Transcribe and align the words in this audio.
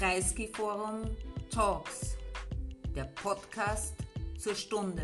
Kreisky 0.00 0.48
Forum 0.48 1.14
Talks, 1.50 2.16
der 2.96 3.04
Podcast 3.04 3.94
zur 4.38 4.54
Stunde. 4.54 5.02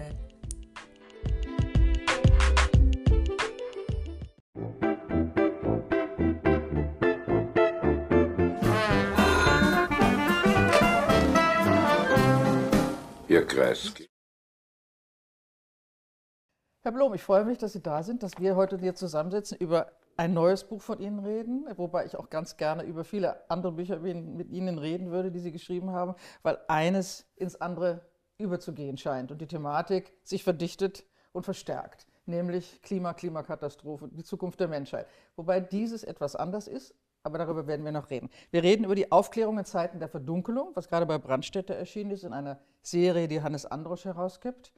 Herr 13.28 13.44
Kreisky. 13.44 14.06
Herr 16.82 16.92
Blom, 16.92 17.12
ich 17.12 17.22
freue 17.22 17.44
mich, 17.44 17.58
dass 17.58 17.74
Sie 17.74 17.82
da 17.82 18.02
sind, 18.02 18.22
dass 18.22 18.38
wir 18.38 18.56
heute 18.56 18.78
hier 18.78 18.94
zusammensitzen, 18.94 19.58
über 19.58 19.92
ein 20.16 20.32
neues 20.32 20.64
Buch 20.64 20.82
von 20.82 21.00
Ihnen 21.00 21.18
reden, 21.18 21.66
wobei 21.76 22.06
ich 22.06 22.16
auch 22.16 22.30
ganz 22.30 22.56
gerne 22.56 22.84
über 22.84 23.04
viele 23.04 23.48
andere 23.50 23.72
Bücher 23.72 23.98
mit 23.98 24.50
Ihnen 24.50 24.78
reden 24.78 25.10
würde, 25.10 25.30
die 25.30 25.40
Sie 25.40 25.52
geschrieben 25.52 25.90
haben, 25.90 26.14
weil 26.42 26.58
eines 26.68 27.26
ins 27.36 27.60
andere 27.60 28.02
überzugehen 28.38 28.96
scheint 28.96 29.30
und 29.30 29.40
die 29.40 29.46
Thematik 29.46 30.12
sich 30.22 30.44
verdichtet 30.44 31.04
und 31.32 31.44
verstärkt, 31.44 32.06
nämlich 32.26 32.80
Klima, 32.82 33.14
Klimakatastrophe, 33.14 34.08
die 34.08 34.24
Zukunft 34.24 34.60
der 34.60 34.68
Menschheit. 34.68 35.06
Wobei 35.36 35.60
dieses 35.60 36.02
etwas 36.04 36.36
anders 36.36 36.68
ist, 36.68 36.94
aber 37.22 37.38
darüber 37.38 37.66
werden 37.66 37.84
wir 37.84 37.92
noch 37.92 38.10
reden. 38.10 38.30
Wir 38.50 38.62
reden 38.62 38.84
über 38.84 38.94
die 38.94 39.10
Aufklärung 39.10 39.58
in 39.58 39.64
Zeiten 39.64 39.98
der 39.98 40.08
Verdunkelung, 40.08 40.70
was 40.74 40.88
gerade 40.88 41.06
bei 41.06 41.18
Brandstätte 41.18 41.74
erschienen 41.74 42.12
ist, 42.12 42.22
in 42.22 42.32
einer 42.32 42.60
Serie, 42.82 43.26
die 43.26 43.42
Hannes 43.42 43.66
Androsch 43.66 44.04
herausgibt. 44.04 44.72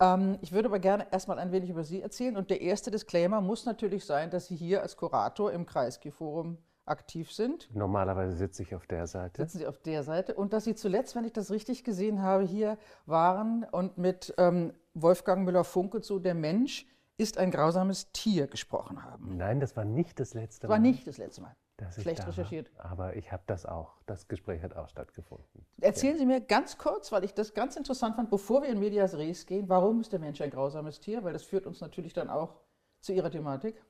Ähm, 0.00 0.38
ich 0.40 0.52
würde 0.52 0.68
aber 0.68 0.78
gerne 0.78 1.06
erstmal 1.10 1.38
ein 1.38 1.52
wenig 1.52 1.70
über 1.70 1.84
Sie 1.84 2.02
erzählen. 2.02 2.36
Und 2.36 2.50
der 2.50 2.60
erste 2.60 2.90
Disclaimer 2.90 3.40
muss 3.40 3.66
natürlich 3.66 4.04
sein, 4.04 4.30
dass 4.30 4.46
Sie 4.46 4.56
hier 4.56 4.82
als 4.82 4.96
Kurator 4.96 5.52
im 5.52 5.66
Kreisky-Forum 5.66 6.58
aktiv 6.86 7.32
sind. 7.32 7.74
Normalerweise 7.74 8.36
sitze 8.36 8.62
ich 8.62 8.74
auf 8.74 8.86
der 8.86 9.06
Seite. 9.06 9.42
Sitzen 9.42 9.58
Sie 9.58 9.66
auf 9.66 9.78
der 9.78 10.02
Seite. 10.02 10.34
Und 10.34 10.52
dass 10.52 10.64
Sie 10.64 10.74
zuletzt, 10.74 11.16
wenn 11.16 11.24
ich 11.24 11.32
das 11.32 11.50
richtig 11.50 11.84
gesehen 11.84 12.22
habe, 12.22 12.44
hier 12.44 12.76
waren 13.06 13.64
und 13.70 13.96
mit 13.96 14.34
ähm, 14.38 14.74
Wolfgang 14.92 15.44
Müller-Funke 15.44 16.00
zu 16.00 16.18
Der 16.18 16.34
Mensch 16.34 16.86
ist 17.16 17.38
ein 17.38 17.50
grausames 17.50 18.10
Tier 18.12 18.48
gesprochen 18.48 19.04
haben. 19.04 19.36
Nein, 19.36 19.60
das 19.60 19.76
war 19.76 19.84
nicht 19.84 20.18
das 20.20 20.34
letzte 20.34 20.66
Mal. 20.66 20.68
Das 20.68 20.76
war 20.76 20.78
nicht 20.80 21.06
das 21.06 21.16
letzte 21.16 21.42
Mal 21.42 21.56
schlecht 21.90 22.26
recherchiert. 22.26 22.76
War. 22.76 22.86
Aber 22.86 23.16
ich 23.16 23.32
habe 23.32 23.42
das 23.46 23.66
auch, 23.66 23.96
das 24.06 24.28
Gespräch 24.28 24.62
hat 24.62 24.76
auch 24.76 24.88
stattgefunden. 24.88 25.66
Erzählen 25.80 26.14
ja. 26.14 26.18
Sie 26.18 26.26
mir 26.26 26.40
ganz 26.40 26.78
kurz, 26.78 27.12
weil 27.12 27.24
ich 27.24 27.34
das 27.34 27.54
ganz 27.54 27.76
interessant 27.76 28.16
fand, 28.16 28.30
bevor 28.30 28.62
wir 28.62 28.68
in 28.68 28.78
Medias 28.78 29.16
Res 29.16 29.46
gehen, 29.46 29.68
warum 29.68 30.00
ist 30.00 30.12
der 30.12 30.20
Mensch 30.20 30.40
ein 30.40 30.50
grausames 30.50 31.00
Tier? 31.00 31.24
Weil 31.24 31.32
das 31.32 31.42
führt 31.42 31.66
uns 31.66 31.80
natürlich 31.80 32.12
dann 32.12 32.30
auch 32.30 32.60
zu 33.00 33.12
Ihrer 33.12 33.30
Thematik. 33.30 33.82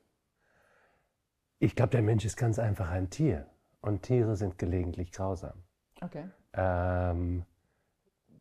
Ich 1.59 1.77
glaube, 1.77 1.91
der 1.91 2.03
Mensch 2.03 2.25
ist 2.25 2.37
ganz 2.37 2.59
einfach 2.59 2.91
ein 2.91 3.11
Tier 3.11 3.47
und 3.81 4.03
Tiere 4.03 4.37
sind 4.37 4.59
gelegentlich 4.59 5.13
grausam. 5.13 5.63
Okay. 6.01 6.29
Ähm, 6.53 7.45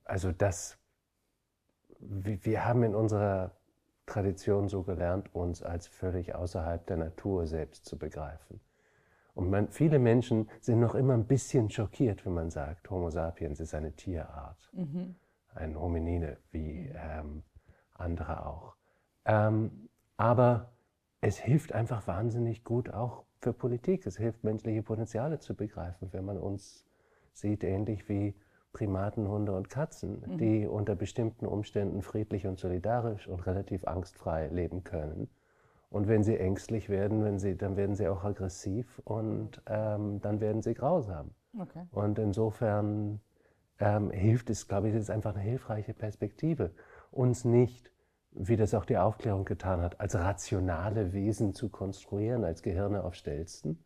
also 0.04 0.32
das, 0.32 0.78
wir 2.00 2.66
haben 2.66 2.84
in 2.84 2.96
unserer 2.96 3.52
Tradition 4.06 4.68
so 4.68 4.84
gelernt, 4.84 5.34
uns 5.34 5.64
als 5.64 5.88
völlig 5.88 6.36
außerhalb 6.36 6.86
der 6.88 6.98
Natur 6.98 7.48
selbst 7.48 7.86
zu 7.86 7.98
begreifen. 7.98 8.60
Und 9.36 9.50
man, 9.50 9.70
viele 9.70 10.00
Menschen 10.00 10.50
sind 10.62 10.80
noch 10.80 10.96
immer 10.96 11.14
ein 11.14 11.26
bisschen 11.26 11.70
schockiert, 11.70 12.26
wenn 12.26 12.34
man 12.34 12.50
sagt, 12.52 12.90
Homo 12.90 13.10
sapiens 13.10 13.60
ist 13.60 13.74
eine 13.74 13.94
Tierart, 13.94 14.70
mhm. 14.74 15.16
ein 15.56 15.80
Hominine 15.80 16.38
wie 16.52 16.92
ähm, 16.96 17.44
andere 17.94 18.46
auch. 18.46 18.76
Ähm, 19.26 19.90
aber 20.18 20.72
es 21.22 21.38
hilft 21.38 21.74
einfach 21.74 22.06
wahnsinnig 22.06 22.64
gut 22.64 22.94
auch 22.94 23.24
für 23.40 23.54
Politik. 23.54 24.06
Es 24.06 24.18
hilft, 24.18 24.44
menschliche 24.44 24.84
Potenziale 24.84 25.40
zu 25.40 25.56
begreifen, 25.56 26.10
wenn 26.12 26.26
man 26.26 26.38
uns 26.38 26.86
sieht, 27.34 27.64
ähnlich 27.64 28.08
wie 28.10 28.36
Primaten, 28.72 29.28
Hunde 29.28 29.54
und 29.54 29.70
Katzen, 29.70 30.24
mhm. 30.26 30.38
die 30.38 30.68
unter 30.68 30.96
bestimmten 30.96 31.48
Umständen 31.48 32.04
friedlich 32.04 32.46
und 32.46 32.60
solidarisch 32.60 33.28
und 33.28 33.46
relativ 33.48 33.86
angstfrei 33.86 34.48
leben 34.48 34.84
können 34.84 35.28
und 35.94 36.08
wenn 36.08 36.24
sie 36.24 36.40
ängstlich 36.40 36.90
werden, 36.90 37.24
wenn 37.24 37.38
sie, 37.38 37.56
dann 37.56 37.78
werden 37.78 37.96
sie 37.96 38.08
auch 38.08 38.24
aggressiv 38.24 39.00
und 39.06 39.62
ähm, 39.68 40.20
dann 40.22 40.42
werden 40.42 40.64
sie 40.64 40.74
grausam. 40.74 41.36
Okay. 41.56 41.84
Und 41.92 42.18
insofern 42.18 43.20
ähm, 43.80 44.10
hilft 44.10 44.50
es, 44.50 44.68
glaube 44.68 44.90
ich, 44.90 44.96
es 44.96 45.04
ist 45.04 45.10
einfach 45.12 45.36
eine 45.36 45.44
hilfreiche 45.44 45.94
Perspektive, 45.94 46.72
uns 47.12 47.46
nicht, 47.46 47.92
wie 48.32 48.56
das 48.56 48.74
auch 48.74 48.86
die 48.86 48.98
Aufklärung 48.98 49.46
getan 49.46 49.82
hat, 49.82 50.00
als 50.00 50.16
rationale 50.16 51.14
Wesen 51.14 51.54
zu 51.54 51.70
konstruieren, 51.70 52.44
als 52.44 52.64
Gehirne 52.64 53.04
auf 53.04 53.14
Stelzen, 53.14 53.86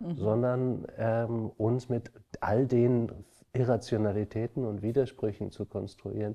mhm. 0.00 0.16
sondern 0.16 0.86
ähm, 0.98 1.52
uns 1.56 1.88
mit 1.88 2.10
all 2.40 2.66
den 2.66 3.12
Irrationalitäten 3.52 4.64
und 4.64 4.82
Widersprüchen 4.82 5.52
zu 5.52 5.66
konstruieren, 5.66 6.34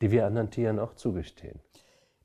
die 0.00 0.12
wir 0.12 0.26
anderen 0.26 0.52
Tieren 0.52 0.78
auch 0.78 0.94
zugestehen. 0.94 1.58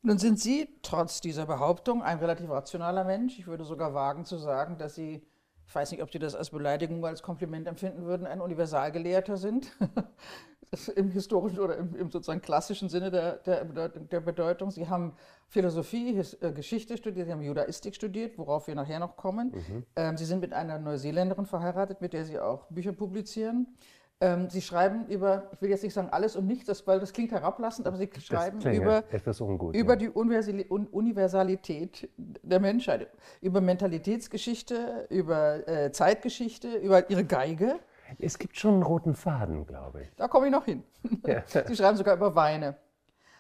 Nun 0.06 0.20
sind 0.20 0.40
Sie 0.40 0.70
trotz 0.84 1.20
dieser 1.20 1.48
Behauptung 1.48 2.04
ein 2.04 2.20
relativ 2.20 2.48
rationaler 2.52 3.04
Mensch. 3.04 3.40
Ich 3.40 3.48
würde 3.48 3.66
sogar 3.66 3.96
wagen 3.96 4.24
zu 4.24 4.38
sagen, 4.38 4.78
dass 4.78 4.94
Sie, 4.94 5.26
ich 5.66 5.74
weiß 5.74 5.90
nicht, 5.90 6.04
ob 6.04 6.12
Sie 6.12 6.20
das 6.20 6.36
als 6.36 6.52
Beleidigung 6.52 7.00
oder 7.00 7.08
als 7.08 7.24
Kompliment 7.24 7.68
empfinden 7.68 8.06
würden, 8.06 8.28
ein 8.28 8.40
Universalgelehrter 8.40 9.38
sind. 9.38 9.72
Im 10.96 11.10
historischen 11.10 11.60
oder 11.60 11.78
im, 11.78 11.96
im, 11.96 12.12
sozusagen 12.12 12.42
klassischen 12.42 12.90
Sinne 12.90 13.10
der, 13.10 13.38
der, 13.38 13.64
der, 13.64 14.20
Bedeutung. 14.20 14.72
Sie 14.72 14.90
haben 14.90 15.14
Philosophie, 15.48 16.14
His, 16.14 16.34
äh, 16.42 16.52
Geschichte 16.52 16.98
studiert, 16.98 17.28
Sie 17.28 17.32
haben 17.32 17.42
Judaistik 17.42 17.96
studiert, 17.96 18.38
worauf 18.38 18.68
wir 18.68 18.76
nachher 18.76 19.00
noch 19.00 19.16
kommen. 19.16 19.52
Mhm. 19.52 19.86
Ähm, 19.96 20.18
Sie 20.18 20.26
sind 20.26 20.42
mit 20.42 20.54
einer 20.54 20.78
Neuseeländerin 20.80 21.46
verheiratet, 21.46 22.02
mit 22.02 22.14
der 22.14 22.26
Sie 22.26 22.40
auch 22.40 22.66
Bücher 22.70 22.92
publizieren. 22.92 23.78
Ähm, 24.22 24.50
Sie 24.50 24.62
schreiben 24.62 25.08
über, 25.08 25.50
ich 25.52 25.62
will 25.62 25.70
jetzt 25.70 25.84
nicht 25.84 25.94
sagen 25.94 26.08
alles 26.10 26.38
und 26.38 26.48
nichts, 26.48 26.66
das, 26.66 26.88
weil 26.88 27.02
das 27.02 27.12
klingt 27.12 27.32
herablassend, 27.32 27.86
aber 27.86 27.98
Sie 27.98 28.10
schreiben 28.20 28.62
über, 28.62 29.04
ungut, 29.40 29.76
über 29.76 29.94
ja. 29.94 29.96
die 29.98 30.10
Universalität 30.10 32.10
der 32.18 32.62
Menschheit, 32.62 33.10
über 33.42 33.60
Mentalitätsgeschichte, 33.60 35.08
über 35.10 35.68
äh, 35.68 35.92
Zeitgeschichte, 35.92 36.78
über 36.78 37.10
Ihre 37.10 37.26
Geige. 37.26 37.78
Es 38.18 38.40
gibt 38.40 38.58
schon 38.58 38.76
einen 38.76 38.84
roten 38.84 39.16
Faden, 39.16 39.66
glaube 39.66 40.04
ich. 40.04 40.16
Da 40.16 40.30
komme 40.30 40.46
ich 40.46 40.52
noch 40.52 40.66
hin. 40.66 40.84
Ja. 41.28 41.44
Sie 41.66 41.76
schreiben 41.76 41.98
sogar 41.98 42.16
über 42.16 42.36
Weine. 42.36 42.78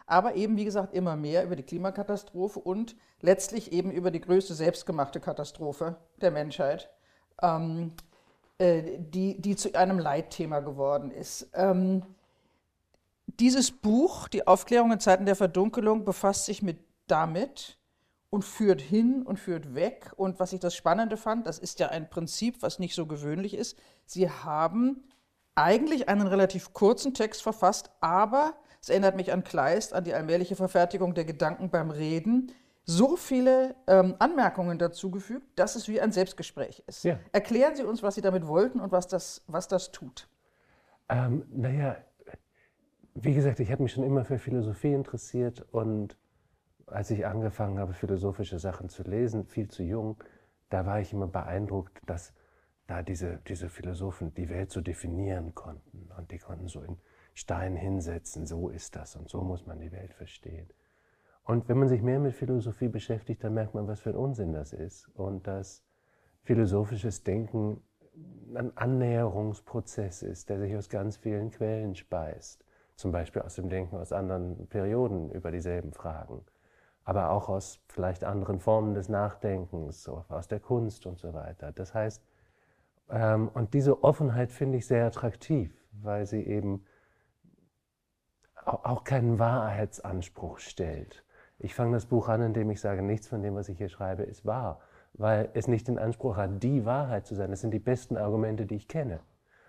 Aber 0.07 0.35
eben, 0.35 0.57
wie 0.57 0.65
gesagt, 0.65 0.93
immer 0.93 1.15
mehr 1.15 1.43
über 1.43 1.55
die 1.55 1.63
Klimakatastrophe 1.63 2.59
und 2.59 2.95
letztlich 3.21 3.71
eben 3.71 3.91
über 3.91 4.11
die 4.11 4.21
größte 4.21 4.53
selbstgemachte 4.53 5.19
Katastrophe 5.19 5.95
der 6.21 6.31
Menschheit. 6.31 6.89
Ähm, 7.41 7.93
äh, 7.93 8.14
die, 8.59 9.41
die 9.41 9.55
zu 9.55 9.73
einem 9.75 9.99
Leitthema 9.99 10.61
geworden 10.61 11.11
ist. 11.11 11.49
Ähm, 11.53 12.03
dieses 13.39 13.71
Buch, 13.71 14.27
Die 14.27 14.47
Aufklärung 14.47 14.91
in 14.91 14.99
Zeiten 14.99 15.25
der 15.25 15.35
Verdunkelung, 15.35 16.05
befasst 16.05 16.45
sich 16.45 16.61
mit 16.61 16.79
damit 17.07 17.77
und 18.29 18.43
führt 18.43 18.81
hin 18.81 19.23
und 19.23 19.39
führt 19.39 19.75
weg. 19.75 20.11
Und 20.15 20.39
was 20.39 20.53
ich 20.53 20.59
das 20.59 20.75
Spannende 20.75 21.17
fand, 21.17 21.47
das 21.47 21.59
ist 21.59 21.79
ja 21.79 21.89
ein 21.89 22.09
Prinzip, 22.09 22.61
was 22.61 22.79
nicht 22.79 22.95
so 22.95 23.05
gewöhnlich 23.05 23.53
ist. 23.53 23.77
Sie 24.05 24.29
haben 24.29 25.03
eigentlich 25.55 26.07
einen 26.07 26.27
relativ 26.27 26.73
kurzen 26.73 27.13
Text 27.13 27.41
verfasst, 27.41 27.91
aber 28.01 28.53
es 28.81 28.89
erinnert 28.89 29.15
mich 29.15 29.31
an 29.33 29.43
Kleist, 29.43 29.93
an 29.93 30.03
die 30.03 30.13
allmähliche 30.13 30.55
Verfertigung 30.55 31.13
der 31.13 31.25
Gedanken 31.25 31.69
beim 31.69 31.91
Reden 31.91 32.51
so 32.85 33.15
viele 33.15 33.75
ähm, 33.87 34.15
Anmerkungen 34.19 34.77
dazugefügt, 34.77 35.47
dass 35.57 35.75
es 35.75 35.87
wie 35.87 35.99
ein 35.99 36.11
Selbstgespräch 36.11 36.83
ist. 36.87 37.03
Ja. 37.03 37.19
Erklären 37.31 37.75
Sie 37.75 37.83
uns, 37.83 38.03
was 38.03 38.15
Sie 38.15 38.21
damit 38.21 38.47
wollten 38.47 38.79
und 38.79 38.91
was 38.91 39.07
das, 39.07 39.43
was 39.47 39.67
das 39.67 39.91
tut. 39.91 40.29
Ähm, 41.09 41.45
naja, 41.51 41.97
wie 43.15 43.33
gesagt, 43.33 43.59
ich 43.59 43.71
habe 43.71 43.83
mich 43.83 43.93
schon 43.93 44.03
immer 44.03 44.25
für 44.25 44.37
Philosophie 44.37 44.93
interessiert 44.93 45.65
und 45.71 46.17
als 46.85 47.09
ich 47.09 47.25
angefangen 47.25 47.79
habe, 47.79 47.93
philosophische 47.93 48.59
Sachen 48.59 48.89
zu 48.89 49.03
lesen, 49.03 49.45
viel 49.45 49.67
zu 49.67 49.83
jung, 49.83 50.23
da 50.69 50.85
war 50.85 50.99
ich 50.99 51.13
immer 51.13 51.27
beeindruckt, 51.27 51.99
dass 52.05 52.33
da 52.87 53.01
diese, 53.01 53.39
diese 53.47 53.69
Philosophen 53.69 54.33
die 54.35 54.49
Welt 54.49 54.71
so 54.71 54.81
definieren 54.81 55.55
konnten 55.55 56.09
und 56.17 56.31
die 56.31 56.37
konnten 56.37 56.67
so 56.67 56.81
in 56.81 56.97
Stein 57.33 57.75
hinsetzen, 57.75 58.45
so 58.45 58.69
ist 58.69 58.95
das 58.95 59.15
und 59.15 59.29
so 59.29 59.41
muss 59.41 59.65
man 59.65 59.79
die 59.79 59.91
Welt 59.91 60.13
verstehen. 60.13 60.69
Und 61.45 61.69
wenn 61.69 61.77
man 61.77 61.87
sich 61.87 62.01
mehr 62.01 62.19
mit 62.19 62.33
Philosophie 62.33 62.87
beschäftigt, 62.87 63.43
dann 63.43 63.53
merkt 63.53 63.75
man, 63.75 63.87
was 63.87 63.99
für 63.99 64.09
ein 64.09 64.15
Unsinn 64.15 64.51
das 64.51 64.73
ist. 64.73 65.07
Und 65.13 65.47
dass 65.47 65.83
philosophisches 66.43 67.23
Denken 67.23 67.81
ein 68.55 68.75
Annäherungsprozess 68.75 70.23
ist, 70.23 70.49
der 70.49 70.59
sich 70.59 70.75
aus 70.75 70.89
ganz 70.89 71.17
vielen 71.17 71.51
Quellen 71.51 71.95
speist. 71.95 72.65
Zum 72.95 73.11
Beispiel 73.11 73.43
aus 73.43 73.55
dem 73.55 73.69
Denken 73.69 73.97
aus 73.97 74.11
anderen 74.11 74.67
Perioden 74.67 75.29
über 75.31 75.51
dieselben 75.51 75.93
Fragen. 75.93 76.43
Aber 77.03 77.29
auch 77.29 77.49
aus 77.49 77.79
vielleicht 77.89 78.23
anderen 78.23 78.59
Formen 78.59 78.95
des 78.95 79.09
Nachdenkens, 79.09 80.09
aus 80.09 80.47
der 80.47 80.59
Kunst 80.59 81.05
und 81.05 81.19
so 81.19 81.33
weiter. 81.33 81.71
Das 81.71 81.93
heißt, 81.93 82.23
ähm, 83.09 83.49
und 83.49 83.75
diese 83.75 84.03
Offenheit 84.03 84.51
finde 84.51 84.79
ich 84.79 84.87
sehr 84.87 85.05
attraktiv, 85.05 85.71
weil 85.91 86.25
sie 86.25 86.41
eben 86.41 86.85
auch 88.65 89.03
keinen 89.03 89.37
Wahrheitsanspruch 89.37 90.57
stellt. 90.57 91.24
Ich 91.57 91.73
fange 91.73 91.93
das 91.93 92.05
Buch 92.05 92.27
an, 92.27 92.41
indem 92.41 92.69
ich 92.69 92.81
sage, 92.81 93.01
nichts 93.01 93.27
von 93.27 93.41
dem, 93.41 93.55
was 93.55 93.69
ich 93.69 93.77
hier 93.77 93.89
schreibe, 93.89 94.23
ist 94.23 94.45
wahr, 94.45 94.79
weil 95.13 95.49
es 95.53 95.67
nicht 95.67 95.87
den 95.87 95.97
Anspruch 95.97 96.35
hat, 96.35 96.61
die 96.61 96.85
Wahrheit 96.85 97.25
zu 97.25 97.35
sein. 97.35 97.51
Das 97.51 97.61
sind 97.61 97.71
die 97.71 97.79
besten 97.79 98.17
Argumente, 98.17 98.65
die 98.65 98.75
ich 98.75 98.87
kenne. 98.87 99.21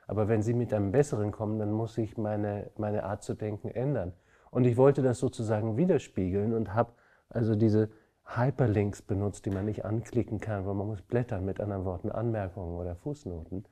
Aber 0.06 0.28
wenn 0.28 0.42
Sie 0.42 0.54
mit 0.54 0.72
einem 0.72 0.92
besseren 0.92 1.32
kommen, 1.32 1.58
dann 1.58 1.72
muss 1.72 1.98
ich 1.98 2.16
meine, 2.16 2.70
meine 2.76 3.04
Art 3.04 3.22
zu 3.22 3.34
denken 3.34 3.68
ändern. 3.68 4.12
Und 4.50 4.64
ich 4.64 4.76
wollte 4.76 5.02
das 5.02 5.18
sozusagen 5.18 5.76
widerspiegeln 5.76 6.54
und 6.54 6.74
habe 6.74 6.92
also 7.28 7.54
diese 7.54 7.90
Hyperlinks 8.24 9.02
benutzt, 9.02 9.46
die 9.46 9.50
man 9.50 9.64
nicht 9.64 9.84
anklicken 9.84 10.40
kann, 10.40 10.66
weil 10.66 10.74
man 10.74 10.86
muss 10.86 11.02
blättern, 11.02 11.44
mit 11.44 11.60
anderen 11.60 11.84
Worten 11.84 12.10
Anmerkungen 12.10 12.76
oder 12.76 12.96
Fußnoten. 12.96 13.64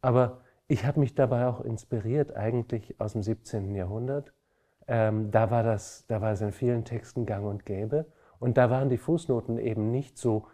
Aber 0.00 0.40
ich 0.66 0.86
habe 0.86 1.00
mich 1.00 1.14
dabei 1.14 1.46
auch 1.46 1.60
inspiriert 1.60 2.34
eigentlich 2.34 3.00
aus 3.00 3.12
dem 3.12 3.22
17. 3.22 3.74
Jahrhundert. 3.74 4.32
Ähm, 4.86 5.30
da, 5.30 5.50
war 5.50 5.62
das, 5.62 6.06
da 6.06 6.20
war 6.20 6.32
es 6.32 6.40
in 6.40 6.52
vielen 6.52 6.84
Texten 6.84 7.26
gang 7.26 7.46
und 7.46 7.66
gäbe. 7.66 8.06
Und 8.38 8.56
da 8.56 8.70
waren 8.70 8.88
die 8.88 8.98
Fußnoten 8.98 9.58
eben 9.58 9.90
nicht 9.90 10.18
so 10.18 10.46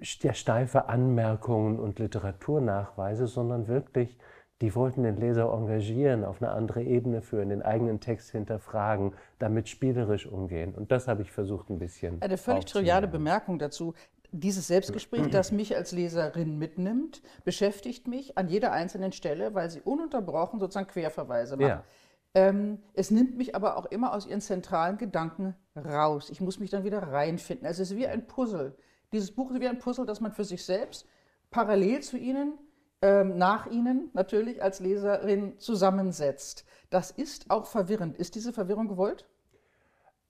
steife 0.00 0.88
Anmerkungen 0.88 1.78
und 1.78 1.98
Literaturnachweise, 1.98 3.26
sondern 3.26 3.68
wirklich 3.68 4.18
die 4.60 4.74
wollten 4.74 5.02
den 5.02 5.16
Leser 5.16 5.52
engagieren, 5.52 6.24
auf 6.24 6.40
eine 6.40 6.52
andere 6.52 6.82
Ebene 6.82 7.22
führen, 7.22 7.48
den 7.48 7.62
eigenen 7.62 8.00
Text 8.00 8.30
hinterfragen, 8.30 9.12
damit 9.38 9.68
spielerisch 9.68 10.26
umgehen. 10.26 10.74
Und 10.74 10.92
das 10.92 11.08
habe 11.08 11.22
ich 11.22 11.32
versucht 11.32 11.70
ein 11.70 11.78
bisschen. 11.78 12.22
Eine 12.22 12.38
völlig 12.38 12.64
triviale 12.64 13.08
Bemerkung 13.08 13.58
dazu. 13.58 13.94
Dieses 14.30 14.68
Selbstgespräch, 14.68 15.28
das 15.30 15.50
mich 15.52 15.76
als 15.76 15.92
Leserin 15.92 16.58
mitnimmt, 16.58 17.20
beschäftigt 17.44 18.06
mich 18.06 18.38
an 18.38 18.48
jeder 18.48 18.72
einzelnen 18.72 19.12
Stelle, 19.12 19.54
weil 19.54 19.70
sie 19.70 19.80
ununterbrochen 19.80 20.60
sozusagen 20.60 20.86
Querverweise 20.86 21.56
machen. 21.56 21.68
Ja. 21.68 21.84
Ähm, 22.34 22.82
es 22.94 23.10
nimmt 23.10 23.36
mich 23.36 23.54
aber 23.54 23.76
auch 23.76 23.86
immer 23.86 24.12
aus 24.12 24.26
ihren 24.26 24.40
zentralen 24.40 24.98
Gedanken 24.98 25.54
raus. 25.76 26.30
Ich 26.30 26.40
muss 26.40 26.58
mich 26.58 26.70
dann 26.70 26.84
wieder 26.84 27.02
reinfinden. 27.02 27.66
Also 27.66 27.82
es 27.82 27.92
ist 27.92 27.96
wie 27.96 28.06
ein 28.06 28.26
Puzzle. 28.26 28.76
Dieses 29.12 29.30
Buch 29.30 29.50
ist 29.52 29.60
wie 29.60 29.68
ein 29.68 29.78
Puzzle, 29.78 30.06
das 30.06 30.20
man 30.20 30.32
für 30.32 30.44
sich 30.44 30.64
selbst 30.64 31.06
parallel 31.50 32.02
zu 32.02 32.18
ihnen 32.18 32.58
ähm, 33.04 33.36
nach 33.36 33.66
Ihnen 33.66 34.08
natürlich 34.14 34.62
als 34.62 34.80
Leserin 34.80 35.58
zusammensetzt. 35.58 36.64
Das 36.88 37.10
ist 37.10 37.50
auch 37.50 37.66
verwirrend. 37.66 38.16
Ist 38.16 38.34
diese 38.34 38.54
Verwirrung 38.54 38.88
gewollt? 38.88 39.28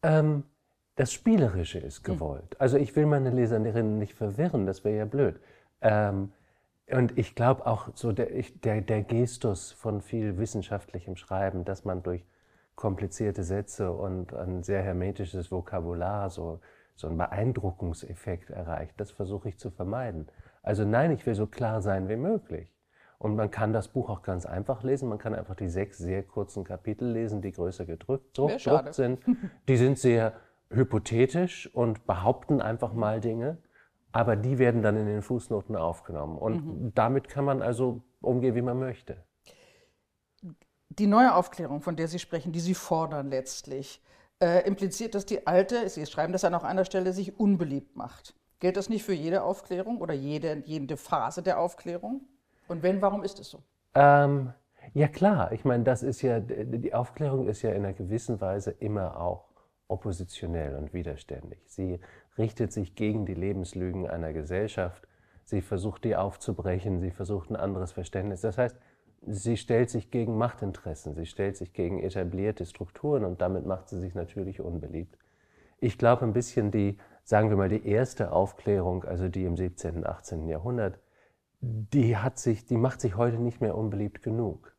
Ähm, 0.03 0.43
das 0.97 1.13
Spielerische 1.13 1.79
ist 1.79 1.99
hm. 1.99 2.15
gewollt. 2.15 2.55
Hm. 2.55 2.57
Also 2.59 2.77
ich 2.77 2.97
will 2.97 3.07
meine 3.07 3.31
Leserinnen 3.31 3.99
nicht 3.99 4.15
verwirren, 4.15 4.67
das 4.67 4.83
wäre 4.83 4.97
ja 4.97 5.05
blöd. 5.05 5.39
Ähm, 5.83 6.33
und 6.91 7.19
ich 7.19 7.35
glaube 7.35 7.67
auch 7.67 7.89
so 7.95 8.13
der, 8.13 8.29
der, 8.63 8.81
der 8.83 9.03
Gestus 9.03 9.73
von 9.73 10.01
viel 10.03 10.39
wissenschaftlichem 10.39 11.17
Schreiben, 11.17 11.65
dass 11.65 11.85
man 11.85 12.03
durch 12.03 12.25
komplizierte 12.75 13.45
Sätze 13.45 13.93
und 13.93 14.35
ein 14.35 14.63
sehr 14.63 14.83
hermetisches 14.83 15.51
Vokabular 15.51 16.29
so, 16.31 16.61
so 16.97 17.07
einen 17.07 17.19
Beeindruckungseffekt 17.19 18.51
erreicht, 18.51 18.95
das 18.99 19.11
versuche 19.11 19.49
ich 19.49 19.59
zu 19.59 19.71
vermeiden. 19.71 20.29
Also 20.63 20.85
nein, 20.85 21.13
ich 21.13 21.25
will 21.27 21.35
so 21.35 21.47
klar 21.47 21.83
sein 21.83 22.09
wie 22.09 22.17
möglich. 22.17 22.71
Und 23.19 23.37
man 23.37 23.51
kann 23.51 23.73
das 23.73 23.89
Buch 23.89 24.11
auch 24.11 24.23
ganz 24.23 24.45
einfach 24.45 24.83
lesen. 24.83 25.09
Man 25.09 25.19
kann 25.19 25.35
einfach 25.35 25.55
die 25.55 25.69
sechs 25.69 25.99
sehr 25.99 26.23
kurzen 26.23 26.65
Kapitel 26.65 27.11
lesen, 27.11 27.41
die 27.41 27.53
größer 27.53 27.87
gedrückt 27.87 28.35
gedruckt 28.35 28.95
sind. 28.95 29.21
Die 29.69 29.77
sind 29.77 29.99
sehr 29.99 30.35
hypothetisch 30.71 31.73
und 31.75 32.07
behaupten 32.07 32.61
einfach 32.61 32.93
mal 32.93 33.21
Dinge, 33.21 33.59
aber 34.15 34.37
die 34.37 34.59
werden 34.61 34.81
dann 34.81 34.97
in 34.97 35.07
den 35.07 35.23
Fußnoten 35.23 35.75
aufgenommen. 35.75 36.39
Und 36.39 36.65
mhm. 36.65 36.95
damit 36.95 37.29
kann 37.29 37.45
man 37.45 37.63
also 37.63 38.01
umgehen, 38.21 38.55
wie 38.55 38.63
man 38.63 38.79
möchte. 38.79 39.17
Die 40.89 41.09
neue 41.09 41.35
Aufklärung, 41.35 41.81
von 41.81 41.97
der 41.97 42.07
Sie 42.07 42.21
sprechen, 42.21 42.53
die 42.53 42.61
Sie 42.61 42.75
fordern 42.75 43.29
letztlich, 43.29 44.01
äh, 44.41 44.65
impliziert, 44.69 45.17
dass 45.17 45.27
die 45.27 45.49
alte, 45.49 45.89
Sie 45.89 46.07
schreiben 46.07 46.33
das 46.33 46.45
an 46.45 46.55
einer 46.55 46.85
Stelle, 46.85 47.13
sich 47.13 47.41
unbeliebt 47.41 47.97
macht. 47.97 48.37
Gilt 48.61 48.77
das 48.77 48.89
nicht 48.89 49.03
für 49.03 49.13
jede 49.13 49.43
Aufklärung 49.43 50.01
oder 50.01 50.15
jede, 50.15 50.63
jede 50.65 50.97
Phase 50.97 51.43
der 51.43 51.59
Aufklärung? 51.59 52.21
Und 52.69 52.85
wenn, 52.85 53.03
warum 53.03 53.25
ist 53.25 53.41
es 53.41 53.51
so? 53.51 53.65
Ähm, 53.97 54.53
ja 54.93 55.09
klar, 55.09 55.51
ich 55.51 55.65
meine, 55.65 55.83
das 55.83 56.05
ist 56.05 56.23
ja, 56.23 56.39
die 56.39 56.95
Aufklärung 56.95 57.49
ist 57.49 57.63
ja 57.63 57.71
in 57.71 57.85
einer 57.85 57.95
gewissen 57.95 58.41
Weise 58.41 58.71
immer 58.71 59.21
auch 59.21 59.54
oppositionell 59.95 60.77
und 60.77 60.93
widerständig. 60.93 61.61
Sie 61.67 62.01
richtet 62.37 62.73
sich 62.73 62.95
gegen 62.95 63.27
die 63.27 63.35
Lebenslügen 63.35 64.07
einer 64.07 64.33
Gesellschaft, 64.33 65.07
sie 65.45 65.63
versucht 65.63 66.05
die 66.05 66.17
aufzubrechen, 66.17 67.01
sie 67.01 67.11
versucht 67.11 67.51
ein 67.51 67.57
anderes 67.57 67.93
Verständnis. 67.93 68.41
Das 68.41 68.59
heißt, 68.59 68.77
sie 69.27 69.57
stellt 69.57 69.91
sich 69.91 70.11
gegen 70.11 70.37
Machtinteressen, 70.37 71.15
sie 71.15 71.27
stellt 71.27 71.57
sich 71.57 71.73
gegen 71.73 71.99
etablierte 71.99 72.67
Strukturen 72.67 73.25
und 73.25 73.41
damit 73.41 73.67
macht 73.67 73.89
sie 73.89 74.01
sich 74.01 74.15
natürlich 74.15 74.61
unbeliebt. 74.61 75.19
Ich 75.81 75.99
glaube 75.99 76.25
ein 76.25 76.33
bisschen 76.33 76.71
die 76.71 76.99
sagen 77.25 77.49
wir 77.49 77.57
mal, 77.57 77.71
die 77.71 77.87
erste 77.87 78.33
Aufklärung, 78.33 79.05
also 79.05 79.29
die 79.29 79.45
im 79.45 79.57
17., 79.57 79.97
und 79.97 80.07
18. 80.07 80.47
Jahrhundert, 80.47 81.01
die, 81.61 82.17
hat 82.19 82.39
sich, 82.39 82.67
die 82.67 82.77
macht 82.77 83.01
sich 83.01 83.17
heute 83.17 83.39
nicht 83.39 83.61
mehr 83.61 83.77
unbeliebt 83.77 84.23
genug. 84.23 84.74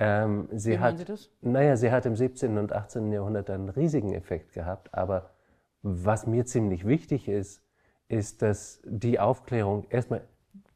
Ähm, 0.00 0.48
sie 0.50 0.72
Wie 0.72 0.78
hat, 0.78 0.98
Sie 0.98 1.04
das? 1.04 1.30
Naja, 1.42 1.76
sie 1.76 1.92
hat 1.92 2.06
im 2.06 2.16
17. 2.16 2.56
und 2.56 2.72
18. 2.72 3.12
Jahrhundert 3.12 3.50
einen 3.50 3.68
riesigen 3.68 4.14
Effekt 4.14 4.54
gehabt, 4.54 4.92
aber 4.94 5.34
was 5.82 6.26
mir 6.26 6.46
ziemlich 6.46 6.86
wichtig 6.86 7.28
ist, 7.28 7.62
ist, 8.08 8.42
dass 8.42 8.80
die 8.84 9.20
Aufklärung, 9.20 9.86
erstmal 9.90 10.22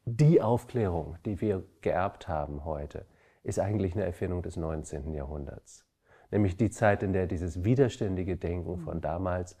die 0.05 0.41
Aufklärung, 0.41 1.17
die 1.25 1.41
wir 1.41 1.63
geerbt 1.81 2.27
haben 2.27 2.63
heute, 2.65 3.05
ist 3.43 3.59
eigentlich 3.59 3.95
eine 3.95 4.05
Erfindung 4.05 4.43
des 4.43 4.57
19. 4.57 5.11
Jahrhunderts. 5.13 5.85
Nämlich 6.31 6.57
die 6.57 6.69
Zeit, 6.69 7.03
in 7.03 7.11
der 7.11 7.25
dieses 7.25 7.63
widerständige 7.63 8.37
Denken 8.37 8.77
von 8.77 9.01
damals 9.01 9.57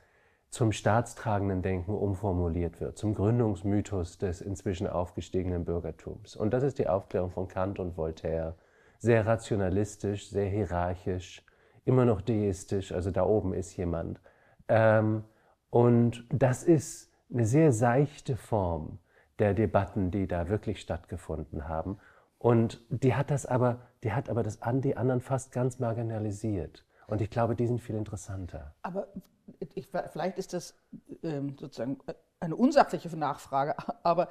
zum 0.49 0.71
staatstragenden 0.71 1.61
Denken 1.61 1.93
umformuliert 1.93 2.79
wird, 2.79 2.97
zum 2.97 3.13
Gründungsmythos 3.13 4.19
des 4.19 4.41
inzwischen 4.41 4.87
aufgestiegenen 4.87 5.65
Bürgertums. 5.65 6.35
Und 6.35 6.53
das 6.53 6.63
ist 6.63 6.79
die 6.79 6.87
Aufklärung 6.87 7.31
von 7.31 7.47
Kant 7.47 7.79
und 7.79 7.97
Voltaire. 7.97 8.55
Sehr 9.05 9.27
rationalistisch, 9.27 10.31
sehr 10.31 10.49
hierarchisch, 10.49 11.43
immer 11.83 12.05
noch 12.05 12.21
deistisch, 12.21 12.91
also 12.91 13.11
da 13.11 13.23
oben 13.23 13.53
ist 13.53 13.77
jemand. 13.77 14.19
Ähm, 14.67 15.23
und 15.69 16.25
das 16.33 16.63
ist 16.63 17.13
eine 17.31 17.45
sehr 17.45 17.71
seichte 17.71 18.35
Form 18.35 18.97
der 19.37 19.53
Debatten, 19.53 20.09
die 20.09 20.27
da 20.27 20.49
wirklich 20.49 20.81
stattgefunden 20.81 21.67
haben. 21.67 21.99
Und 22.39 22.83
die 22.89 23.13
hat 23.13 23.29
das 23.29 23.45
aber, 23.45 23.81
die 24.03 24.11
hat 24.11 24.27
aber 24.27 24.41
das, 24.41 24.57
die 24.81 24.97
anderen 24.97 25.21
fast 25.21 25.51
ganz 25.51 25.77
marginalisiert. 25.77 26.83
Und 27.05 27.21
ich 27.21 27.29
glaube, 27.29 27.55
die 27.55 27.67
sind 27.67 27.81
viel 27.81 27.97
interessanter. 27.97 28.73
Aber 28.81 29.05
ich, 29.75 29.87
vielleicht 30.13 30.39
ist 30.39 30.53
das 30.53 30.73
ähm, 31.21 31.55
sozusagen 31.59 31.99
eine 32.39 32.55
unsachliche 32.55 33.15
Nachfrage, 33.15 33.75
aber 34.03 34.29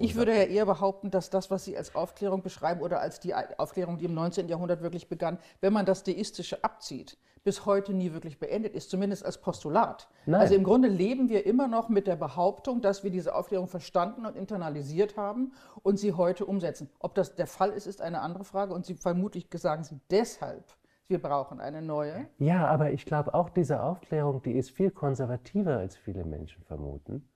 ich 0.00 0.14
würde 0.14 0.34
ja 0.34 0.44
eher 0.44 0.66
behaupten, 0.66 1.10
dass 1.10 1.30
das, 1.30 1.50
was 1.50 1.64
Sie 1.64 1.76
als 1.76 1.94
Aufklärung 1.94 2.42
beschreiben 2.42 2.80
oder 2.80 3.00
als 3.00 3.20
die 3.20 3.34
Aufklärung, 3.34 3.98
die 3.98 4.06
im 4.06 4.14
19. 4.14 4.48
Jahrhundert 4.48 4.82
wirklich 4.82 5.08
begann, 5.08 5.38
wenn 5.60 5.72
man 5.72 5.84
das 5.84 6.02
Deistische 6.02 6.64
abzieht, 6.64 7.18
bis 7.44 7.66
heute 7.66 7.92
nie 7.92 8.12
wirklich 8.12 8.38
beendet 8.38 8.74
ist, 8.74 8.90
zumindest 8.90 9.24
als 9.24 9.38
Postulat. 9.38 10.08
Nein. 10.26 10.40
Also 10.40 10.54
im 10.54 10.64
Grunde 10.64 10.88
leben 10.88 11.28
wir 11.28 11.46
immer 11.46 11.68
noch 11.68 11.88
mit 11.88 12.06
der 12.06 12.16
Behauptung, 12.16 12.80
dass 12.80 13.04
wir 13.04 13.10
diese 13.10 13.34
Aufklärung 13.34 13.68
verstanden 13.68 14.26
und 14.26 14.36
internalisiert 14.36 15.16
haben 15.16 15.52
und 15.82 15.98
sie 15.98 16.14
heute 16.14 16.46
umsetzen. 16.46 16.90
Ob 16.98 17.14
das 17.14 17.34
der 17.34 17.46
Fall 17.46 17.70
ist, 17.70 17.86
ist 17.86 18.00
eine 18.00 18.20
andere 18.20 18.44
Frage 18.44 18.74
und 18.74 18.86
Sie 18.86 18.94
vermutlich 18.94 19.46
sagen 19.54 19.84
Sie 19.84 20.00
deshalb 20.10 20.64
wir 21.10 21.20
brauchen 21.20 21.60
eine 21.60 21.82
neue. 21.82 22.28
Ja, 22.38 22.68
aber 22.68 22.92
ich 22.92 23.04
glaube 23.04 23.34
auch 23.34 23.50
diese 23.50 23.82
Aufklärung, 23.82 24.42
die 24.42 24.52
ist 24.52 24.70
viel 24.70 24.92
konservativer, 24.92 25.76
als 25.76 25.96
viele 25.96 26.24
Menschen 26.24 26.62
vermuten. 26.62 27.28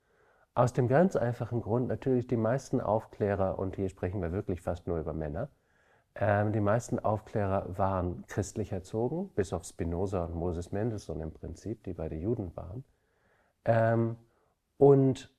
Aus 0.57 0.73
dem 0.73 0.87
ganz 0.87 1.17
einfachen 1.17 1.63
Grund, 1.63 1.89
natürlich 1.89 2.29
die 2.29 2.37
meisten 2.37 2.81
Aufklärer, 2.81 3.59
und 3.59 3.75
hier 3.75 3.89
sprechen 3.89 4.23
wir 4.23 4.31
wirklich 4.31 4.61
fast 4.61 4.87
nur 4.87 5.01
über 5.01 5.13
Männer, 5.13 5.49
ähm, 6.15 6.53
die 6.53 6.61
meisten 6.61 7.01
Aufklärer 7.01 7.77
waren 7.77 8.25
christlich 8.29 8.71
erzogen, 8.71 9.31
bis 9.35 9.53
auf 9.53 9.65
Spinoza 9.65 10.27
und 10.27 10.37
Moses 10.37 10.71
Mendelssohn 10.71 11.21
im 11.21 11.33
Prinzip, 11.33 11.83
die 11.83 11.93
beide 11.93 12.15
Juden 12.15 12.55
waren. 12.55 12.85
Ähm, 13.65 14.17
und 14.79 15.35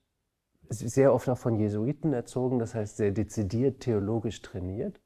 sehr 0.68 1.14
oft 1.14 1.28
auch 1.30 1.38
von 1.38 1.56
Jesuiten 1.56 2.12
erzogen, 2.12 2.58
das 2.58 2.74
heißt 2.74 2.98
sehr 2.98 3.12
dezidiert 3.12 3.80
theologisch 3.80 4.42
trainiert. 4.42 5.00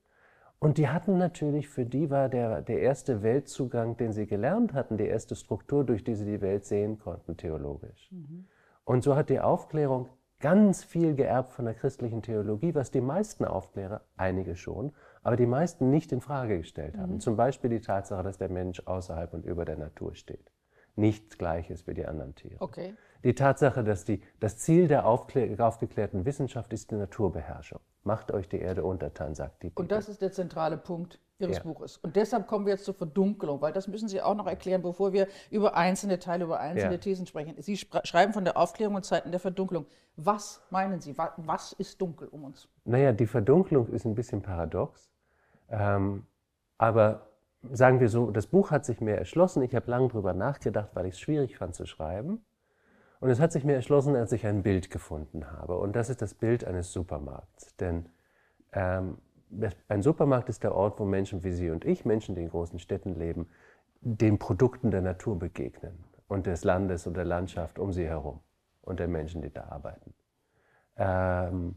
Und 0.59 0.79
die 0.79 0.89
hatten 0.89 1.19
natürlich, 1.19 1.69
für 1.69 1.87
die 1.87 2.11
war 2.11 2.29
der, 2.29 2.63
der 2.63 2.81
erste 2.81 3.23
Weltzugang, 3.23 3.97
den 3.97 4.13
sie 4.13 4.27
gelernt 4.27 4.75
hatten, 4.75 4.99
die 4.99 5.07
erste 5.07 5.37
Struktur, 5.37 5.85
durch 5.85 6.03
die 6.03 6.17
sie 6.17 6.25
die 6.25 6.41
Welt 6.41 6.65
sehen 6.65 6.99
konnten, 6.99 7.37
theologisch. 7.37 8.11
Mhm. 8.11 8.47
Und 8.85 9.03
so 9.03 9.17
hat 9.17 9.31
die 9.31 9.41
Aufklärung 9.41 10.09
ganz 10.41 10.83
viel 10.83 11.15
geerbt 11.15 11.53
von 11.53 11.67
der 11.67 11.75
christlichen 11.75 12.23
Theologie, 12.23 12.75
was 12.75 12.91
die 12.91 13.01
meisten 13.01 13.45
Aufklärer, 13.45 14.03
einige 14.17 14.57
schon, 14.57 14.93
aber 15.23 15.37
die 15.37 15.47
meisten 15.47 15.91
nicht 15.91 16.13
in 16.13 16.21
Frage 16.21 16.59
gestellt 16.59 16.97
haben. 16.97 17.15
Mhm. 17.15 17.21
Zum 17.21 17.37
Beispiel 17.37 17.71
die 17.71 17.81
Tatsache, 17.81 18.23
dass 18.23 18.39
der 18.39 18.49
Mensch 18.49 18.81
außerhalb 18.87 19.35
und 19.35 19.45
über 19.45 19.65
der 19.65 19.77
Natur 19.77 20.15
steht. 20.15 20.51
Nichts 20.97 21.39
Gleiches 21.39 21.87
wie 21.87 21.95
die 21.95 22.07
anderen 22.07 22.35
Tiere. 22.35 22.57
Okay. 22.61 22.95
Die 23.23 23.35
Tatsache, 23.35 23.85
dass 23.85 24.05
die, 24.05 24.23
das 24.41 24.57
Ziel 24.57 24.89
der 24.89 25.07
aufgeklärten 25.07 26.25
Wissenschaft 26.25 26.73
ist 26.73 26.91
die 26.91 26.97
Naturbeherrschung. 26.97 27.81
Macht 28.03 28.33
euch 28.33 28.49
die 28.49 28.59
Erde 28.59 28.83
untertan, 28.83 29.35
sagt 29.35 29.63
die 29.63 29.69
Bibel. 29.69 29.83
Und 29.83 29.93
das 29.93 30.09
ist 30.09 30.23
der 30.23 30.33
zentrale 30.33 30.79
Punkt. 30.79 31.21
Ihres 31.41 31.57
Ja. 31.59 31.63
Buches. 31.63 31.97
Und 31.99 32.17
deshalb 32.17 32.47
kommen 32.47 32.67
wir 32.67 32.73
jetzt 32.75 32.85
zur 32.85 32.95
Verdunkelung, 32.95 33.61
weil 33.61 33.73
das 33.73 33.89
müssen 33.89 34.09
Sie 34.09 34.21
auch 34.21 34.35
noch 34.35 34.47
erklären, 34.47 34.83
bevor 34.83 35.13
wir 35.13 35.27
über 35.51 35.77
einzelne 35.77 36.19
Teile, 36.19 36.45
über 36.45 36.61
einzelne 36.61 36.93
Ja. 36.95 36.99
Thesen 36.99 37.27
sprechen. 37.27 37.55
Sie 37.63 37.77
schreiben 37.77 38.33
von 38.33 38.45
der 38.45 38.57
Aufklärung 38.57 38.95
und 38.97 39.05
Zeiten 39.05 39.31
der 39.31 39.41
Verdunkelung. 39.41 39.87
Was 40.17 40.63
meinen 40.71 41.01
Sie? 41.01 41.17
Wa- 41.17 41.33
Was 41.39 41.73
ist 41.73 42.01
dunkel 42.01 42.29
um 42.29 42.45
uns? 42.45 42.69
Naja, 42.85 43.13
die 43.13 43.27
Verdunklung 43.27 43.89
ist 43.89 44.05
ein 44.05 44.15
bisschen 44.15 44.43
paradox. 44.43 45.11
Ähm, 45.71 46.27
aber 46.79 47.27
sagen 47.73 48.01
wir 48.01 48.09
so, 48.09 48.31
das 48.31 48.47
Buch 48.47 48.71
hat 48.71 48.85
sich 48.85 49.01
mir 49.01 49.17
erschlossen. 49.17 49.63
Ich 49.63 49.75
habe 49.75 49.91
lange 49.91 50.09
drüber 50.09 50.35
nachgedacht, 50.35 50.91
weil 50.95 51.07
ich 51.07 51.15
es 51.15 51.21
schwierig 51.21 51.57
fand 51.57 51.75
zu 51.75 51.87
schreiben. 51.87 52.45
Und 53.21 53.29
es 53.29 53.39
hat 53.39 53.53
sich 53.53 53.65
mir 53.65 53.75
erschlossen, 53.75 54.17
als 54.17 54.33
ich 54.33 54.47
ein 54.47 54.63
Bild 54.63 54.91
gefunden 54.91 55.51
habe. 55.53 55.77
Und 55.79 55.95
das 55.95 56.09
ist 56.09 56.23
das 56.23 56.33
Bild 56.35 56.65
eines 56.65 56.91
Supermarkts. 56.93 57.77
Denn 57.77 58.09
ähm, 58.73 59.19
ein 59.89 60.03
Supermarkt 60.03 60.49
ist 60.49 60.63
der 60.63 60.75
Ort, 60.75 61.01
wo 61.01 61.05
Menschen 61.05 61.43
wie 61.43 61.53
Sie 61.53 61.71
und 61.71 61.85
ich, 61.85 62.05
Menschen, 62.05 62.35
die 62.35 62.43
in 62.43 62.51
großen 62.51 62.79
Städten 62.79 63.15
leben, 63.15 63.49
den 64.01 64.39
Produkten 64.39 64.91
der 64.91 65.03
Natur 65.03 65.39
begegnen 65.39 66.05
und 66.29 66.47
des 66.47 66.65
Landes 66.65 67.07
und 67.07 67.17
der 67.17 67.25
Landschaft 67.25 67.79
um 67.79 67.93
sie 67.93 68.07
herum 68.07 68.41
und 68.83 69.01
der 69.01 69.09
Menschen, 69.09 69.43
die 69.43 69.53
da 69.53 69.65
arbeiten. 69.65 70.15
Ähm, 70.97 71.77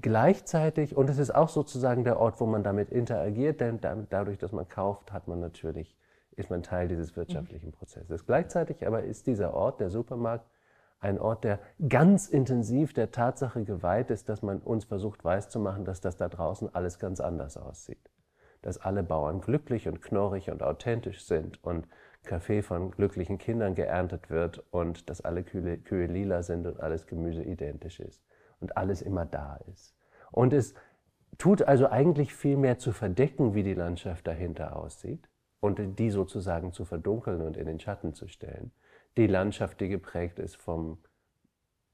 gleichzeitig, 0.00 0.96
und 0.96 1.08
es 1.08 1.18
ist 1.18 1.34
auch 1.34 1.48
sozusagen 1.48 2.04
der 2.04 2.18
Ort, 2.20 2.40
wo 2.40 2.46
man 2.46 2.62
damit 2.64 2.90
interagiert, 2.90 3.60
denn 3.60 3.80
da- 3.80 3.94
dadurch, 3.94 4.38
dass 4.38 4.52
man 4.52 4.68
kauft, 4.68 5.12
hat 5.12 5.28
man 5.28 5.40
natürlich, 5.40 5.96
ist 6.32 6.50
man 6.50 6.62
Teil 6.62 6.88
dieses 6.88 7.16
wirtschaftlichen 7.16 7.72
Prozesses. 7.72 8.26
Gleichzeitig 8.26 8.86
aber 8.86 9.04
ist 9.04 9.26
dieser 9.26 9.54
Ort, 9.54 9.80
der 9.80 9.90
Supermarkt, 9.90 10.46
ein 11.06 11.20
Ort, 11.20 11.44
der 11.44 11.60
ganz 11.88 12.28
intensiv 12.28 12.92
der 12.92 13.12
Tatsache 13.12 13.64
geweiht 13.64 14.10
ist, 14.10 14.28
dass 14.28 14.42
man 14.42 14.58
uns 14.58 14.84
versucht 14.84 15.24
weiszumachen, 15.24 15.84
dass 15.84 16.00
das 16.00 16.16
da 16.16 16.28
draußen 16.28 16.74
alles 16.74 16.98
ganz 16.98 17.20
anders 17.20 17.56
aussieht. 17.56 18.10
Dass 18.62 18.78
alle 18.78 19.04
Bauern 19.04 19.40
glücklich 19.40 19.86
und 19.88 20.02
knorrig 20.02 20.50
und 20.50 20.62
authentisch 20.62 21.24
sind 21.24 21.62
und 21.62 21.86
Kaffee 22.24 22.62
von 22.62 22.90
glücklichen 22.90 23.38
Kindern 23.38 23.76
geerntet 23.76 24.30
wird 24.30 24.64
und 24.72 25.08
dass 25.08 25.20
alle 25.20 25.44
Kühe, 25.44 25.78
Kühe 25.78 26.06
lila 26.06 26.42
sind 26.42 26.66
und 26.66 26.80
alles 26.80 27.06
Gemüse 27.06 27.44
identisch 27.44 28.00
ist 28.00 28.20
und 28.60 28.76
alles 28.76 29.00
immer 29.00 29.24
da 29.24 29.60
ist. 29.72 29.94
Und 30.32 30.52
es 30.52 30.74
tut 31.38 31.62
also 31.62 31.88
eigentlich 31.88 32.34
viel 32.34 32.56
mehr 32.56 32.78
zu 32.78 32.90
verdecken, 32.90 33.54
wie 33.54 33.62
die 33.62 33.74
Landschaft 33.74 34.26
dahinter 34.26 34.74
aussieht 34.74 35.28
und 35.60 35.80
die 36.00 36.10
sozusagen 36.10 36.72
zu 36.72 36.84
verdunkeln 36.84 37.42
und 37.42 37.56
in 37.56 37.66
den 37.66 37.78
Schatten 37.78 38.12
zu 38.12 38.26
stellen. 38.26 38.72
Die 39.16 39.26
Landschaft, 39.26 39.80
die 39.80 39.88
geprägt 39.88 40.38
ist 40.38 40.56
vom, 40.56 40.98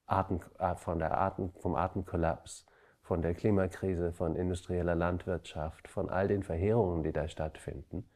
Arten, 0.06 0.40
äh, 0.58 0.74
von 0.74 0.98
der 0.98 1.16
Arten, 1.16 1.52
vom 1.60 1.74
Artenkollaps, 1.74 2.66
von 3.02 3.22
der 3.22 3.34
Klimakrise, 3.34 4.12
von 4.12 4.36
industrieller 4.36 4.94
Landwirtschaft, 4.94 5.88
von 5.88 6.10
all 6.10 6.28
den 6.28 6.42
Verheerungen, 6.42 7.02
die 7.02 7.12
da 7.12 7.28
stattfinden. 7.28 8.08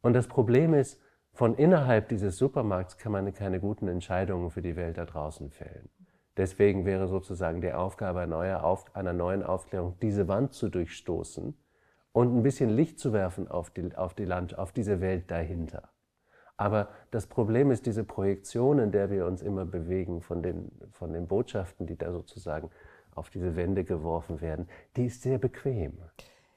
Und 0.00 0.14
das 0.14 0.28
Problem 0.28 0.74
ist, 0.74 1.00
von 1.32 1.54
innerhalb 1.54 2.08
dieses 2.08 2.36
Supermarkts 2.36 2.98
kann 2.98 3.12
man 3.12 3.32
keine 3.32 3.60
guten 3.60 3.86
Entscheidungen 3.86 4.50
für 4.50 4.62
die 4.62 4.76
Welt 4.76 4.98
da 4.98 5.04
draußen 5.04 5.50
fällen. 5.50 5.90
Deswegen 6.36 6.84
wäre 6.84 7.08
sozusagen 7.08 7.60
die 7.60 7.72
Aufgabe 7.72 8.20
einer 8.20 9.12
neuen 9.12 9.42
Aufklärung, 9.42 9.98
diese 10.00 10.28
Wand 10.28 10.52
zu 10.54 10.68
durchstoßen 10.68 11.56
und 12.12 12.36
ein 12.36 12.42
bisschen 12.42 12.70
Licht 12.70 12.98
zu 12.98 13.12
werfen 13.12 13.48
auf, 13.48 13.70
die, 13.70 13.94
auf, 13.96 14.14
die 14.14 14.24
Land, 14.24 14.56
auf 14.56 14.72
diese 14.72 15.00
Welt 15.00 15.30
dahinter. 15.30 15.90
Aber 16.58 16.88
das 17.12 17.26
Problem 17.26 17.70
ist 17.70 17.86
diese 17.86 18.04
Projektion, 18.04 18.80
in 18.80 18.90
der 18.90 19.10
wir 19.10 19.26
uns 19.26 19.42
immer 19.42 19.64
bewegen, 19.64 20.20
von 20.20 20.42
den, 20.42 20.70
von 20.90 21.12
den 21.12 21.28
Botschaften, 21.28 21.86
die 21.86 21.96
da 21.96 22.12
sozusagen 22.12 22.70
auf 23.14 23.30
diese 23.30 23.56
Wände 23.56 23.84
geworfen 23.84 24.40
werden, 24.40 24.68
die 24.96 25.06
ist 25.06 25.22
sehr 25.22 25.38
bequem. 25.38 25.98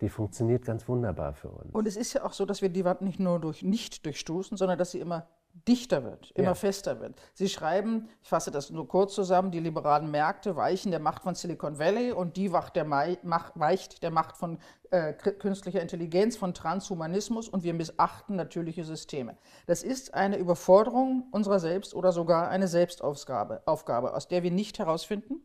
Die 0.01 0.09
funktioniert 0.09 0.65
ganz 0.65 0.87
wunderbar 0.87 1.33
für 1.33 1.49
uns. 1.49 1.71
Und 1.73 1.87
es 1.87 1.95
ist 1.95 2.13
ja 2.13 2.25
auch 2.25 2.33
so, 2.33 2.45
dass 2.45 2.63
wir 2.63 2.69
die 2.69 2.83
Wand 2.83 3.03
nicht 3.03 3.19
nur 3.19 3.39
durch 3.39 3.61
nicht 3.61 4.03
durchstoßen, 4.03 4.57
sondern 4.57 4.79
dass 4.79 4.91
sie 4.91 4.99
immer 4.99 5.27
dichter 5.67 6.03
wird, 6.03 6.31
immer 6.31 6.49
Ja. 6.49 6.55
fester 6.55 6.99
wird. 6.99 7.15
Sie 7.33 7.47
schreiben, 7.47 8.09
ich 8.21 8.29
fasse 8.29 8.51
das 8.51 8.69
nur 8.69 8.87
kurz 8.87 9.13
zusammen, 9.13 9.51
die 9.51 9.59
liberalen 9.59 10.09
Märkte 10.09 10.55
weichen 10.55 10.91
der 10.91 10.99
Macht 10.99 11.23
von 11.23 11.35
Silicon 11.35 11.77
Valley 11.77 12.11
und 12.11 12.35
die 12.37 12.51
wacht 12.51 12.75
der 12.75 12.85
Mach, 12.85 13.51
weicht 13.55 14.01
der 14.01 14.11
Macht 14.11 14.37
von 14.37 14.57
äh, 14.89 15.13
künstlicher 15.13 15.81
Intelligenz, 15.81 16.35
von 16.35 16.53
Transhumanismus 16.53 17.47
und 17.47 17.63
wir 17.63 17.73
missachten 17.73 18.35
natürliche 18.35 18.83
Systeme. 18.83 19.37
Das 19.67 19.83
ist 19.83 20.13
eine 20.13 20.37
Überforderung 20.37 21.27
unserer 21.31 21.59
selbst 21.59 21.93
oder 21.93 22.11
sogar 22.11 22.49
eine 22.49 22.67
Selbstaufgabe, 22.67 23.61
Aufgabe, 23.65 24.13
aus 24.15 24.27
der 24.27 24.43
wir 24.43 24.51
nicht 24.51 24.79
herausfinden. 24.79 25.41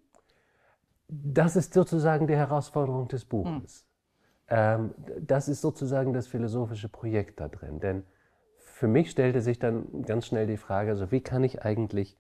Das 1.09 1.57
ist 1.57 1.75
sozusagen 1.75 2.27
die 2.27 2.37
Herausforderung 2.37 3.07
des 3.09 3.25
Buches. 3.25 3.85
Ähm, 4.49 4.95
das 5.21 5.49
ist 5.49 5.61
sozusagen 5.61 6.13
das 6.13 6.27
philosophische 6.27 6.89
Projekt 6.89 7.39
da 7.41 7.49
drin. 7.49 7.81
Denn 7.81 8.05
für 8.77 8.89
mich 8.89 9.11
stellte 9.11 9.41
sich 9.41 9.59
dann 9.59 10.03
ganz 10.03 10.27
schnell 10.27 10.47
die 10.47 10.59
Frage, 10.59 10.91
also 10.91 11.11
wie 11.11 11.23
kann 11.23 11.43
ich 11.43 11.65
eigentlich, 11.65 12.19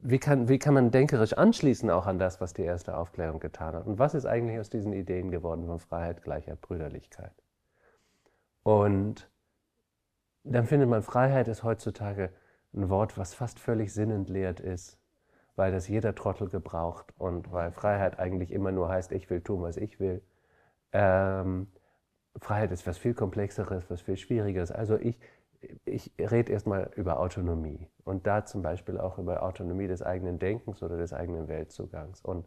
wie 0.00 0.20
kann, 0.20 0.48
wie 0.48 0.60
kann 0.60 0.74
man 0.74 0.92
denkerisch 0.92 1.32
anschließen 1.32 1.90
auch 1.90 2.06
an 2.06 2.20
das, 2.20 2.40
was 2.40 2.54
die 2.54 2.62
erste 2.62 2.96
Aufklärung 2.96 3.40
getan 3.40 3.74
hat? 3.74 3.84
Und 3.84 3.98
was 3.98 4.14
ist 4.14 4.26
eigentlich 4.26 4.60
aus 4.60 4.70
diesen 4.70 4.92
Ideen 4.92 5.32
geworden 5.32 5.66
von 5.66 5.80
Freiheit, 5.80 6.22
Gleichheit, 6.22 6.60
Brüderlichkeit? 6.60 7.32
Und 8.62 9.28
dann 10.44 10.66
findet 10.66 10.88
man, 10.88 11.02
Freiheit 11.02 11.48
ist 11.48 11.64
heutzutage 11.64 12.30
ein 12.72 12.88
Wort, 12.88 13.18
was 13.18 13.34
fast 13.34 13.58
völlig 13.58 13.92
sinnentleert 13.92 14.60
ist, 14.60 15.00
weil 15.56 15.72
das 15.72 15.88
jeder 15.88 16.14
Trottel 16.14 16.48
gebraucht 16.48 17.12
und 17.18 17.50
weil 17.50 17.72
Freiheit 17.72 18.20
eigentlich 18.20 18.52
immer 18.52 18.70
nur 18.70 18.88
heißt, 18.88 19.10
ich 19.10 19.28
will 19.30 19.40
tun, 19.40 19.62
was 19.62 19.78
ich 19.78 19.98
will. 19.98 20.22
Ähm, 20.92 21.66
Freiheit 22.40 22.72
ist 22.72 22.86
was 22.86 22.98
viel 22.98 23.14
Komplexeres, 23.14 23.90
was 23.90 24.00
viel 24.00 24.16
Schwierigeres. 24.16 24.70
Also 24.70 24.96
ich, 24.96 25.18
ich 25.84 26.12
rede 26.18 26.52
erstmal 26.52 26.90
über 26.96 27.20
Autonomie 27.20 27.88
und 28.04 28.26
da 28.26 28.44
zum 28.44 28.62
Beispiel 28.62 28.98
auch 28.98 29.18
über 29.18 29.42
Autonomie 29.42 29.86
des 29.86 30.02
eigenen 30.02 30.38
Denkens 30.38 30.82
oder 30.82 30.96
des 30.96 31.12
eigenen 31.12 31.48
Weltzugangs. 31.48 32.20
Und 32.20 32.46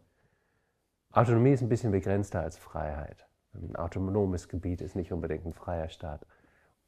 Autonomie 1.12 1.52
ist 1.52 1.62
ein 1.62 1.68
bisschen 1.68 1.92
begrenzter 1.92 2.40
als 2.40 2.56
Freiheit. 2.56 3.26
Ein 3.54 3.76
autonomes 3.76 4.48
Gebiet 4.48 4.80
ist 4.80 4.96
nicht 4.96 5.12
unbedingt 5.12 5.44
ein 5.44 5.52
freier 5.52 5.88
Staat. 5.88 6.26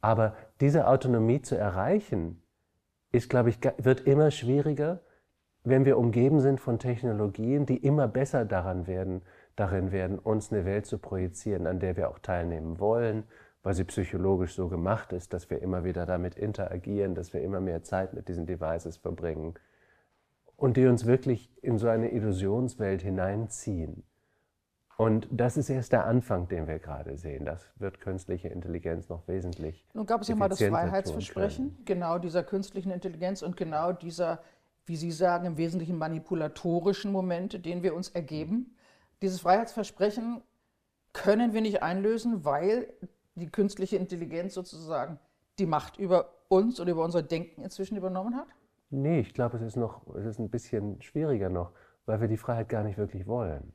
Aber 0.00 0.34
diese 0.60 0.86
Autonomie 0.86 1.42
zu 1.42 1.56
erreichen, 1.56 2.42
ist, 3.14 3.30
glaube 3.30 3.50
ich, 3.50 3.58
wird 3.78 4.00
immer 4.06 4.30
schwieriger, 4.30 5.00
wenn 5.62 5.84
wir 5.84 5.96
umgeben 5.96 6.40
sind 6.40 6.60
von 6.60 6.78
Technologien, 6.78 7.64
die 7.64 7.78
immer 7.78 8.08
besser 8.08 8.44
daran 8.44 8.86
werden, 8.86 9.22
darin 9.56 9.92
werden, 9.92 10.18
uns 10.18 10.52
eine 10.52 10.64
Welt 10.64 10.86
zu 10.86 10.98
projizieren, 10.98 11.66
an 11.66 11.80
der 11.80 11.96
wir 11.96 12.10
auch 12.10 12.18
teilnehmen 12.18 12.78
wollen, 12.78 13.24
weil 13.62 13.74
sie 13.74 13.84
psychologisch 13.84 14.54
so 14.54 14.68
gemacht 14.68 15.12
ist, 15.12 15.32
dass 15.32 15.50
wir 15.50 15.62
immer 15.62 15.84
wieder 15.84 16.06
damit 16.06 16.34
interagieren, 16.34 17.14
dass 17.14 17.32
wir 17.32 17.42
immer 17.42 17.60
mehr 17.60 17.82
Zeit 17.82 18.12
mit 18.14 18.28
diesen 18.28 18.46
Devices 18.46 18.96
verbringen 18.96 19.54
und 20.56 20.76
die 20.76 20.86
uns 20.86 21.06
wirklich 21.06 21.50
in 21.62 21.78
so 21.78 21.88
eine 21.88 22.12
Illusionswelt 22.12 23.02
hineinziehen. 23.02 24.04
Und 24.96 25.26
das 25.30 25.56
ist 25.56 25.70
erst 25.70 25.92
der 25.92 26.06
Anfang, 26.06 26.46
den 26.46 26.68
wir 26.68 26.78
gerade 26.78 27.16
sehen. 27.16 27.44
Das 27.44 27.72
wird 27.76 28.00
künstliche 28.00 28.48
Intelligenz 28.48 29.08
noch 29.08 29.26
wesentlich. 29.26 29.84
Nun 29.92 30.06
gab 30.06 30.20
es 30.20 30.28
ja 30.28 30.36
mal 30.36 30.48
das 30.48 30.62
Freiheitsversprechen, 30.62 31.78
genau 31.84 32.18
dieser 32.18 32.44
künstlichen 32.44 32.90
Intelligenz 32.90 33.42
und 33.42 33.56
genau 33.56 33.92
dieser, 33.92 34.40
wie 34.86 34.96
Sie 34.96 35.10
sagen, 35.10 35.46
im 35.46 35.56
Wesentlichen 35.56 35.98
manipulatorischen 35.98 37.10
Momente, 37.10 37.58
den 37.58 37.82
wir 37.82 37.94
uns 37.94 38.10
ergeben. 38.10 38.73
Dieses 39.24 39.40
Freiheitsversprechen 39.40 40.42
können 41.14 41.54
wir 41.54 41.62
nicht 41.62 41.82
einlösen, 41.82 42.44
weil 42.44 42.92
die 43.36 43.46
künstliche 43.50 43.96
Intelligenz 43.96 44.52
sozusagen 44.52 45.18
die 45.58 45.64
Macht 45.64 45.96
über 45.96 46.34
uns 46.48 46.78
und 46.78 46.88
über 46.88 47.02
unser 47.02 47.22
Denken 47.22 47.62
inzwischen 47.62 47.96
übernommen 47.96 48.36
hat? 48.36 48.48
Nee, 48.90 49.20
ich 49.20 49.32
glaube, 49.32 49.56
es 49.56 49.62
ist 49.62 49.76
noch, 49.76 50.06
es 50.14 50.26
ist 50.26 50.38
ein 50.38 50.50
bisschen 50.50 51.00
schwieriger 51.00 51.48
noch, 51.48 51.72
weil 52.04 52.20
wir 52.20 52.28
die 52.28 52.36
Freiheit 52.36 52.68
gar 52.68 52.82
nicht 52.82 52.98
wirklich 52.98 53.26
wollen. 53.26 53.74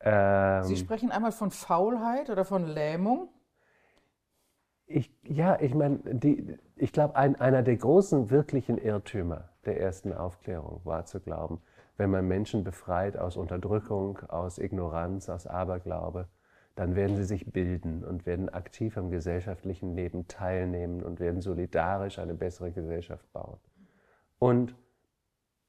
Ähm, 0.00 0.64
Sie 0.64 0.76
sprechen 0.76 1.10
einmal 1.10 1.32
von 1.32 1.50
Faulheit 1.50 2.28
oder 2.28 2.44
von 2.44 2.66
Lähmung. 2.66 3.30
ich, 4.84 5.10
ja, 5.22 5.58
ich 5.58 5.74
meine, 5.74 6.00
ich 6.76 6.92
glaube, 6.92 7.16
ein, 7.16 7.36
einer 7.36 7.62
der 7.62 7.78
großen 7.78 8.28
wirklichen 8.28 8.76
Irrtümer 8.76 9.48
der 9.64 9.80
ersten 9.80 10.12
Aufklärung 10.12 10.82
war 10.84 11.06
zu 11.06 11.18
glauben, 11.18 11.62
wenn 11.96 12.10
man 12.10 12.26
Menschen 12.26 12.64
befreit 12.64 13.16
aus 13.16 13.36
Unterdrückung, 13.36 14.18
aus 14.28 14.58
Ignoranz, 14.58 15.28
aus 15.28 15.46
Aberglaube, 15.46 16.28
dann 16.74 16.94
werden 16.94 17.16
sie 17.16 17.24
sich 17.24 17.50
bilden 17.50 18.04
und 18.04 18.26
werden 18.26 18.50
aktiv 18.50 18.98
am 18.98 19.10
gesellschaftlichen 19.10 19.94
Leben 19.94 20.28
teilnehmen 20.28 21.02
und 21.02 21.20
werden 21.20 21.40
solidarisch 21.40 22.18
eine 22.18 22.34
bessere 22.34 22.70
Gesellschaft 22.70 23.32
bauen. 23.32 23.58
Und 24.38 24.74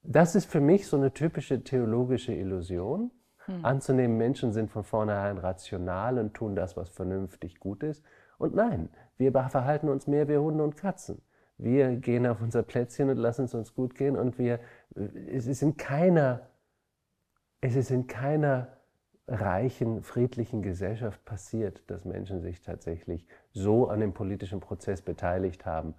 das 0.03 0.35
ist 0.35 0.45
für 0.45 0.59
mich 0.59 0.87
so 0.87 0.97
eine 0.97 1.13
typische 1.13 1.63
theologische 1.63 2.33
Illusion, 2.33 3.11
anzunehmen, 3.61 4.17
Menschen 4.17 4.51
sind 4.51 4.69
von 4.69 4.83
vornherein 4.83 5.37
rational 5.37 6.19
und 6.19 6.33
tun 6.33 6.55
das, 6.55 6.75
was 6.75 6.89
vernünftig 6.89 7.59
gut 7.59 7.83
ist. 7.83 8.03
Und 8.37 8.55
nein, 8.55 8.89
wir 9.17 9.31
verhalten 9.31 9.89
uns 9.89 10.07
mehr 10.07 10.27
wie 10.27 10.37
Hunde 10.37 10.63
und 10.63 10.75
Katzen. 10.75 11.21
Wir 11.57 11.95
gehen 11.95 12.27
auf 12.27 12.41
unser 12.41 12.61
Plätzchen 12.61 13.09
und 13.09 13.17
lassen 13.17 13.45
es 13.45 13.55
uns 13.55 13.73
gut 13.73 13.95
gehen 13.95 14.15
und 14.15 14.37
wir, 14.37 14.59
es 15.27 15.47
ist 15.47 15.61
in 15.61 15.77
keiner, 15.77 16.47
es 17.61 17.75
ist 17.75 17.91
in 17.91 18.07
keiner 18.07 18.77
reichen, 19.27 20.01
friedlichen 20.03 20.61
Gesellschaft 20.61 21.23
passiert, 21.25 21.83
dass 21.87 22.05
Menschen 22.05 22.41
sich 22.41 22.61
tatsächlich 22.61 23.25
so 23.51 23.87
an 23.87 23.99
dem 23.99 24.13
politischen 24.13 24.59
Prozess 24.59 25.01
beteiligt 25.01 25.65
haben, 25.65 25.93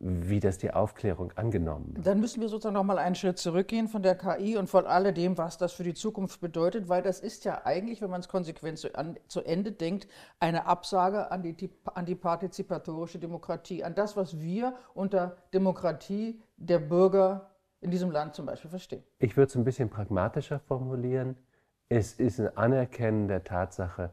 wie 0.00 0.40
das 0.40 0.58
die 0.58 0.72
Aufklärung 0.72 1.32
angenommen 1.36 1.94
hat. 1.96 2.06
Dann 2.06 2.20
müssen 2.20 2.40
wir 2.40 2.48
sozusagen 2.48 2.74
noch 2.74 2.82
mal 2.82 2.98
einen 2.98 3.14
Schritt 3.14 3.38
zurückgehen 3.38 3.86
von 3.86 4.02
der 4.02 4.16
KI 4.16 4.56
und 4.56 4.68
von 4.68 4.86
alledem, 4.86 5.38
was 5.38 5.56
das 5.56 5.72
für 5.72 5.84
die 5.84 5.94
Zukunft 5.94 6.40
bedeutet, 6.40 6.88
weil 6.88 7.00
das 7.00 7.20
ist 7.20 7.44
ja 7.44 7.64
eigentlich, 7.64 8.02
wenn 8.02 8.10
man 8.10 8.20
es 8.20 8.28
konsequent 8.28 8.78
zu, 8.78 8.92
an, 8.96 9.16
zu, 9.28 9.42
Ende 9.42 9.70
denkt, 9.70 10.08
eine 10.40 10.66
Absage 10.66 11.30
an 11.30 11.42
die, 11.42 11.70
an 11.84 12.04
die 12.06 12.16
partizipatorische 12.16 13.20
Demokratie, 13.20 13.84
an 13.84 13.94
das, 13.94 14.16
was 14.16 14.40
wir 14.40 14.74
unter 14.94 15.36
Demokratie 15.54 16.40
der 16.56 16.80
Bürger 16.80 17.53
in 17.84 17.90
diesem 17.90 18.10
Land 18.10 18.34
zum 18.34 18.46
Beispiel 18.46 18.70
verstehen. 18.70 19.04
Ich 19.18 19.36
würde 19.36 19.48
es 19.48 19.56
ein 19.56 19.64
bisschen 19.64 19.90
pragmatischer 19.90 20.58
formulieren. 20.58 21.36
Es 21.90 22.14
ist 22.14 22.40
ein 22.40 22.56
Anerkennen 22.56 23.28
der 23.28 23.44
Tatsache, 23.44 24.10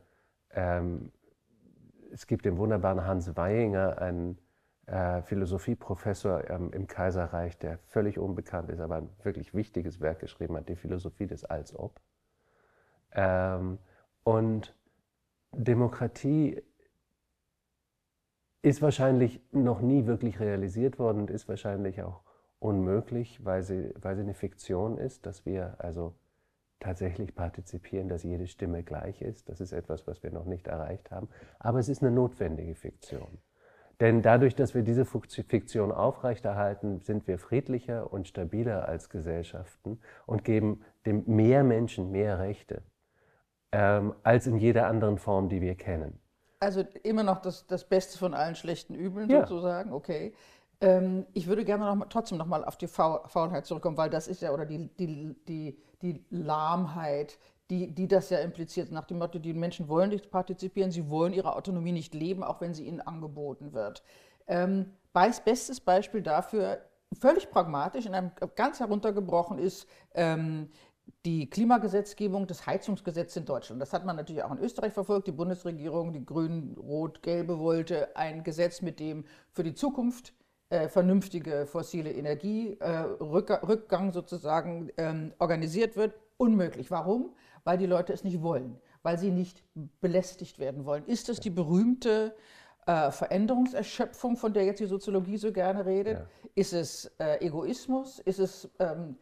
ähm, 0.53 1.13
es 2.11 2.27
gibt 2.27 2.43
den 2.43 2.57
wunderbaren 2.57 3.05
Hans 3.05 3.37
Weihinger, 3.37 3.97
einen 3.99 4.37
äh, 4.87 5.21
Philosophieprofessor 5.21 6.49
ähm, 6.49 6.73
im 6.73 6.85
Kaiserreich, 6.87 7.57
der 7.57 7.77
völlig 7.77 8.19
unbekannt 8.19 8.69
ist, 8.69 8.81
aber 8.81 8.97
ein 8.97 9.09
wirklich 9.23 9.53
wichtiges 9.53 10.01
Werk 10.01 10.19
geschrieben 10.19 10.57
hat, 10.57 10.67
die 10.67 10.75
Philosophie 10.75 11.27
des 11.27 11.45
Als-Ob. 11.45 12.01
Ähm, 13.13 13.77
und 14.25 14.75
Demokratie 15.53 16.61
ist 18.61 18.81
wahrscheinlich 18.81 19.41
noch 19.53 19.79
nie 19.79 20.05
wirklich 20.05 20.41
realisiert 20.41 20.99
worden 20.99 21.21
und 21.21 21.29
ist 21.31 21.47
wahrscheinlich 21.47 22.03
auch 22.03 22.21
unmöglich, 22.61 23.43
weil 23.43 23.63
sie, 23.63 23.93
weil 23.99 24.15
sie 24.15 24.21
eine 24.21 24.33
Fiktion 24.33 24.97
ist, 24.97 25.25
dass 25.25 25.45
wir 25.45 25.75
also 25.79 26.13
tatsächlich 26.79 27.35
partizipieren, 27.35 28.07
dass 28.07 28.23
jede 28.23 28.47
Stimme 28.47 28.83
gleich 28.83 29.21
ist. 29.21 29.49
Das 29.49 29.61
ist 29.61 29.71
etwas, 29.71 30.07
was 30.07 30.23
wir 30.23 30.31
noch 30.31 30.45
nicht 30.45 30.67
erreicht 30.67 31.11
haben. 31.11 31.27
Aber 31.59 31.79
es 31.79 31.89
ist 31.89 32.01
eine 32.01 32.11
notwendige 32.11 32.75
Fiktion. 32.75 33.39
Denn 33.99 34.21
dadurch, 34.21 34.55
dass 34.55 34.73
wir 34.73 34.81
diese 34.81 35.05
Fiktion 35.05 35.91
aufrechterhalten, 35.91 37.01
sind 37.01 37.27
wir 37.27 37.37
friedlicher 37.37 38.11
und 38.11 38.27
stabiler 38.27 38.87
als 38.87 39.09
Gesellschaften 39.09 39.99
und 40.25 40.43
geben 40.43 40.81
dem 41.05 41.23
mehr 41.27 41.63
Menschen 41.63 42.11
mehr 42.11 42.39
Rechte 42.39 42.81
ähm, 43.71 44.15
als 44.23 44.47
in 44.47 44.57
jeder 44.57 44.87
anderen 44.87 45.17
Form, 45.17 45.49
die 45.49 45.61
wir 45.61 45.75
kennen. 45.75 46.19
Also 46.59 46.83
immer 47.03 47.23
noch 47.23 47.41
das, 47.41 47.65
das 47.65 47.87
Beste 47.87 48.17
von 48.17 48.33
allen 48.33 48.55
schlechten 48.55 48.93
Übeln 48.93 49.29
ja. 49.29 49.41
sozusagen, 49.41 49.93
okay. 49.93 50.33
Ähm, 50.81 51.25
ich 51.33 51.47
würde 51.47 51.63
gerne 51.63 51.95
noch 51.95 52.07
trotzdem 52.09 52.37
nochmal 52.37 52.65
auf 52.65 52.75
die 52.75 52.87
Faulheit 52.87 53.65
zurückkommen, 53.65 53.97
weil 53.97 54.09
das 54.09 54.27
ist 54.27 54.41
ja, 54.41 54.51
oder 54.51 54.65
die, 54.65 54.89
die, 54.97 55.35
die, 55.47 55.79
die 56.01 56.25
Lahmheit, 56.31 57.37
die, 57.69 57.93
die 57.93 58.07
das 58.07 58.29
ja 58.31 58.39
impliziert, 58.39 58.91
nach 58.91 59.05
dem 59.05 59.19
Motto, 59.19 59.39
die 59.39 59.53
Menschen 59.53 59.87
wollen 59.87 60.09
nicht 60.09 60.31
partizipieren, 60.31 60.91
sie 60.91 61.09
wollen 61.09 61.33
ihre 61.33 61.55
Autonomie 61.55 61.91
nicht 61.91 62.13
leben, 62.13 62.43
auch 62.43 62.59
wenn 62.61 62.73
sie 62.73 62.85
ihnen 62.85 62.99
angeboten 62.99 63.73
wird. 63.73 64.03
Ähm, 64.47 64.91
bestes 65.13 65.79
Beispiel 65.79 66.21
dafür, 66.21 66.81
völlig 67.17 67.49
pragmatisch, 67.49 68.05
in 68.05 68.15
einem 68.15 68.31
ganz 68.55 68.79
heruntergebrochen 68.79 69.59
ist, 69.59 69.87
ähm, 70.15 70.69
die 71.25 71.49
Klimagesetzgebung, 71.49 72.47
das 72.47 72.65
Heizungsgesetz 72.65 73.35
in 73.35 73.45
Deutschland. 73.45 73.81
Das 73.81 73.93
hat 73.93 74.05
man 74.05 74.15
natürlich 74.15 74.43
auch 74.43 74.51
in 74.51 74.59
Österreich 74.59 74.93
verfolgt. 74.93 75.27
Die 75.27 75.31
Bundesregierung, 75.31 76.13
die 76.13 76.25
Grün, 76.25 76.75
Rot, 76.79 77.21
Gelbe 77.21 77.59
wollte 77.59 78.15
ein 78.15 78.43
Gesetz, 78.43 78.81
mit 78.81 78.99
dem 78.99 79.25
für 79.51 79.63
die 79.63 79.75
Zukunft 79.75 80.33
äh, 80.71 80.89
vernünftige 80.89 81.67
fossile 81.67 82.11
Energierückgang 82.11 84.09
äh, 84.09 84.11
sozusagen 84.11 84.89
ähm, 84.97 85.33
organisiert 85.37 85.95
wird. 85.95 86.15
Unmöglich. 86.37 86.89
Warum? 86.89 87.35
weil 87.63 87.77
die 87.77 87.85
Leute 87.85 88.13
es 88.13 88.23
nicht 88.23 88.41
wollen, 88.41 88.77
weil 89.03 89.17
sie 89.17 89.31
nicht 89.31 89.63
belästigt 89.99 90.59
werden 90.59 90.85
wollen. 90.85 91.05
Ist 91.05 91.29
es 91.29 91.39
die 91.39 91.49
berühmte 91.49 92.35
äh, 92.85 93.11
Veränderungserschöpfung, 93.11 94.37
von 94.37 94.53
der 94.53 94.65
jetzt 94.65 94.79
die 94.79 94.85
Soziologie 94.85 95.37
so 95.37 95.51
gerne 95.51 95.85
redet? 95.85 96.19
Ja. 96.19 96.25
Ist 96.55 96.73
es 96.73 97.11
äh, 97.19 97.45
Egoismus? 97.45 98.19
Ist 98.19 98.39
es, 98.39 98.69
ähm, 98.79 99.17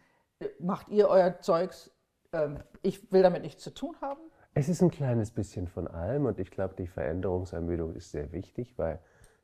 macht 0.60 0.90
ihr 0.90 1.10
euer 1.10 1.40
Zeugs, 1.42 1.92
ähm, 2.34 2.60
ich 2.82 3.12
will 3.12 3.24
damit 3.24 3.44
nichts 3.44 3.64
zu 3.64 3.74
tun 3.74 3.96
haben? 4.02 4.22
Es 4.56 4.68
ist 4.68 4.82
ein 4.82 4.92
kleines 4.92 5.32
bisschen 5.32 5.68
von 5.68 5.88
allem 5.88 6.26
und 6.26 6.40
ich 6.40 6.50
glaube, 6.50 6.76
die 6.78 6.88
Veränderungsermüdung 6.88 7.94
ist 7.96 8.12
sehr 8.12 8.32
wichtig, 8.32 8.78
weil 8.78 9.00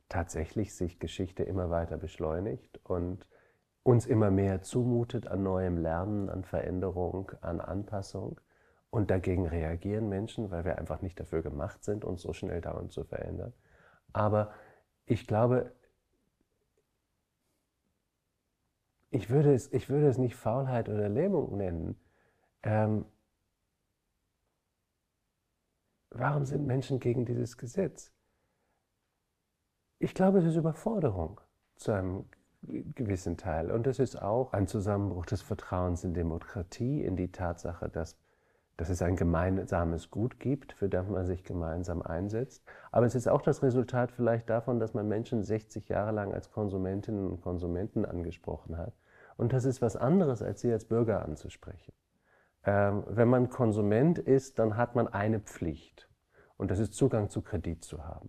tatsächlich 0.08 0.74
sich 0.74 0.98
Geschichte 0.98 1.42
immer 1.42 1.70
weiter 1.70 1.96
beschleunigt 1.96 2.80
und 2.84 3.26
uns 3.82 4.06
immer 4.06 4.30
mehr 4.30 4.62
zumutet 4.62 5.26
an 5.28 5.42
neuem 5.42 5.78
Lernen, 5.78 6.28
an 6.28 6.44
Veränderung, 6.44 7.32
an 7.40 7.60
Anpassung. 7.60 8.40
Und 8.90 9.10
dagegen 9.10 9.46
reagieren 9.46 10.08
Menschen, 10.08 10.50
weil 10.50 10.64
wir 10.64 10.78
einfach 10.78 11.02
nicht 11.02 11.20
dafür 11.20 11.42
gemacht 11.42 11.84
sind, 11.84 12.04
uns 12.04 12.22
so 12.22 12.32
schnell 12.32 12.60
dauernd 12.60 12.92
zu 12.92 13.04
verändern. 13.04 13.52
Aber 14.12 14.52
ich 15.06 15.26
glaube, 15.26 15.72
ich 19.10 19.30
würde 19.30 19.54
es, 19.54 19.72
ich 19.72 19.88
würde 19.88 20.08
es 20.08 20.18
nicht 20.18 20.36
Faulheit 20.36 20.88
oder 20.88 21.08
Lähmung 21.08 21.56
nennen. 21.56 21.96
Ähm, 22.62 23.04
warum 26.10 26.44
sind 26.44 26.66
Menschen 26.66 26.98
gegen 27.00 27.24
dieses 27.24 27.56
Gesetz? 27.56 28.15
Ich 29.98 30.14
glaube, 30.14 30.38
es 30.38 30.44
ist 30.44 30.56
Überforderung 30.56 31.40
zu 31.76 31.92
einem 31.92 32.24
gewissen 32.62 33.36
Teil. 33.36 33.70
Und 33.70 33.86
es 33.86 33.98
ist 33.98 34.20
auch 34.20 34.52
ein 34.52 34.66
Zusammenbruch 34.66 35.26
des 35.26 35.42
Vertrauens 35.42 36.04
in 36.04 36.14
Demokratie, 36.14 37.04
in 37.04 37.16
die 37.16 37.30
Tatsache, 37.30 37.88
dass 37.88 38.16
dass 38.76 38.90
es 38.90 39.00
ein 39.00 39.16
gemeinsames 39.16 40.10
Gut 40.10 40.38
gibt, 40.38 40.74
für 40.74 40.88
das 40.88 41.08
man 41.08 41.24
sich 41.24 41.44
gemeinsam 41.44 42.02
einsetzt. 42.02 42.62
Aber 42.92 43.06
es 43.06 43.14
ist 43.14 43.26
auch 43.26 43.40
das 43.40 43.62
Resultat 43.62 44.12
vielleicht 44.12 44.50
davon, 44.50 44.78
dass 44.78 44.92
man 44.92 45.08
Menschen 45.08 45.42
60 45.42 45.88
Jahre 45.88 46.12
lang 46.12 46.34
als 46.34 46.50
Konsumentinnen 46.50 47.26
und 47.26 47.40
Konsumenten 47.40 48.04
angesprochen 48.04 48.76
hat. 48.76 48.92
Und 49.36 49.52
das 49.52 49.64
ist 49.64 49.80
was 49.80 49.96
anderes, 49.96 50.42
als 50.42 50.60
sie 50.60 50.72
als 50.72 50.84
Bürger 50.84 51.24
anzusprechen. 51.24 51.92
Ähm, 52.64 53.04
wenn 53.08 53.28
man 53.28 53.48
Konsument 53.48 54.18
ist, 54.18 54.58
dann 54.58 54.76
hat 54.76 54.94
man 54.94 55.08
eine 55.08 55.40
Pflicht. 55.40 56.10
Und 56.58 56.70
das 56.70 56.78
ist 56.78 56.94
Zugang 56.94 57.30
zu 57.30 57.42
Kredit 57.42 57.84
zu 57.84 58.04
haben. 58.04 58.28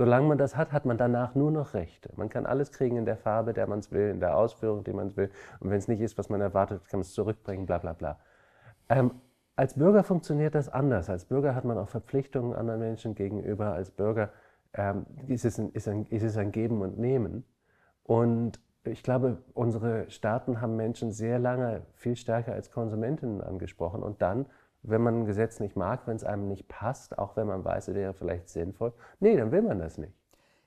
Solange 0.00 0.28
man 0.28 0.38
das 0.38 0.56
hat, 0.56 0.72
hat 0.72 0.86
man 0.86 0.96
danach 0.96 1.34
nur 1.34 1.50
noch 1.50 1.74
Rechte. 1.74 2.08
Man 2.16 2.30
kann 2.30 2.46
alles 2.46 2.72
kriegen 2.72 2.96
in 2.96 3.04
der 3.04 3.18
Farbe, 3.18 3.52
der 3.52 3.66
man 3.66 3.80
es 3.80 3.92
will, 3.92 4.08
in 4.08 4.18
der 4.18 4.34
Ausführung, 4.34 4.82
die 4.82 4.94
man 4.94 5.08
es 5.08 5.16
will. 5.18 5.28
Und 5.60 5.68
wenn 5.68 5.76
es 5.76 5.88
nicht 5.88 6.00
ist, 6.00 6.16
was 6.16 6.30
man 6.30 6.40
erwartet, 6.40 6.88
kann 6.88 7.00
man 7.00 7.02
es 7.02 7.12
zurückbringen, 7.12 7.66
bla 7.66 7.76
bla 7.76 7.92
bla. 7.92 8.18
Ähm, 8.88 9.10
als 9.56 9.74
Bürger 9.74 10.02
funktioniert 10.02 10.54
das 10.54 10.70
anders. 10.70 11.10
Als 11.10 11.26
Bürger 11.26 11.54
hat 11.54 11.66
man 11.66 11.76
auch 11.76 11.90
Verpflichtungen 11.90 12.54
anderen 12.54 12.80
Menschen 12.80 13.14
gegenüber. 13.14 13.74
Als 13.74 13.90
Bürger 13.90 14.30
ähm, 14.72 15.04
ist, 15.28 15.44
es 15.44 15.60
ein, 15.60 15.68
ist, 15.72 15.86
ein, 15.86 16.06
ist 16.06 16.22
es 16.22 16.38
ein 16.38 16.50
Geben 16.50 16.80
und 16.80 16.98
Nehmen. 16.98 17.44
Und 18.02 18.58
ich 18.84 19.02
glaube, 19.02 19.42
unsere 19.52 20.08
Staaten 20.08 20.62
haben 20.62 20.76
Menschen 20.76 21.12
sehr 21.12 21.38
lange 21.38 21.82
viel 21.92 22.16
stärker 22.16 22.54
als 22.54 22.70
Konsumentinnen 22.70 23.42
angesprochen. 23.42 24.02
Und 24.02 24.22
dann, 24.22 24.46
wenn 24.82 25.02
man 25.02 25.20
ein 25.20 25.26
Gesetz 25.26 25.60
nicht 25.60 25.76
mag, 25.76 26.06
wenn 26.06 26.16
es 26.16 26.24
einem 26.24 26.48
nicht 26.48 26.68
passt, 26.68 27.18
auch 27.18 27.36
wenn 27.36 27.46
man 27.46 27.64
weiß, 27.64 27.88
es 27.88 27.94
wäre 27.94 28.14
vielleicht 28.14 28.48
sinnvoll, 28.48 28.92
nee, 29.18 29.36
dann 29.36 29.52
will 29.52 29.62
man 29.62 29.78
das 29.78 29.98
nicht. 29.98 30.14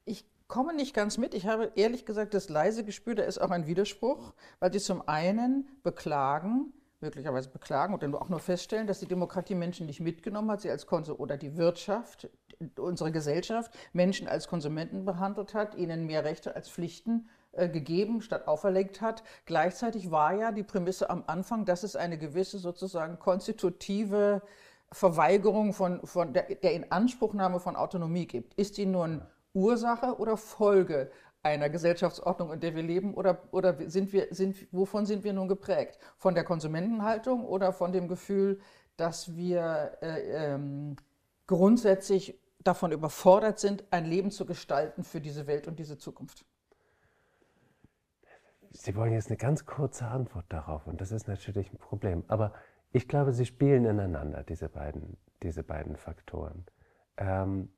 Ich 0.05 0.25
komme 0.47 0.73
nicht 0.73 0.93
ganz 0.93 1.17
mit. 1.17 1.33
Ich 1.33 1.47
habe 1.47 1.71
ehrlich 1.75 2.05
gesagt 2.05 2.33
das 2.33 2.49
leise 2.49 2.83
Gespür, 2.83 3.15
da 3.15 3.23
ist 3.23 3.39
auch 3.39 3.51
ein 3.51 3.65
Widerspruch, 3.65 4.33
weil 4.59 4.71
sie 4.71 4.79
zum 4.79 5.07
einen 5.07 5.67
beklagen, 5.81 6.73
möglicherweise 7.01 7.49
beklagen 7.49 7.93
oder 7.93 8.21
auch 8.21 8.29
nur 8.29 8.39
feststellen, 8.39 8.87
dass 8.87 8.99
die 8.99 9.07
Demokratie 9.07 9.55
Menschen 9.55 9.87
nicht 9.87 9.99
mitgenommen 9.99 10.51
hat, 10.51 10.61
sie 10.61 10.69
als 10.69 10.85
Konsum 10.85 11.17
oder 11.17 11.37
die 11.37 11.57
Wirtschaft, 11.57 12.29
unsere 12.77 13.11
Gesellschaft 13.11 13.73
Menschen 13.93 14.27
als 14.27 14.47
Konsumenten 14.47 15.05
behandelt 15.05 15.53
hat, 15.53 15.75
ihnen 15.75 16.05
mehr 16.05 16.23
Rechte 16.23 16.55
als 16.55 16.69
Pflichten 16.69 17.27
gegeben 17.53 18.21
statt 18.21 18.47
auferlegt 18.47 19.01
hat. 19.01 19.23
Gleichzeitig 19.45 20.11
war 20.11 20.33
ja 20.33 20.51
die 20.51 20.63
Prämisse 20.63 21.09
am 21.09 21.23
Anfang, 21.27 21.65
dass 21.65 21.83
es 21.83 21.95
eine 21.95 22.17
gewisse 22.17 22.57
sozusagen 22.57 23.19
konstitutive 23.19 24.41
Verweigerung 24.91 25.73
von, 25.73 26.05
von 26.05 26.33
der, 26.33 26.43
der 26.55 26.73
Inanspruchnahme 26.73 27.59
von 27.59 27.75
Autonomie 27.75 28.27
gibt. 28.27 28.53
Ist 28.55 28.77
die 28.77 28.85
nun 28.85 29.21
Ursache 29.53 30.17
oder 30.17 30.37
Folge 30.37 31.11
einer 31.43 31.69
Gesellschaftsordnung, 31.69 32.53
in 32.53 32.59
der 32.59 32.75
wir 32.75 32.83
leben, 32.83 33.13
oder, 33.13 33.43
oder 33.51 33.75
sind 33.89 34.13
wir, 34.13 34.27
sind, 34.31 34.55
wovon 34.71 35.05
sind 35.05 35.23
wir 35.23 35.33
nun 35.33 35.47
geprägt? 35.47 35.99
Von 36.17 36.35
der 36.35 36.45
Konsumentenhaltung 36.45 37.45
oder 37.45 37.73
von 37.73 37.91
dem 37.91 38.07
Gefühl, 38.07 38.61
dass 38.95 39.35
wir 39.35 39.97
äh, 40.01 40.53
ähm, 40.53 40.95
grundsätzlich 41.47 42.39
davon 42.63 42.93
überfordert 42.93 43.59
sind, 43.59 43.83
ein 43.91 44.05
Leben 44.05 44.31
zu 44.31 44.45
gestalten 44.45 45.03
für 45.03 45.19
diese 45.19 45.47
Welt 45.47 45.67
und 45.67 45.79
diese 45.79 45.97
Zukunft? 45.97 46.45
Sie 48.73 48.95
wollen 48.95 49.13
jetzt 49.13 49.29
eine 49.29 49.37
ganz 49.37 49.65
kurze 49.65 50.07
Antwort 50.07 50.45
darauf 50.49 50.87
und 50.87 50.99
das 50.99 51.11
ist 51.11 51.27
natürlich 51.27 51.71
ein 51.71 51.77
Problem. 51.77 52.23
Aber 52.27 52.53
ich 52.91 53.07
glaube, 53.07 53.31
sie 53.31 53.45
spielen 53.45 53.85
ineinander, 53.85 54.43
diese 54.43 54.67
beiden, 54.67 55.17
diese 55.41 55.63
beiden 55.63 55.95
Faktoren. 55.95 56.65
Ähm, 57.17 57.69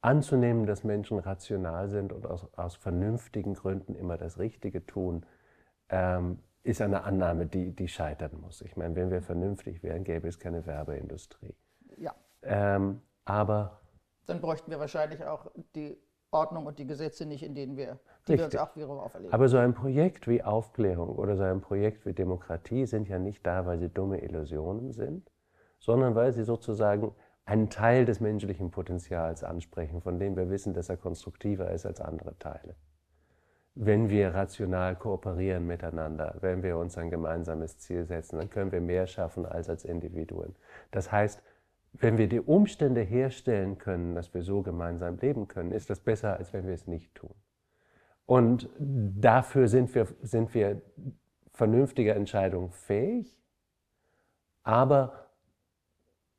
anzunehmen, 0.00 0.66
dass 0.66 0.84
Menschen 0.84 1.18
rational 1.18 1.88
sind 1.88 2.12
und 2.12 2.26
aus, 2.26 2.46
aus 2.54 2.76
vernünftigen 2.76 3.54
Gründen 3.54 3.94
immer 3.94 4.16
das 4.16 4.38
Richtige 4.38 4.86
tun, 4.86 5.24
ähm, 5.88 6.38
ist 6.62 6.80
eine 6.80 7.04
Annahme, 7.04 7.46
die, 7.46 7.74
die 7.74 7.88
scheitern 7.88 8.40
muss. 8.40 8.60
Ich 8.60 8.76
meine, 8.76 8.94
wenn 8.94 9.10
wir 9.10 9.22
vernünftig 9.22 9.82
wären, 9.82 10.04
gäbe 10.04 10.28
es 10.28 10.38
keine 10.38 10.66
Werbeindustrie. 10.66 11.54
Ja. 11.96 12.14
Ähm, 12.42 13.02
aber 13.24 13.80
Dann 14.26 14.40
bräuchten 14.40 14.70
wir 14.70 14.78
wahrscheinlich 14.78 15.24
auch 15.24 15.50
die 15.74 15.96
Ordnung 16.30 16.66
und 16.66 16.78
die 16.78 16.86
Gesetze 16.86 17.26
nicht, 17.26 17.42
in 17.42 17.54
denen 17.54 17.76
wir, 17.76 17.98
die 18.26 18.36
wir 18.36 18.44
uns 18.44 18.56
auch 18.56 18.76
wiederum 18.76 18.98
auferlegen. 18.98 19.32
Aber 19.32 19.48
so 19.48 19.56
ein 19.56 19.74
Projekt 19.74 20.28
wie 20.28 20.42
Aufklärung 20.42 21.16
oder 21.16 21.36
so 21.36 21.42
ein 21.42 21.60
Projekt 21.60 22.04
wie 22.04 22.12
Demokratie 22.12 22.86
sind 22.86 23.08
ja 23.08 23.18
nicht 23.18 23.46
da, 23.46 23.64
weil 23.66 23.78
sie 23.78 23.88
dumme 23.88 24.20
Illusionen 24.20 24.92
sind, 24.92 25.30
sondern 25.78 26.14
weil 26.14 26.32
sie 26.32 26.44
sozusagen 26.44 27.14
einen 27.46 27.70
Teil 27.70 28.04
des 28.04 28.20
menschlichen 28.20 28.70
Potenzials 28.70 29.42
ansprechen, 29.42 30.02
von 30.02 30.18
dem 30.18 30.36
wir 30.36 30.50
wissen, 30.50 30.74
dass 30.74 30.90
er 30.90 30.98
konstruktiver 30.98 31.70
ist 31.70 31.86
als 31.86 32.00
andere 32.00 32.38
Teile. 32.38 32.74
Wenn 33.74 34.10
wir 34.10 34.34
rational 34.34 34.96
kooperieren 34.96 35.66
miteinander, 35.66 36.36
wenn 36.40 36.62
wir 36.62 36.76
uns 36.76 36.98
ein 36.98 37.10
gemeinsames 37.10 37.78
Ziel 37.78 38.04
setzen, 38.04 38.38
dann 38.38 38.50
können 38.50 38.72
wir 38.72 38.80
mehr 38.80 39.06
schaffen 39.06 39.46
als 39.46 39.70
als 39.70 39.84
Individuen. 39.84 40.56
Das 40.90 41.10
heißt, 41.10 41.42
wenn 42.00 42.18
wir 42.18 42.28
die 42.28 42.40
Umstände 42.40 43.00
herstellen 43.00 43.78
können, 43.78 44.14
dass 44.14 44.32
wir 44.34 44.42
so 44.42 44.62
gemeinsam 44.62 45.18
leben 45.18 45.48
können, 45.48 45.72
ist 45.72 45.90
das 45.90 46.00
besser, 46.00 46.36
als 46.36 46.52
wenn 46.52 46.66
wir 46.66 46.74
es 46.74 46.86
nicht 46.86 47.14
tun. 47.14 47.34
Und 48.26 48.68
dafür 48.78 49.68
sind 49.68 49.94
wir, 49.94 50.06
sind 50.22 50.54
wir 50.54 50.82
vernünftiger 51.52 52.14
Entscheidungen 52.14 52.70
fähig, 52.70 53.42
aber 54.62 55.28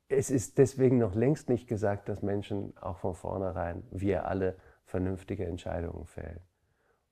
es 0.08 0.30
ist 0.30 0.58
deswegen 0.58 0.98
noch 0.98 1.14
längst 1.14 1.48
nicht 1.48 1.68
gesagt, 1.68 2.08
dass 2.08 2.22
Menschen 2.22 2.76
auch 2.78 2.98
von 2.98 3.14
vornherein, 3.14 3.84
wir 3.90 4.26
alle, 4.26 4.56
vernünftige 4.84 5.46
Entscheidungen 5.46 6.06
fällen. 6.06 6.40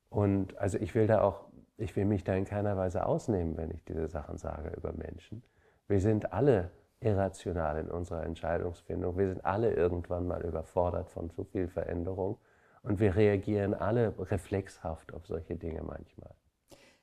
Und 0.08 0.56
also 0.58 0.78
ich 0.78 0.94
will 0.94 1.06
da 1.06 1.22
auch, 1.22 1.48
ich 1.76 1.94
will 1.94 2.06
mich 2.06 2.24
da 2.24 2.34
in 2.34 2.44
keiner 2.44 2.76
Weise 2.76 3.06
ausnehmen, 3.06 3.56
wenn 3.56 3.70
ich 3.70 3.84
diese 3.84 4.08
Sachen 4.08 4.36
sage 4.36 4.70
über 4.76 4.92
Menschen. 4.92 5.44
Wir 5.86 6.00
sind 6.00 6.32
alle 6.32 6.70
irrational 7.00 7.78
in 7.78 7.90
unserer 7.90 8.24
Entscheidungsfindung. 8.24 9.16
Wir 9.16 9.28
sind 9.28 9.44
alle 9.44 9.72
irgendwann 9.72 10.26
mal 10.26 10.44
überfordert 10.44 11.10
von 11.10 11.30
zu 11.30 11.44
viel 11.44 11.68
Veränderung 11.68 12.38
und 12.82 13.00
wir 13.00 13.14
reagieren 13.16 13.74
alle 13.74 14.14
reflexhaft 14.18 15.12
auf 15.12 15.26
solche 15.26 15.56
Dinge 15.56 15.82
manchmal. 15.82 16.34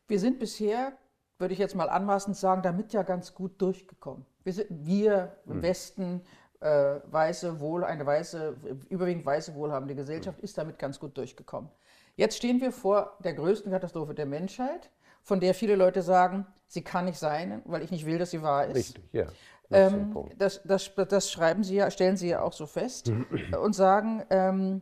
Wir 0.07 0.19
sind 0.19 0.39
bisher, 0.39 0.93
würde 1.37 1.53
ich 1.53 1.59
jetzt 1.59 1.75
mal 1.75 1.89
anmaßend 1.89 2.35
sagen, 2.35 2.61
damit 2.61 2.93
ja 2.93 3.03
ganz 3.03 3.33
gut 3.33 3.61
durchgekommen. 3.61 4.25
Wir, 4.43 4.53
sind, 4.53 4.67
wir 4.69 5.37
im 5.45 5.61
Westen, 5.61 6.21
äh, 6.59 6.99
weiße, 7.05 7.59
wohl, 7.59 7.83
eine 7.83 8.05
weiße, 8.05 8.55
überwiegend 8.89 9.25
weiße, 9.25 9.55
wohlhabende 9.55 9.95
Gesellschaft, 9.95 10.39
ist 10.41 10.57
damit 10.57 10.77
ganz 10.79 10.99
gut 10.99 11.17
durchgekommen. 11.17 11.69
Jetzt 12.15 12.37
stehen 12.37 12.61
wir 12.61 12.71
vor 12.71 13.17
der 13.23 13.33
größten 13.33 13.71
Katastrophe 13.71 14.13
der 14.13 14.25
Menschheit, 14.25 14.89
von 15.21 15.39
der 15.39 15.53
viele 15.53 15.75
Leute 15.75 16.01
sagen, 16.01 16.45
sie 16.67 16.83
kann 16.83 17.05
nicht 17.05 17.17
sein, 17.17 17.61
weil 17.65 17.81
ich 17.81 17.91
nicht 17.91 18.05
will, 18.05 18.17
dass 18.17 18.31
sie 18.31 18.41
wahr 18.41 18.67
ist. 18.67 18.75
Richtig, 18.75 19.03
ja. 19.11 19.25
Ähm, 19.71 20.15
das, 20.37 20.61
das, 20.63 20.91
das 20.95 21.31
schreiben 21.31 21.63
Sie 21.63 21.75
ja, 21.75 21.89
stellen 21.89 22.17
Sie 22.17 22.29
ja 22.29 22.41
auch 22.41 22.53
so 22.53 22.65
fest 22.67 23.11
und 23.61 23.73
sagen, 23.73 24.23
ähm, 24.29 24.81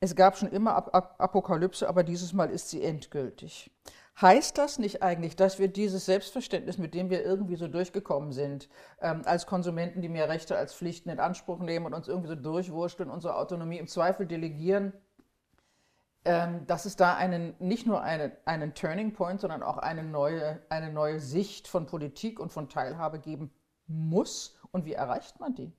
es 0.00 0.14
gab 0.14 0.36
schon 0.36 0.50
immer 0.50 0.76
Ap 0.76 0.94
Ap 0.94 1.14
Apokalypse, 1.18 1.88
aber 1.88 2.02
dieses 2.02 2.32
Mal 2.32 2.50
ist 2.50 2.68
sie 2.70 2.82
endgültig. 2.82 3.70
Heißt 4.20 4.56
das 4.56 4.78
nicht 4.78 5.02
eigentlich, 5.02 5.36
dass 5.36 5.58
wir 5.58 5.68
dieses 5.68 6.06
Selbstverständnis, 6.06 6.78
mit 6.78 6.94
dem 6.94 7.10
wir 7.10 7.22
irgendwie 7.22 7.56
so 7.56 7.68
durchgekommen 7.68 8.32
sind, 8.32 8.68
ähm, 9.00 9.22
als 9.26 9.46
Konsumenten, 9.46 10.00
die 10.00 10.08
mehr 10.08 10.28
Rechte 10.28 10.56
als 10.56 10.74
Pflichten 10.74 11.10
in 11.10 11.20
Anspruch 11.20 11.60
nehmen 11.60 11.86
und 11.86 11.94
uns 11.94 12.08
irgendwie 12.08 12.28
so 12.28 12.34
durchwursteln, 12.34 13.10
unsere 13.10 13.36
Autonomie 13.36 13.78
im 13.78 13.88
Zweifel 13.88 14.26
delegieren, 14.26 14.94
ähm, 16.24 16.66
dass 16.66 16.86
es 16.86 16.96
da 16.96 17.14
einen, 17.14 17.54
nicht 17.58 17.86
nur 17.86 18.02
eine, 18.02 18.32
einen 18.46 18.74
Turning 18.74 19.12
Point, 19.12 19.40
sondern 19.40 19.62
auch 19.62 19.76
eine 19.76 20.02
neue, 20.02 20.60
eine 20.70 20.90
neue 20.90 21.20
Sicht 21.20 21.68
von 21.68 21.86
Politik 21.86 22.40
und 22.40 22.52
von 22.52 22.70
Teilhabe 22.70 23.18
geben 23.18 23.50
muss? 23.86 24.58
Und 24.70 24.84
wie 24.84 24.92
erreicht 24.92 25.40
man 25.40 25.54
die? 25.54 25.72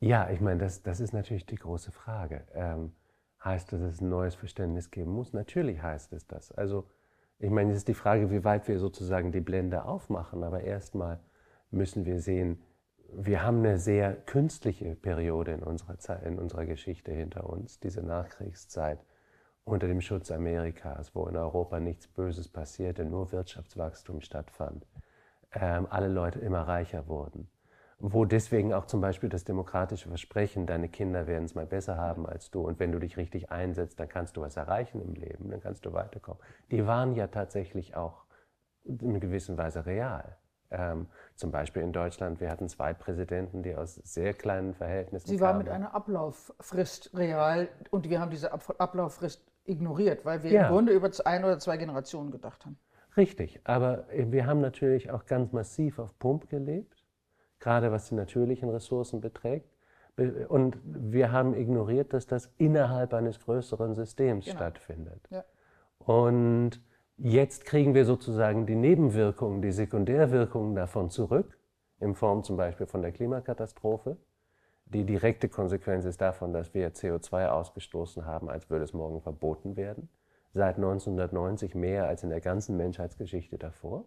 Ja, 0.00 0.28
ich 0.30 0.40
meine, 0.40 0.60
das, 0.60 0.82
das 0.82 1.00
ist 1.00 1.12
natürlich 1.12 1.46
die 1.46 1.56
große 1.56 1.92
Frage. 1.92 2.46
Ähm, 2.52 2.92
heißt 3.44 3.72
das, 3.72 3.80
dass 3.80 3.94
es 3.94 4.00
ein 4.00 4.08
neues 4.08 4.34
Verständnis 4.34 4.90
geben 4.90 5.12
muss? 5.12 5.32
Natürlich 5.32 5.82
heißt 5.82 6.12
es 6.12 6.26
das. 6.26 6.52
Also, 6.52 6.88
ich 7.38 7.50
meine, 7.50 7.72
es 7.72 7.78
ist 7.78 7.88
die 7.88 7.94
Frage, 7.94 8.30
wie 8.30 8.44
weit 8.44 8.68
wir 8.68 8.78
sozusagen 8.78 9.32
die 9.32 9.40
Blende 9.40 9.84
aufmachen. 9.84 10.44
Aber 10.44 10.60
erstmal 10.60 11.20
müssen 11.70 12.04
wir 12.04 12.20
sehen, 12.20 12.62
wir 13.16 13.42
haben 13.42 13.58
eine 13.58 13.78
sehr 13.78 14.14
künstliche 14.14 14.96
Periode 14.96 15.52
in 15.52 15.62
unserer, 15.62 15.98
Zeit, 15.98 16.24
in 16.24 16.38
unserer 16.38 16.66
Geschichte 16.66 17.12
hinter 17.12 17.48
uns, 17.48 17.78
diese 17.78 18.02
Nachkriegszeit 18.02 18.98
unter 19.64 19.86
dem 19.88 20.00
Schutz 20.00 20.30
Amerikas, 20.30 21.14
wo 21.14 21.26
in 21.26 21.36
Europa 21.36 21.80
nichts 21.80 22.06
Böses 22.08 22.48
passierte, 22.48 23.04
nur 23.04 23.32
Wirtschaftswachstum 23.32 24.20
stattfand, 24.20 24.86
ähm, 25.54 25.86
alle 25.90 26.08
Leute 26.08 26.38
immer 26.40 26.62
reicher 26.66 27.06
wurden 27.08 27.48
wo 27.98 28.24
deswegen 28.26 28.74
auch 28.74 28.84
zum 28.84 29.00
Beispiel 29.00 29.28
das 29.30 29.44
demokratische 29.44 30.08
Versprechen, 30.08 30.66
deine 30.66 30.88
Kinder 30.88 31.26
werden 31.26 31.44
es 31.44 31.54
mal 31.54 31.64
besser 31.64 31.96
haben 31.96 32.26
als 32.26 32.50
du 32.50 32.60
und 32.60 32.78
wenn 32.78 32.92
du 32.92 32.98
dich 32.98 33.16
richtig 33.16 33.50
einsetzt, 33.50 33.98
dann 33.98 34.08
kannst 34.08 34.36
du 34.36 34.42
was 34.42 34.56
erreichen 34.56 35.00
im 35.00 35.14
Leben, 35.14 35.50
dann 35.50 35.60
kannst 35.60 35.86
du 35.86 35.92
weiterkommen. 35.92 36.42
Die 36.70 36.86
waren 36.86 37.14
ja 37.14 37.28
tatsächlich 37.28 37.96
auch 37.96 38.24
in 38.84 39.20
gewisser 39.20 39.56
Weise 39.56 39.86
real. 39.86 40.36
Ähm, 40.70 41.06
zum 41.36 41.50
Beispiel 41.50 41.82
in 41.82 41.92
Deutschland, 41.92 42.40
wir 42.40 42.50
hatten 42.50 42.68
zwei 42.68 42.92
Präsidenten, 42.92 43.62
die 43.62 43.74
aus 43.74 43.94
sehr 43.94 44.34
kleinen 44.34 44.74
Verhältnissen 44.74 45.28
Sie 45.28 45.38
kamen. 45.38 45.58
mit 45.58 45.68
einer 45.68 45.94
Ablauffrist 45.94 47.10
real 47.16 47.68
und 47.90 48.10
wir 48.10 48.20
haben 48.20 48.30
diese 48.30 48.52
Ab 48.52 48.74
Ablauffrist 48.78 49.42
ignoriert, 49.64 50.24
weil 50.24 50.42
wir 50.42 50.50
Ja. 50.50 50.66
im 50.66 50.72
Grunde 50.74 50.92
über 50.92 51.10
ein 51.24 51.44
oder 51.44 51.58
zwei 51.58 51.76
Generationen 51.76 52.30
gedacht 52.32 52.66
haben. 52.66 52.76
Richtig, 53.16 53.60
aber 53.64 54.06
wir 54.12 54.46
haben 54.46 54.60
natürlich 54.60 55.10
auch 55.10 55.26
ganz 55.26 55.52
massiv 55.52 55.98
auf 55.98 56.18
Pump 56.18 56.48
gelebt, 56.48 57.04
gerade 57.60 57.92
was 57.92 58.08
die 58.08 58.14
natürlichen 58.16 58.68
Ressourcen 58.70 59.20
beträgt. 59.20 59.68
Be- 60.16 60.46
Und 60.48 60.78
wir 60.84 61.30
haben 61.32 61.54
ignoriert, 61.54 62.12
dass 62.12 62.26
das 62.26 62.52
innerhalb 62.58 63.14
eines 63.14 63.38
größeren 63.40 63.94
Systems 63.94 64.44
Genau. 64.46 64.56
stattfindet. 64.56 65.20
Ja. 65.30 65.44
Und 65.98 66.80
jetzt 67.16 67.64
kriegen 67.64 67.94
wir 67.94 68.04
sozusagen 68.04 68.66
die 68.66 68.74
Nebenwirkungen, 68.76 69.62
die 69.62 69.72
Sekundärwirkungen 69.72 70.74
davon 70.74 71.10
zurück, 71.10 71.56
in 72.00 72.14
Form 72.14 72.42
zum 72.42 72.56
Beispiel 72.56 72.86
von 72.86 73.02
der 73.02 73.12
Klimakatastrophe. 73.12 74.16
Die 74.86 75.04
direkte 75.04 75.48
Konsequenz 75.48 76.04
ist 76.04 76.20
davon, 76.20 76.52
dass 76.52 76.74
wir 76.74 76.92
CO2 76.92 77.46
ausgestoßen 77.48 78.26
haben, 78.26 78.50
als 78.50 78.68
würde 78.70 78.84
es 78.84 78.92
morgen 78.92 79.20
verboten 79.22 79.76
werden. 79.76 80.08
Seit 80.54 80.76
1990 80.76 81.74
mehr 81.74 82.06
als 82.06 82.22
in 82.22 82.30
der 82.30 82.40
ganzen 82.40 82.76
Menschheitsgeschichte 82.76 83.58
davor. 83.58 84.06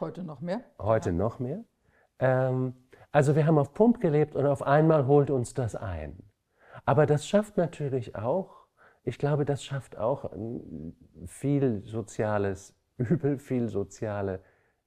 Heute 0.00 0.24
noch 0.24 0.40
mehr. 0.40 0.62
Heute 0.78 1.12
noch 1.12 1.38
mehr. 1.38 1.64
Ähm, 2.18 2.74
also 3.12 3.36
wir 3.36 3.46
haben 3.46 3.58
auf 3.58 3.74
Pump 3.74 4.00
gelebt 4.00 4.34
und 4.34 4.46
auf 4.46 4.62
einmal 4.62 5.06
holt 5.06 5.30
uns 5.30 5.52
das 5.52 5.76
ein. 5.76 6.18
Aber 6.86 7.04
das 7.04 7.28
schafft 7.28 7.58
natürlich 7.58 8.16
auch, 8.16 8.66
ich 9.04 9.18
glaube, 9.18 9.44
das 9.44 9.62
schafft 9.62 9.98
auch 9.98 10.32
ähm, 10.32 10.96
viel 11.26 11.82
soziales 11.84 12.74
Übel, 12.96 13.38
viel 13.38 13.68
soziale 13.68 14.40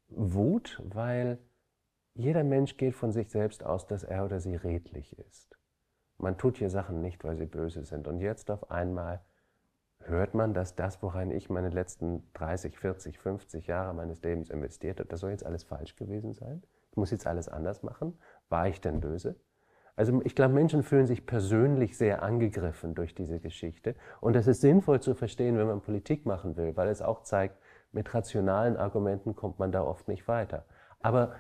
Wut, 0.08 0.82
weil 0.84 1.38
jeder 2.16 2.44
Mensch 2.44 2.78
geht 2.78 2.96
von 2.96 3.12
sich 3.12 3.30
selbst 3.30 3.64
aus, 3.64 3.86
dass 3.86 4.04
er 4.04 4.26
oder 4.26 4.40
sie 4.40 4.56
redlich 4.56 5.18
ist. 5.20 5.56
Man 6.18 6.38
tut 6.40 6.58
hier 6.58 6.72
Sachen 6.72 7.00
nicht, 7.00 7.24
weil 7.24 7.38
sie 7.38 7.46
böse 7.46 7.86
sind. 7.86 8.08
Und 8.08 8.20
jetzt 8.22 8.50
auf 8.50 8.72
einmal 8.72 9.22
hört 10.10 10.34
man, 10.34 10.54
dass 10.54 10.76
das, 10.76 11.02
woran 11.02 11.32
ich 11.32 11.50
meine 11.50 11.70
letzten 11.70 12.24
30, 12.34 12.78
40, 12.78 13.20
50 13.20 13.68
Jahre 13.68 13.94
meines 13.94 14.22
Lebens 14.22 14.50
investiert 14.50 15.00
habe, 15.00 15.10
das 15.10 15.20
soll 15.22 15.32
jetzt 15.32 15.46
alles 15.46 15.64
falsch 15.64 15.96
gewesen 15.96 16.34
sein. 16.34 16.64
Ich 16.92 16.98
muss 16.98 17.12
jetzt 17.12 17.28
alles 17.28 17.48
anders 17.48 17.84
machen. 17.84 18.18
War 18.50 18.68
ich 18.68 18.82
denn 18.82 19.00
böse? 19.00 19.36
Also 19.96 20.22
ich 20.24 20.34
glaube, 20.34 20.54
Menschen 20.54 20.82
fühlen 20.82 21.08
sich 21.08 21.26
persönlich 21.26 21.98
sehr 21.98 22.24
angegriffen 22.24 22.96
durch 22.96 23.14
diese 23.14 23.40
Geschichte. 23.40 23.96
Und 24.22 24.34
das 24.36 24.48
ist 24.48 24.62
sinnvoll 24.62 25.02
zu 25.02 25.14
verstehen, 25.14 25.58
wenn 25.58 25.68
man 25.68 25.82
Politik 25.82 26.26
machen 26.26 26.56
will, 26.56 26.76
weil 26.78 26.88
es 26.88 27.02
auch 27.02 27.22
zeigt, 27.24 27.58
mit 27.92 28.14
rationalen 28.14 28.78
Argumenten 28.78 29.36
kommt 29.36 29.60
man 29.60 29.72
da 29.72 29.84
oft 29.84 30.08
nicht 30.08 30.28
weiter. 30.28 30.64
Aber 31.02 31.34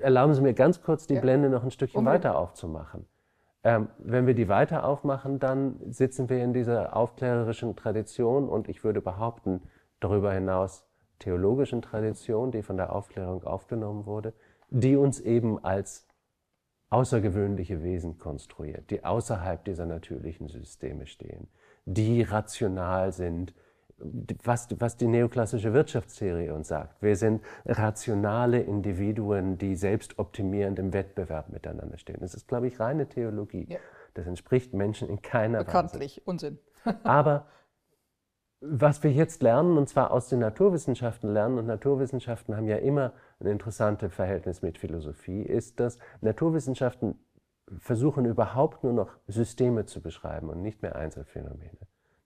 erlauben 0.00 0.34
Sie 0.34 0.40
mir 0.40 0.54
ganz 0.54 0.82
kurz 0.82 1.06
die 1.06 1.14
Ja. 1.14 1.20
Blende 1.20 1.48
noch 1.48 1.64
ein 1.64 1.70
Stückchen 1.70 1.98
Unbedingt. 1.98 2.24
weiter 2.24 2.38
aufzumachen. 2.38 3.06
Ähm, 3.62 3.88
wenn 3.98 4.26
wir 4.26 4.34
die 4.34 4.48
weiter 4.48 4.84
aufmachen, 4.84 5.38
dann 5.38 5.78
sitzen 5.92 6.28
wir 6.28 6.42
in 6.42 6.52
dieser 6.52 6.96
aufklärerischen 6.96 7.76
Tradition 7.76 8.48
und 8.48 8.68
ich 8.68 8.84
würde 8.84 9.00
behaupten, 9.00 9.62
darüber 10.00 10.32
hinaus 10.32 10.86
theologischen 11.18 11.82
Tradition, 11.82 12.50
die 12.50 12.62
von 12.62 12.78
der 12.78 12.94
Aufklärung 12.94 13.44
aufgenommen 13.44 14.06
wurde, 14.06 14.32
die 14.70 14.96
uns 14.96 15.20
eben 15.20 15.62
als 15.62 16.08
außergewöhnliche 16.88 17.82
Wesen 17.82 18.18
konstruiert, 18.18 18.90
die 18.90 19.04
außerhalb 19.04 19.64
dieser 19.64 19.86
natürlichen 19.86 20.48
Systeme 20.48 21.06
stehen, 21.06 21.48
die 21.84 22.22
rational 22.22 23.12
sind, 23.12 23.54
was, 24.42 24.68
was 24.78 24.96
die 24.96 25.06
neoklassische 25.06 25.72
Wirtschaftstheorie 25.72 26.50
uns 26.50 26.68
sagt. 26.68 27.02
Wir 27.02 27.16
sind 27.16 27.42
rationale 27.66 28.60
Individuen, 28.60 29.58
die 29.58 29.74
selbstoptimierend 29.74 30.78
im 30.78 30.92
Wettbewerb 30.92 31.50
miteinander 31.50 31.98
stehen. 31.98 32.18
Das 32.20 32.34
ist, 32.34 32.48
glaube 32.48 32.66
ich, 32.66 32.80
reine 32.80 33.08
Theologie. 33.08 33.66
Ja. 33.68 33.78
Das 34.14 34.26
entspricht 34.26 34.74
Menschen 34.74 35.08
in 35.08 35.22
keiner 35.22 35.58
Weise. 35.58 35.66
Bekanntlich. 35.66 36.26
Unsinn. 36.26 36.58
Aber 37.04 37.46
was 38.60 39.02
wir 39.02 39.10
jetzt 39.10 39.42
lernen, 39.42 39.78
und 39.78 39.88
zwar 39.88 40.10
aus 40.10 40.28
den 40.28 40.40
Naturwissenschaften 40.40 41.32
lernen, 41.32 41.58
und 41.58 41.66
Naturwissenschaften 41.66 42.56
haben 42.56 42.66
ja 42.66 42.76
immer 42.76 43.14
ein 43.38 43.46
interessantes 43.46 44.12
Verhältnis 44.12 44.60
mit 44.60 44.76
Philosophie, 44.76 45.42
ist, 45.42 45.80
dass 45.80 45.98
Naturwissenschaften 46.20 47.18
versuchen 47.78 48.24
überhaupt 48.24 48.84
nur 48.84 48.92
noch 48.92 49.16
Systeme 49.28 49.86
zu 49.86 50.02
beschreiben 50.02 50.50
und 50.50 50.60
nicht 50.60 50.82
mehr 50.82 50.96
Einzelfänomene. 50.96 51.78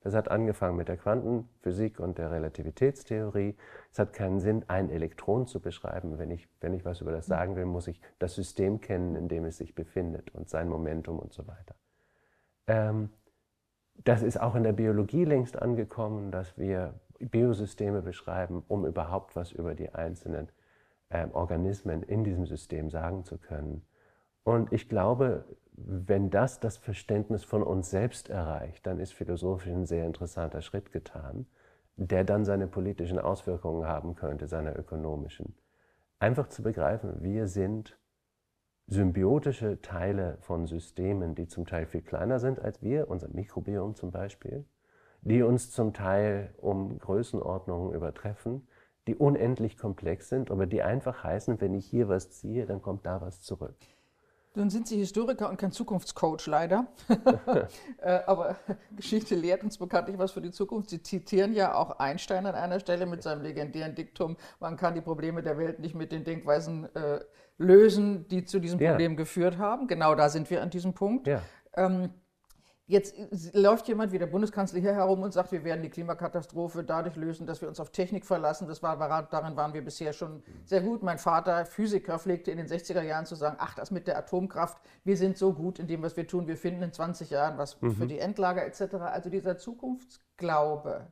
Das 0.05 0.15
hat 0.15 0.31
angefangen 0.31 0.77
mit 0.77 0.89
der 0.89 0.99
Quantenphysik 0.99 1.99
und 1.99 2.19
der 2.19 2.31
Relativitätstheorie. 2.31 3.57
Es 3.91 3.99
hat 3.99 4.13
keinen 4.13 4.39
Sinn, 4.39 4.63
ein 4.69 4.91
Elektron 4.91 5.47
zu 5.47 5.61
beschreiben. 5.61 6.19
Wenn 6.19 6.31
ich, 6.31 6.47
wenn 6.61 6.75
ich 6.75 6.85
was 6.85 7.01
über 7.01 7.11
das 7.11 7.25
sagen 7.25 7.57
will, 7.57 7.65
muss 7.65 7.89
ich 7.89 8.03
das 8.19 8.35
System 8.35 8.83
kennen, 8.83 9.17
in 9.17 9.29
dem 9.29 9.47
es 9.47 9.57
sich 9.57 9.75
befindet 9.75 10.31
und 10.35 10.51
sein 10.51 10.69
Momentum 10.69 11.19
und 11.19 11.33
so 11.33 11.47
weiter. 11.47 11.75
Ähm, 12.67 13.09
das 14.05 14.23
ist 14.23 14.39
auch 14.39 14.55
in 14.55 14.63
der 14.63 14.75
Biologie 14.75 15.25
längst 15.25 15.61
angekommen, 15.61 16.31
dass 16.31 16.59
wir 16.59 17.01
Biosysteme 17.19 18.03
beschreiben, 18.03 18.63
um 18.69 18.85
überhaupt 18.85 19.35
was 19.37 19.53
über 19.53 19.75
die 19.75 19.95
einzelnen 19.95 20.51
äh, 21.09 21.27
Organismen 21.33 22.03
in 22.03 22.25
diesem 22.25 22.45
System 22.45 22.91
sagen 22.91 23.25
zu 23.25 23.39
können. 23.39 23.87
Und 24.43 24.71
ich 24.71 24.91
glaube, 24.91 25.47
wenn 25.77 26.31
das 26.31 26.61
das 26.61 26.77
Verständnis 26.77 27.45
von 27.45 27.63
uns 27.63 27.91
selbst 27.91 28.31
erreicht, 28.31 28.87
dann 28.87 29.01
ist 29.01 29.13
philosophisch 29.13 29.73
ein 29.73 29.87
sehr 29.87 30.07
interessanter 30.07 30.63
Schritt 30.63 30.93
getan, 30.93 31.47
der 31.97 32.25
dann 32.25 32.45
seine 32.45 32.67
politischen 32.67 33.19
Auswirkungen 33.19 33.87
haben 33.87 34.15
könnte, 34.15 34.47
seine 34.47 34.75
ökonomischen. 34.77 35.55
Einfach 36.21 36.49
zu 36.49 36.63
begreifen, 36.63 37.23
wir 37.23 37.49
sind 37.49 37.99
symbiotische 38.87 39.81
Teile 39.81 40.39
von 40.41 40.67
Systemen, 40.67 41.35
die 41.35 41.49
zum 41.49 41.67
Teil 41.67 41.87
viel 41.87 42.03
kleiner 42.03 42.39
sind 42.39 42.61
als 42.61 42.83
wir, 42.83 43.09
unser 43.09 43.29
Mikrobiom 43.29 43.95
zum 43.95 44.11
Beispiel, 44.11 44.65
die 45.23 45.43
uns 45.43 45.71
zum 45.71 45.93
Teil 45.93 46.55
um 46.59 46.99
Größenordnungen 46.99 47.95
übertreffen, 47.95 48.69
die 49.07 49.17
unendlich 49.17 49.77
komplex 49.77 50.29
sind, 50.29 50.51
aber 50.51 50.67
die 50.67 50.83
einfach 50.83 51.25
heißen, 51.25 51.61
wenn 51.61 51.75
ich 51.75 51.87
hier 51.87 52.09
was 52.09 52.31
ziehe, 52.31 52.67
dann 52.67 52.81
kommt 52.81 53.07
da 53.07 53.21
was 53.21 53.41
zurück. 53.41 53.77
Nun 54.57 54.71
sind 54.71 54.87
Sie 54.87 54.97
Historiker 54.97 55.49
und 55.49 55.57
kein 55.57 55.73
Zukunftscoach, 55.73 56.47
leider. 56.47 56.87
Äh, 57.99 58.21
aber 58.27 58.57
Geschichte 58.97 59.35
lehrt 59.35 59.65
uns 59.65 59.79
bekanntlich 59.79 60.19
was 60.19 60.33
für 60.33 60.43
die 60.43 60.51
Zukunft. 60.51 60.91
Sie 60.91 61.03
zitieren 61.03 61.55
ja 61.55 61.75
auch 61.75 61.99
Einstein 61.99 62.45
an 62.45 62.55
einer 62.55 62.79
Stelle 62.79 63.07
mit 63.07 63.23
seinem 63.23 63.43
legendären 63.43 63.95
Diktum, 63.95 64.37
man 64.61 64.77
kann 64.77 64.95
die 64.95 65.01
Probleme 65.01 65.43
der 65.43 65.57
Welt 65.57 65.79
nicht 65.79 65.95
mit 65.95 66.13
den 66.13 66.25
Denkweisen 66.25 66.95
äh, 66.95 67.21
lösen, 67.57 68.29
die 68.29 68.45
zu 68.45 68.61
diesem 68.61 68.79
Problem 68.79 69.13
ja. 69.13 69.17
geführt 69.17 69.57
haben. 69.57 69.87
Genau 69.87 70.15
da 70.15 70.29
sind 70.29 70.51
wir 70.51 70.63
an 70.63 70.69
diesem 70.69 70.93
Punkt. 70.93 71.27
Ja. 71.27 71.41
Ähm, 71.77 72.11
Jetzt 72.87 73.15
läuft 73.55 73.89
jemand 73.89 74.13
wie 74.13 74.19
der 74.19 74.27
Bundeskanzler 74.27 74.79
hier 74.79 74.95
herum 74.95 75.23
und 75.23 75.33
sagt, 75.33 75.53
wir 75.53 75.65
werden 75.65 75.81
die 75.81 75.89
Klimakatastrophe 75.89 76.85
dadurch 76.85 77.17
lösen, 77.17 77.47
dass 77.47 77.63
wir 77.63 77.69
uns 77.69 77.81
auf 77.81 77.91
Technik 77.91 78.27
verlassen. 78.27 78.69
Das 78.69 78.83
war, 78.83 78.99
darin 79.31 79.57
waren 79.57 79.73
wir 79.73 79.83
bisher 79.83 80.13
schon 80.13 80.43
sehr 80.67 80.83
gut. 80.83 81.03
Mein 81.03 81.17
Vater, 81.17 81.65
Physiker, 81.65 82.19
pflegte 82.19 82.51
in 82.51 82.59
den 82.59 82.67
60er 82.67 83.01
Jahren 83.01 83.25
zu 83.25 83.37
sagen, 83.37 83.57
ach, 83.59 83.75
das 83.75 83.91
mit 83.91 84.07
der 84.07 84.19
Atomkraft, 84.19 84.77
wir 85.03 85.17
sind 85.17 85.39
so 85.39 85.55
gut 85.55 85.79
in 85.79 85.87
dem, 85.87 86.03
was 86.03 86.19
wir 86.19 86.27
tun, 86.27 86.47
wir 86.47 86.59
finden 86.59 86.83
in 86.83 86.93
20 86.93 87.31
Jahren 87.31 87.57
was 87.57 87.81
mhm. 87.81 87.95
für 87.95 88.07
die 88.07 88.19
Endlager 88.19 88.67
etc. 88.67 88.97
Also 88.97 89.31
dieser 89.31 89.57
Zukunftsglaube, 89.57 91.11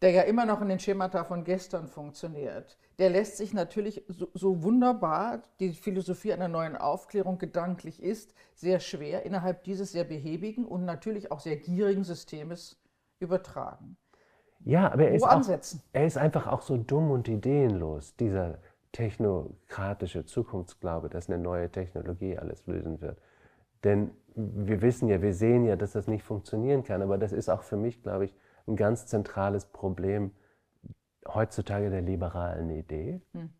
der 0.00 0.10
ja 0.10 0.22
immer 0.22 0.46
noch 0.46 0.60
in 0.62 0.68
den 0.68 0.80
Schemata 0.80 1.22
von 1.22 1.44
gestern 1.44 1.86
funktioniert, 1.86 2.76
der 2.98 3.10
lässt 3.10 3.36
sich 3.36 3.54
natürlich 3.54 4.04
so, 4.08 4.28
so, 4.34 4.62
wunderbar, 4.62 5.42
die 5.60 5.72
Philosophie 5.72 6.32
einer 6.32 6.48
neuen 6.48 6.76
Aufklärung 6.76 7.38
gedanklich 7.38 8.02
ist, 8.02 8.34
sehr 8.54 8.80
schwer 8.80 9.24
innerhalb 9.24 9.64
dieses 9.64 9.92
sehr 9.92 10.04
behäbigen 10.04 10.64
und 10.64 10.84
natürlich 10.84 11.30
auch 11.32 11.40
sehr 11.40 11.56
gierigen 11.56 12.04
Systems 12.04 12.80
übertragen. 13.18 13.96
Ja, 14.64 14.92
aber 14.92 15.08
er 15.08 15.14
ist, 15.14 15.24
auch, 15.24 15.42
er 15.92 16.06
ist 16.06 16.16
einfach 16.16 16.46
auch 16.46 16.62
so 16.62 16.76
dumm 16.76 17.10
und 17.10 17.28
ideenlos, 17.28 18.14
dieser 18.16 18.58
technokratische 18.92 20.24
Zukunftsglaube, 20.24 21.08
dass 21.08 21.28
eine 21.28 21.42
neue 21.42 21.70
Technologie 21.70 22.38
alles 22.38 22.66
lösen 22.66 23.00
wird. 23.00 23.20
Denn 23.82 24.10
wir 24.34 24.80
wissen 24.82 25.08
ja, 25.08 25.20
wir 25.20 25.34
sehen 25.34 25.64
ja, 25.64 25.76
dass 25.76 25.92
das 25.92 26.06
nicht 26.06 26.22
funktionieren 26.22 26.84
kann, 26.84 27.02
aber 27.02 27.18
das 27.18 27.32
ist 27.32 27.48
auch 27.48 27.62
für 27.62 27.76
mich, 27.76 28.02
glaube 28.02 28.26
ich, 28.26 28.34
ein 28.68 28.76
ganz 28.76 29.06
zentrales 29.06 29.66
Problem 29.66 30.30
heutzutage 31.26 31.90
der 31.90 32.02
liberalen 32.02 32.70
Idee 32.70 33.20
hm. 33.32 33.50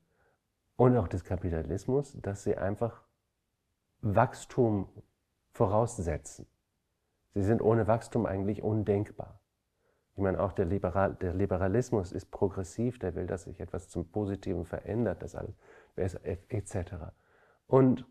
und 0.76 0.96
auch 0.96 1.08
des 1.08 1.24
Kapitalismus, 1.24 2.16
dass 2.20 2.44
sie 2.44 2.56
einfach 2.56 3.02
Wachstum 4.00 4.88
voraussetzen. 5.52 6.46
Sie 7.34 7.42
sind 7.42 7.62
ohne 7.62 7.86
Wachstum 7.86 8.26
eigentlich 8.26 8.62
undenkbar. 8.62 9.40
Ich 10.14 10.22
meine, 10.22 10.40
auch 10.40 10.52
der, 10.52 10.66
Liberal, 10.66 11.14
der 11.14 11.32
Liberalismus 11.32 12.12
ist 12.12 12.30
progressiv, 12.30 12.98
der 12.98 13.14
will, 13.14 13.26
dass 13.26 13.44
sich 13.44 13.60
etwas 13.60 13.88
zum 13.88 14.10
Positiven 14.10 14.66
verändert, 14.66 15.22
das 15.22 15.34
alles, 15.34 15.56
etc. 15.96 16.94
Und 17.66 18.04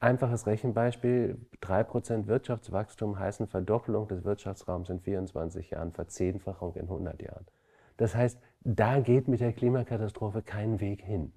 einfaches 0.00 0.46
Rechenbeispiel, 0.46 1.38
3% 1.62 2.26
Wirtschaftswachstum 2.26 3.18
heißen 3.18 3.46
Verdoppelung 3.46 4.08
des 4.08 4.24
Wirtschaftsraums 4.24 4.90
in 4.90 5.00
24 5.00 5.70
Jahren, 5.70 5.92
Verzehnfachung 5.92 6.74
in 6.74 6.82
100 6.82 7.22
Jahren. 7.22 7.46
Das 7.96 8.16
heißt, 8.16 8.40
da 8.66 9.00
geht 9.00 9.28
mit 9.28 9.40
der 9.40 9.52
Klimakatastrophe 9.52 10.42
kein 10.42 10.80
Weg 10.80 11.02
hin. 11.02 11.32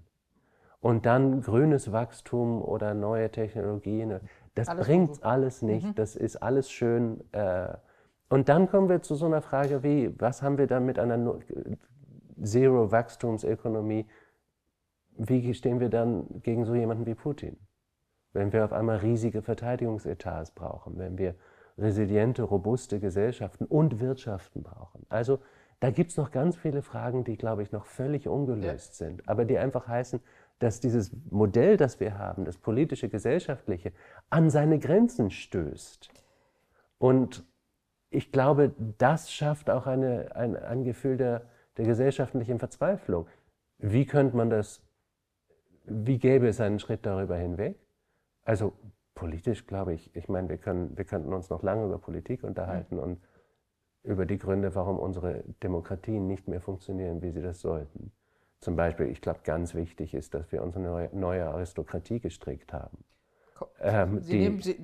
Und 0.81 1.05
dann 1.05 1.41
grünes 1.41 1.91
Wachstum 1.91 2.61
oder 2.61 2.93
neue 2.93 3.29
Technologien, 3.31 4.19
das 4.55 4.69
alles 4.69 4.85
bringt 4.85 5.11
gut. 5.11 5.23
alles 5.23 5.61
nicht, 5.61 5.87
mhm. 5.87 5.95
das 5.95 6.15
ist 6.15 6.37
alles 6.37 6.71
schön. 6.71 7.23
Äh, 7.33 7.75
und 8.29 8.47
dann 8.47 8.69
kommen 8.69 8.89
wir 8.89 9.01
zu 9.01 9.15
so 9.15 9.25
einer 9.25 9.41
Frage 9.41 9.83
wie, 9.83 10.13
was 10.19 10.41
haben 10.41 10.57
wir 10.57 10.67
dann 10.67 10.85
mit 10.85 10.99
einer 10.99 11.39
Zero-Wachstumsökonomie, 12.41 14.05
wie 15.17 15.53
stehen 15.53 15.79
wir 15.79 15.89
dann 15.89 16.41
gegen 16.43 16.63
so 16.63 16.75
jemanden 16.75 17.05
wie 17.05 17.15
Putin? 17.15 17.57
wenn 18.33 18.53
wir 18.53 18.65
auf 18.65 18.73
einmal 18.73 18.97
riesige 18.97 19.41
Verteidigungsetats 19.41 20.51
brauchen, 20.51 20.97
wenn 20.97 21.17
wir 21.17 21.35
resiliente, 21.77 22.43
robuste 22.43 22.99
Gesellschaften 22.99 23.65
und 23.65 23.99
Wirtschaften 23.99 24.63
brauchen. 24.63 25.05
Also 25.09 25.39
da 25.79 25.91
gibt 25.91 26.11
es 26.11 26.17
noch 26.17 26.31
ganz 26.31 26.57
viele 26.57 26.81
Fragen, 26.81 27.23
die, 27.23 27.37
glaube 27.37 27.63
ich, 27.63 27.71
noch 27.71 27.85
völlig 27.85 28.27
ungelöst 28.27 28.99
ja. 28.99 29.07
sind, 29.07 29.27
aber 29.29 29.45
die 29.45 29.57
einfach 29.57 29.87
heißen, 29.87 30.19
dass 30.59 30.81
dieses 30.81 31.11
Modell, 31.29 31.77
das 31.77 31.99
wir 31.99 32.17
haben, 32.17 32.43
das 32.43 32.57
politische, 32.57 33.07
gesellschaftliche, 33.07 33.93
an 34.29 34.49
seine 34.49 34.77
Grenzen 34.77 35.31
stößt. 35.31 36.09
Und 36.97 37.45
ich 38.09 38.31
glaube, 38.31 38.73
das 38.97 39.31
schafft 39.31 39.69
auch 39.69 39.87
eine, 39.87 40.35
ein, 40.35 40.57
ein 40.57 40.83
Gefühl 40.83 41.15
der, 41.15 41.43
der 41.77 41.85
gesellschaftlichen 41.85 42.59
Verzweiflung. 42.59 43.27
Wie 43.77 44.05
könnte 44.05 44.35
man 44.35 44.49
das, 44.49 44.81
wie 45.85 46.17
gäbe 46.17 46.49
es 46.49 46.59
einen 46.59 46.79
Schritt 46.79 47.05
darüber 47.05 47.37
hinweg? 47.37 47.77
Also 48.43 48.73
politisch 49.15 49.65
glaube 49.65 49.93
ich, 49.93 50.13
ich 50.15 50.27
meine, 50.27 50.49
wir, 50.49 50.57
können, 50.57 50.97
wir 50.97 51.05
könnten 51.05 51.31
uns 51.31 51.49
noch 51.49 51.63
lange 51.63 51.85
über 51.85 51.99
Politik 51.99 52.43
unterhalten 52.43 52.95
mhm. 52.95 53.03
und 53.03 53.21
über 54.09 54.25
die 54.25 54.39
Gründe, 54.39 54.73
warum 54.73 54.97
unsere 54.97 55.43
Demokratien 55.61 56.25
nicht 56.25 56.47
mehr 56.47 56.61
funktionieren, 56.61 57.21
wie 57.21 57.29
sie 57.29 57.43
das 57.43 57.61
sollten. 57.61 58.11
Zum 58.59 58.75
Beispiel, 58.75 59.05
ich 59.05 59.21
glaube, 59.21 59.41
ganz 59.43 59.75
wichtig 59.75 60.15
ist, 60.15 60.33
dass 60.33 60.51
wir 60.51 60.63
unsere 60.63 60.83
neue, 60.83 61.09
neue 61.13 61.45
Aristokratie 61.45 62.19
gestrickt 62.19 62.73
haben. 62.73 62.97
Ähm, 63.79 64.19
Sie 64.21 64.31
die, 64.31 64.39
nehmen, 64.39 64.61
Sie, 64.61 64.79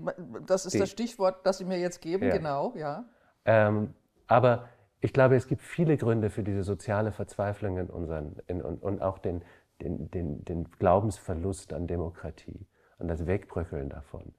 das 0.45 0.65
ist 0.65 0.75
die, 0.75 0.79
das 0.79 0.91
Stichwort, 0.91 1.43
das 1.43 1.57
Sie 1.57 1.65
mir 1.65 1.79
jetzt 1.79 2.01
geben, 2.01 2.27
ja. 2.27 2.37
genau, 2.37 2.73
ja. 2.75 3.05
Ähm, 3.45 3.95
aber 4.27 4.69
ich 5.01 5.11
glaube, 5.11 5.35
es 5.35 5.47
gibt 5.47 5.63
viele 5.63 5.97
Gründe 5.97 6.29
für 6.29 6.43
diese 6.43 6.63
soziale 6.63 7.11
Verzweiflung 7.11 7.77
in 7.77 7.89
unseren, 7.89 8.37
in, 8.45 8.61
und, 8.61 8.83
und 8.83 9.01
auch 9.01 9.17
den, 9.17 9.43
den, 9.81 10.11
den, 10.11 10.45
den 10.45 10.69
Glaubensverlust 10.71 11.73
an 11.73 11.87
Demokratie 11.87 12.67
und 12.99 13.07
das 13.07 13.25
Wegbröckeln 13.25 13.89
davon. 13.89 14.35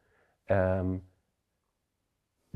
Ähm, 0.48 1.02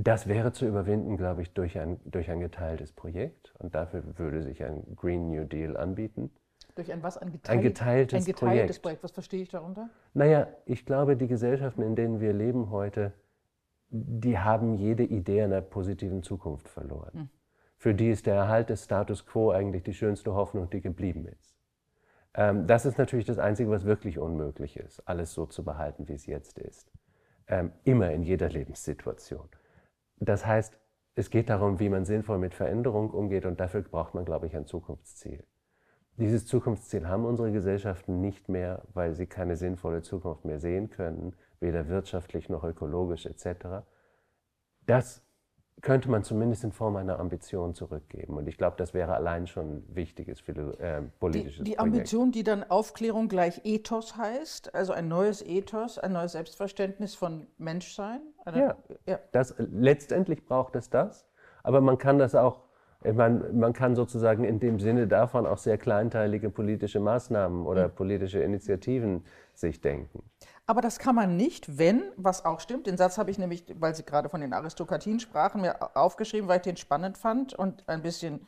das 0.03 0.27
wäre 0.27 0.53
zu 0.53 0.67
überwinden, 0.67 1.17
glaube 1.17 1.43
ich, 1.43 1.53
durch 1.53 1.79
ein, 1.79 2.01
durch 2.05 2.31
ein 2.31 2.41
geteiltes 2.41 2.93
Projekt. 2.93 3.55
Und 3.59 3.75
dafür 3.75 4.03
würde 4.19 4.43
sich 4.43 4.65
ein 4.65 4.97
Green 4.97 5.31
New 5.31 5.45
Deal 5.45 5.77
anbieten. 5.77 6.31
Durch 6.75 6.91
ein 6.93 7.03
was? 7.03 7.19
Ein, 7.19 7.33
geteilt, 7.33 7.59
ein 7.59 7.63
geteiltes, 7.63 8.17
ein 8.17 8.25
geteiltes 8.25 8.79
Projekt. 8.79 8.83
Projekt. 8.83 9.05
Was 9.05 9.11
verstehe 9.11 9.43
ich 9.43 9.51
darunter? 9.51 9.91
Naja, 10.15 10.49
ich 10.65 10.87
glaube, 10.87 11.17
die 11.17 11.27
Gesellschaften, 11.27 11.83
in 11.83 11.97
denen 11.97 12.21
wir 12.21 12.33
leben 12.33 12.71
heute, 12.71 13.13
die 13.89 14.39
haben 14.39 14.75
jede 14.75 15.03
Idee 15.03 15.43
einer 15.43 15.61
positiven 15.61 16.23
Zukunft 16.23 16.69
verloren. 16.69 17.13
Hm. 17.13 17.29
Für 17.77 17.95
die 17.95 18.11
ist 18.11 18.27
der 18.27 18.37
Erhalt 18.37 18.71
des 18.71 18.85
Status 18.85 19.27
quo 19.27 19.51
eigentlich 19.51 19.83
die 19.83 19.95
schönste 19.95 20.35
Hoffnung, 20.35 20.71
die 20.71 20.81
geblieben 20.81 21.27
ist. 21.27 21.57
Ähm, 22.35 22.67
das 22.67 22.87
ist 22.87 22.97
natürlich 22.97 23.27
das 23.27 23.39
Einzige, 23.39 23.71
was 23.71 23.85
wirklich 23.85 24.19
unmöglich 24.19 24.77
ist, 24.77 25.01
alles 25.09 25.35
so 25.35 25.47
zu 25.47 25.65
behalten, 25.65 26.09
wie 26.09 26.15
es 26.15 26.27
jetzt 26.27 26.59
ist. 26.59 26.91
Ähm, 27.49 27.73
immer 27.85 28.13
in 28.13 28.23
jeder 28.23 28.49
Lebenssituation. 28.49 29.49
Das 30.21 30.47
heißt, 30.47 30.79
es 31.15 31.31
geht 31.31 31.51
darum, 31.51 31.81
wie 31.81 31.89
man 31.89 32.05
sinnvoll 32.05 32.39
mit 32.39 32.55
Veränderung 32.55 33.11
umgeht 33.11 33.47
und 33.47 33.59
dafür 33.59 33.83
braucht 33.83 34.15
man, 34.15 34.25
glaube 34.25 34.47
ich, 34.47 34.57
ein 34.57 34.67
Zukunftsziel. 34.67 35.45
Dieses 36.17 36.47
Zukunftsziel 36.47 37.09
haben 37.09 37.25
unsere 37.25 37.51
Gesellschaften 37.51 38.21
nicht 38.21 38.49
mehr, 38.49 38.83
weil 38.93 39.15
sie 39.15 39.27
keine 39.27 39.57
sinnvolle 39.57 40.03
Zukunft 40.03 40.45
mehr 40.45 40.61
sehen 40.61 40.91
können, 40.91 41.35
weder 41.61 41.89
wirtschaftlich 41.89 42.49
noch 42.49 42.63
ökologisch 42.63 43.27
etc. 43.27 43.87
Das 44.87 45.23
könnte 45.83 46.11
man 46.11 46.25
zumindest 46.25 46.65
in 46.65 46.73
Form 46.73 46.97
einer 46.97 47.19
Ambition 47.19 47.75
zurückgeben. 47.75 48.37
Und 48.37 48.49
ich 48.49 48.59
glaube, 48.59 48.77
das 48.77 48.95
wäre 48.95 49.15
allein 49.15 49.47
schon 49.47 49.77
ein 49.77 49.85
wichtiges 49.95 50.41
äh, 50.49 51.03
politisches 51.19 51.59
die, 51.59 51.65
die 51.65 51.77
Projekt. 51.77 51.81
Ambition, 51.81 52.33
die 52.33 52.43
dann 52.43 52.65
Aufklärung 52.65 53.29
gleich 53.29 53.61
Ethos 53.65 54.17
heißt, 54.17 54.75
also 54.75 54.93
ein 54.93 55.09
neues 55.09 55.43
Ethos, 55.43 55.99
ein 55.99 56.13
neues 56.13 56.33
Selbstverständnis 56.33 57.15
von 57.15 57.47
Menschsein. 57.59 58.21
Ja, 58.47 58.77
ja. 59.07 59.19
Das, 59.33 59.55
letztendlich 59.59 60.45
braucht 60.45 60.77
es 60.77 60.91
das, 60.91 61.27
aber 61.63 61.81
man 61.81 61.99
kann 61.99 62.19
das 62.19 62.35
auch 62.35 62.61
man, 63.03 63.59
man 63.59 63.73
kann 63.73 63.97
sozusagen 63.97 64.45
in 64.45 64.61
dem 64.61 64.79
Sinne 64.79 65.07
davon 65.07 65.47
auch 65.47 65.57
sehr 65.57 65.79
kleinteilige 65.79 66.51
politische 66.51 67.01
Maßnahmen 67.01 67.65
oder 67.67 67.89
mhm. 67.89 67.93
politische 67.93 68.41
Initiativen 68.41 69.25
sich 69.55 69.81
denken. 69.81 70.23
Aber 70.71 70.83
das 70.83 71.01
kann 71.01 71.17
man 71.17 71.37
nicht, 71.37 71.79
wenn, 71.79 72.13
was 72.17 72.45
auch 72.45 72.61
stimmt, 72.61 72.87
den 72.87 72.97
Satz 72.97 73.19
habe 73.19 73.29
ich 73.33 73.39
nämlich, 73.39 73.65
weil 73.81 73.93
Sie 73.97 74.05
gerade 74.05 74.29
von 74.29 74.41
den 74.41 74.53
Aristokratien 74.53 75.19
sprachen, 75.19 75.63
mir 75.63 75.97
aufgeschrieben, 75.97 76.49
weil 76.49 76.59
ich 76.59 76.63
den 76.63 76.77
spannend 76.77 77.19
fand 77.19 77.55
und 77.55 77.83
ein 77.89 78.03
bisschen 78.03 78.47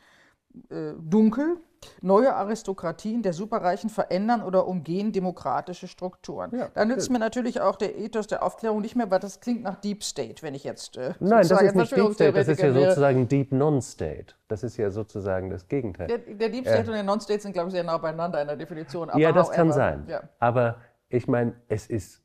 äh, 0.69 0.93
dunkel. 0.97 1.57
Neue 1.99 2.33
Aristokratien 2.33 3.23
der 3.23 3.33
Superreichen 3.33 3.89
verändern 3.89 4.41
oder 4.41 4.67
umgehen 4.69 5.11
demokratische 5.11 5.89
Strukturen. 5.89 6.57
Ja, 6.57 6.69
da 6.73 6.85
nützt 6.85 7.11
mir 7.11 7.19
natürlich 7.19 7.59
auch 7.59 7.75
der 7.75 7.99
Ethos 7.99 8.27
der 8.27 8.41
Aufklärung 8.41 8.79
nicht 8.79 8.95
mehr, 8.95 9.11
weil 9.11 9.19
das 9.19 9.41
klingt 9.41 9.61
nach 9.63 9.75
Deep 9.81 10.01
State, 10.01 10.43
wenn 10.43 10.55
ich 10.55 10.63
jetzt. 10.63 10.95
Äh, 10.95 11.15
Nein, 11.19 11.45
das 11.45 11.61
ist 11.61 11.75
nicht 11.75 11.91
Deep 11.91 12.13
State, 12.13 12.31
das 12.31 12.47
ist 12.47 12.61
ja 12.61 12.71
sozusagen 12.71 13.27
Deep 13.27 13.51
Non-State. 13.51 14.35
Das 14.47 14.63
ist 14.63 14.77
ja 14.77 14.91
sozusagen 14.91 15.49
das 15.49 15.67
Gegenteil. 15.67 16.07
Der, 16.07 16.19
der 16.19 16.47
Deep 16.47 16.65
State 16.65 16.85
äh, 16.85 16.87
und 16.87 16.93
der 16.93 17.03
Non-State 17.03 17.41
sind, 17.41 17.51
glaube 17.51 17.67
ich, 17.67 17.73
sehr 17.73 17.83
nah 17.83 17.97
beieinander 17.97 18.41
in 18.41 18.47
der 18.47 18.55
Definition. 18.55 19.11
ja, 19.17 19.33
das 19.33 19.47
however, 19.47 19.55
kann 19.57 19.71
sein. 19.73 20.05
Ja. 20.07 20.21
Aber 20.39 20.77
ich 21.13 21.27
meine, 21.27 21.53
es 21.67 21.87
ist, 21.87 22.23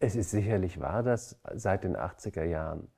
es 0.00 0.16
ist 0.16 0.30
sicherlich 0.30 0.80
wahr, 0.80 1.04
dass 1.04 1.40
seit 1.54 1.84
den 1.84 1.96
80er 1.96 2.42
Jahren 2.42 2.88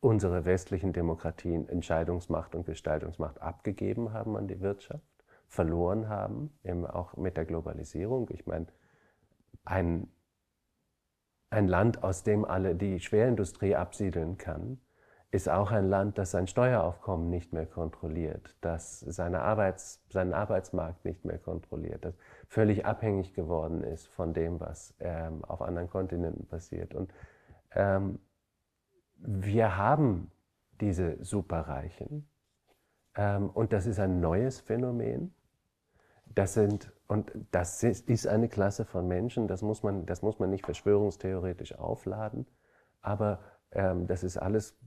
unsere 0.00 0.46
westlichen 0.46 0.94
Demokratien 0.94 1.68
Entscheidungsmacht 1.68 2.54
und 2.54 2.64
Gestaltungsmacht 2.64 3.42
abgegeben 3.42 4.14
haben 4.14 4.36
an 4.36 4.48
die 4.48 4.60
Wirtschaft, 4.60 5.04
verloren 5.46 6.08
haben, 6.08 6.58
eben 6.64 6.86
auch 6.86 7.18
mit 7.18 7.36
der 7.36 7.44
Globalisierung. 7.44 8.30
Ich 8.30 8.46
meine, 8.46 8.66
ein, 9.64 10.08
ein 11.50 11.68
Land, 11.68 12.02
aus 12.02 12.22
dem 12.22 12.46
alle 12.46 12.74
die 12.74 12.98
Schwerindustrie 12.98 13.76
absiedeln 13.76 14.38
kann, 14.38 14.80
ist 15.32 15.48
auch 15.48 15.70
ein 15.72 15.88
Land, 15.88 16.18
das 16.18 16.30
sein 16.30 16.46
Steueraufkommen 16.46 17.30
nicht 17.30 17.54
mehr 17.54 17.64
kontrolliert, 17.64 18.54
das 18.60 19.00
seine 19.00 19.40
Arbeits-, 19.40 20.04
seinen 20.10 20.34
Arbeitsmarkt 20.34 21.06
nicht 21.06 21.24
mehr 21.24 21.38
kontrolliert, 21.38 22.04
das 22.04 22.14
völlig 22.48 22.84
abhängig 22.84 23.32
geworden 23.32 23.82
ist 23.82 24.06
von 24.08 24.34
dem, 24.34 24.60
was 24.60 24.94
ähm, 25.00 25.42
auf 25.46 25.62
anderen 25.62 25.88
Kontinenten 25.88 26.46
passiert. 26.46 26.94
Und 26.94 27.10
ähm, 27.74 28.18
wir 29.16 29.78
haben 29.78 30.30
diese 30.82 31.16
Superreichen 31.24 32.28
ähm, 33.16 33.48
und 33.48 33.72
das 33.72 33.86
ist 33.86 34.00
ein 34.00 34.20
neues 34.20 34.60
Phänomen. 34.60 35.34
Das 36.26 36.52
sind, 36.52 36.92
und 37.06 37.32
das 37.52 37.82
ist 37.82 38.26
eine 38.26 38.50
Klasse 38.50 38.84
von 38.84 39.08
Menschen, 39.08 39.48
das 39.48 39.62
muss 39.62 39.82
man, 39.82 40.04
das 40.04 40.20
muss 40.20 40.38
man 40.38 40.50
nicht 40.50 40.66
verschwörungstheoretisch 40.66 41.78
aufladen, 41.78 42.46
aber 43.00 43.38
ähm, 43.70 44.06
das 44.06 44.24
ist 44.24 44.36
alles 44.36 44.78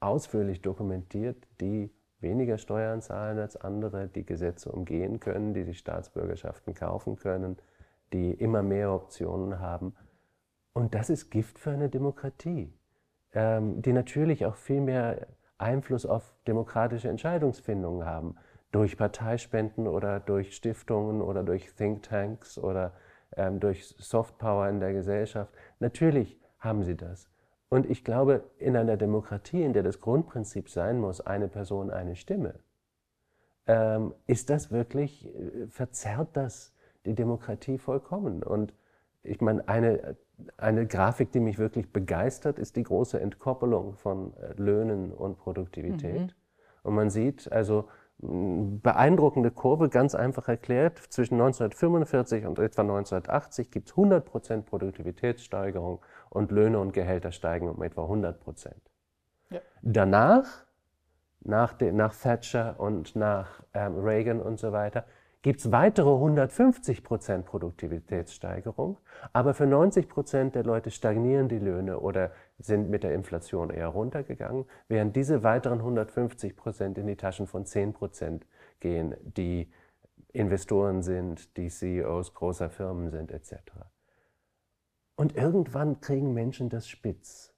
ausführlich 0.00 0.62
dokumentiert, 0.62 1.46
die 1.60 1.90
weniger 2.20 2.58
Steuern 2.58 3.00
zahlen 3.00 3.38
als 3.38 3.56
andere, 3.56 4.08
die 4.08 4.26
Gesetze 4.26 4.70
umgehen 4.70 5.20
können, 5.20 5.54
die 5.54 5.64
sich 5.64 5.78
Staatsbürgerschaften 5.78 6.74
kaufen 6.74 7.16
können, 7.16 7.56
die 8.12 8.32
immer 8.32 8.62
mehr 8.62 8.92
Optionen 8.92 9.60
haben. 9.60 9.94
Und 10.72 10.94
das 10.94 11.10
ist 11.10 11.30
Gift 11.30 11.58
für 11.58 11.70
eine 11.70 11.88
Demokratie 11.88 12.72
ähm, 13.32 13.82
die 13.82 13.92
natürlich 13.92 14.46
auch 14.46 14.56
viel 14.56 14.80
mehr 14.80 15.26
Einfluss 15.58 16.06
auf 16.06 16.34
demokratische 16.46 17.08
Entscheidungsfindungen 17.08 18.06
haben, 18.06 18.36
durch 18.70 18.96
Parteispenden 18.96 19.86
oder 19.86 20.20
durch 20.20 20.54
Stiftungen 20.54 21.22
oder 21.22 21.42
durch 21.42 21.74
Thinktanks 21.74 22.58
oder 22.58 22.92
ähm, 23.36 23.60
durch 23.60 23.94
Softpower 23.98 24.68
in 24.68 24.80
der 24.80 24.92
Gesellschaft. 24.92 25.52
Natürlich 25.80 26.38
haben 26.58 26.84
sie 26.84 26.96
das. 26.96 27.30
Und 27.68 27.88
ich 27.88 28.04
glaube, 28.04 28.44
in 28.58 28.76
einer 28.76 28.96
Demokratie, 28.96 29.62
in 29.62 29.72
der 29.72 29.82
das 29.82 30.00
Grundprinzip 30.00 30.70
sein 30.70 30.98
muss, 30.98 31.20
eine 31.20 31.48
Person, 31.48 31.90
eine 31.90 32.16
Stimme, 32.16 32.54
ähm, 33.66 34.14
ist 34.26 34.48
das 34.48 34.70
wirklich, 34.70 35.26
äh, 35.26 35.66
verzerrt 35.68 36.30
das 36.32 36.72
die 37.04 37.14
Demokratie 37.14 37.78
vollkommen. 37.78 38.42
Und 38.42 38.72
ich 39.22 39.40
meine, 39.40 39.68
eine 39.68 40.16
eine 40.56 40.86
Grafik, 40.86 41.32
die 41.32 41.40
mich 41.40 41.58
wirklich 41.58 41.92
begeistert, 41.92 42.58
ist 42.58 42.76
die 42.76 42.82
große 42.82 43.20
Entkoppelung 43.20 43.94
von 43.94 44.34
äh, 44.36 44.52
Löhnen 44.56 45.12
und 45.12 45.38
Produktivität. 45.38 46.20
Mhm. 46.20 46.32
Und 46.82 46.94
man 46.94 47.10
sieht 47.10 47.50
also 47.50 47.88
beeindruckende 48.20 49.50
Kurve, 49.52 49.88
ganz 49.88 50.14
einfach 50.14 50.48
erklärt, 50.48 50.98
zwischen 50.98 51.34
1945 51.34 52.46
und 52.46 52.58
etwa 52.58 52.82
1980 52.82 53.70
gibt 53.70 53.88
es 53.88 53.94
100% 53.94 54.62
Produktivitätssteigerung 54.62 56.00
und 56.28 56.50
Löhne 56.50 56.80
und 56.80 56.92
Gehälter 56.92 57.30
steigen 57.30 57.68
um 57.68 57.80
etwa 57.82 58.02
100%. 58.02 58.72
Ja. 59.50 59.60
Danach, 59.82 60.64
nach, 61.40 61.74
de, 61.74 61.92
nach 61.92 62.14
Thatcher 62.14 62.74
und 62.78 63.14
nach 63.14 63.62
ähm, 63.72 63.98
Reagan 63.98 64.40
und 64.40 64.58
so 64.58 64.72
weiter, 64.72 65.04
gibt 65.48 65.60
es 65.60 65.72
weitere 65.72 66.12
150 66.12 67.02
Prozent 67.02 67.46
Produktivitätssteigerung, 67.46 68.98
aber 69.32 69.54
für 69.54 69.64
90 69.64 70.06
Prozent 70.06 70.54
der 70.54 70.62
Leute 70.62 70.90
stagnieren 70.90 71.48
die 71.48 71.58
Löhne 71.58 72.00
oder 72.00 72.32
sind 72.58 72.90
mit 72.90 73.02
der 73.02 73.14
Inflation 73.14 73.70
eher 73.70 73.88
runtergegangen, 73.88 74.66
während 74.88 75.16
diese 75.16 75.42
weiteren 75.42 75.78
150 75.78 76.54
Prozent 76.54 76.98
in 76.98 77.06
die 77.06 77.16
Taschen 77.16 77.46
von 77.46 77.64
10 77.64 77.94
Prozent 77.94 78.46
gehen, 78.80 79.16
die 79.22 79.72
Investoren 80.34 81.00
sind, 81.00 81.56
die 81.56 81.70
CEOs 81.70 82.34
großer 82.34 82.68
Firmen 82.68 83.08
sind 83.08 83.32
etc. 83.32 83.54
Und 85.16 85.34
irgendwann 85.34 86.02
kriegen 86.02 86.34
Menschen 86.34 86.68
das 86.68 86.86
spitz, 86.86 87.54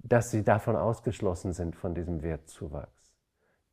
dass 0.00 0.32
sie 0.32 0.42
davon 0.42 0.74
ausgeschlossen 0.74 1.52
sind 1.52 1.76
von 1.76 1.94
diesem 1.94 2.24
Wertzuwachs 2.24 2.93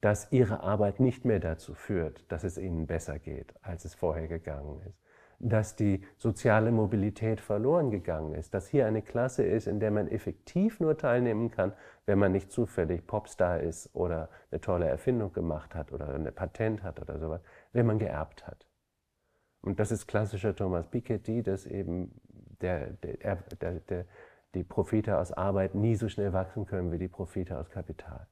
dass 0.02 0.32
ihre 0.32 0.62
Arbeit 0.62 1.00
nicht 1.00 1.26
mehr 1.26 1.40
dazu 1.40 1.76
führt, 1.76 2.30
dass 2.32 2.44
es 2.44 2.58
ihnen 2.58 2.88
besser 2.88 3.20
geht, 3.20 3.54
als 3.62 3.86
es 3.86 3.94
vorher 3.94 4.28
gegangen 4.28 4.82
ist. 4.88 5.00
Dass 5.40 5.76
die 5.76 6.04
soziale 6.18 6.72
Mobilität 6.72 7.40
verloren 7.40 7.92
gegangen 7.92 8.34
ist. 8.34 8.54
Dass 8.54 8.68
hier 8.68 8.88
eine 8.88 9.02
Klasse 9.04 9.44
ist, 9.44 9.68
in 9.68 9.80
der 9.80 9.92
man 9.92 10.08
effektiv 10.08 10.80
nur 10.80 10.98
teilnehmen 10.98 11.50
kann, 11.52 11.74
wenn 12.06 12.20
man 12.20 12.32
nicht 12.32 12.52
zufällig 12.52 13.06
Popstar 13.06 13.60
ist 13.62 13.96
oder 13.96 14.30
eine 14.52 14.62
tolle 14.62 14.88
Erfindung 14.88 15.34
gemacht 15.34 15.76
hat 15.76 15.92
oder 15.92 16.14
ein 16.14 16.32
Patent 16.34 16.84
hat 16.84 17.00
oder 17.00 17.20
sowas, 17.20 17.42
wenn 17.72 17.86
man 17.86 18.00
geerbt 18.00 18.46
hat. 18.46 18.68
Und 19.62 19.80
das 19.80 19.92
ist 19.92 20.08
klassischer 20.08 20.56
Thomas 20.56 20.88
Piketty, 20.88 21.44
dass 21.44 21.68
eben 21.68 22.20
der, 22.62 22.92
der, 22.94 23.36
der, 23.90 24.06
die 24.56 24.64
Profite 24.64 25.18
aus 25.20 25.32
Arbeit 25.32 25.76
nie 25.76 25.96
so 25.96 26.10
schnell 26.10 26.34
wachsen 26.34 26.66
können 26.66 26.92
wie 26.92 26.98
die 26.98 27.08
Profite 27.08 27.60
aus 27.60 27.70
Kapital. 27.70 28.28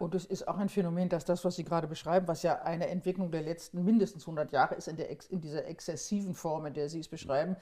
Und 0.00 0.14
es 0.14 0.24
ist 0.24 0.48
auch 0.48 0.56
ein 0.56 0.70
Phänomen, 0.70 1.10
dass 1.10 1.26
das, 1.26 1.44
was 1.44 1.56
Sie 1.56 1.64
gerade 1.64 1.86
beschreiben, 1.86 2.26
was 2.26 2.42
ja 2.42 2.62
eine 2.62 2.88
Entwicklung 2.88 3.30
der 3.30 3.42
letzten 3.42 3.84
mindestens 3.84 4.22
100 4.22 4.50
Jahre 4.50 4.74
ist, 4.74 4.88
in, 4.88 4.96
der, 4.96 5.10
in 5.30 5.42
dieser 5.42 5.66
exzessiven 5.66 6.34
Form, 6.34 6.64
in 6.64 6.72
der 6.72 6.88
Sie 6.88 7.00
es 7.00 7.08
beschreiben, 7.08 7.56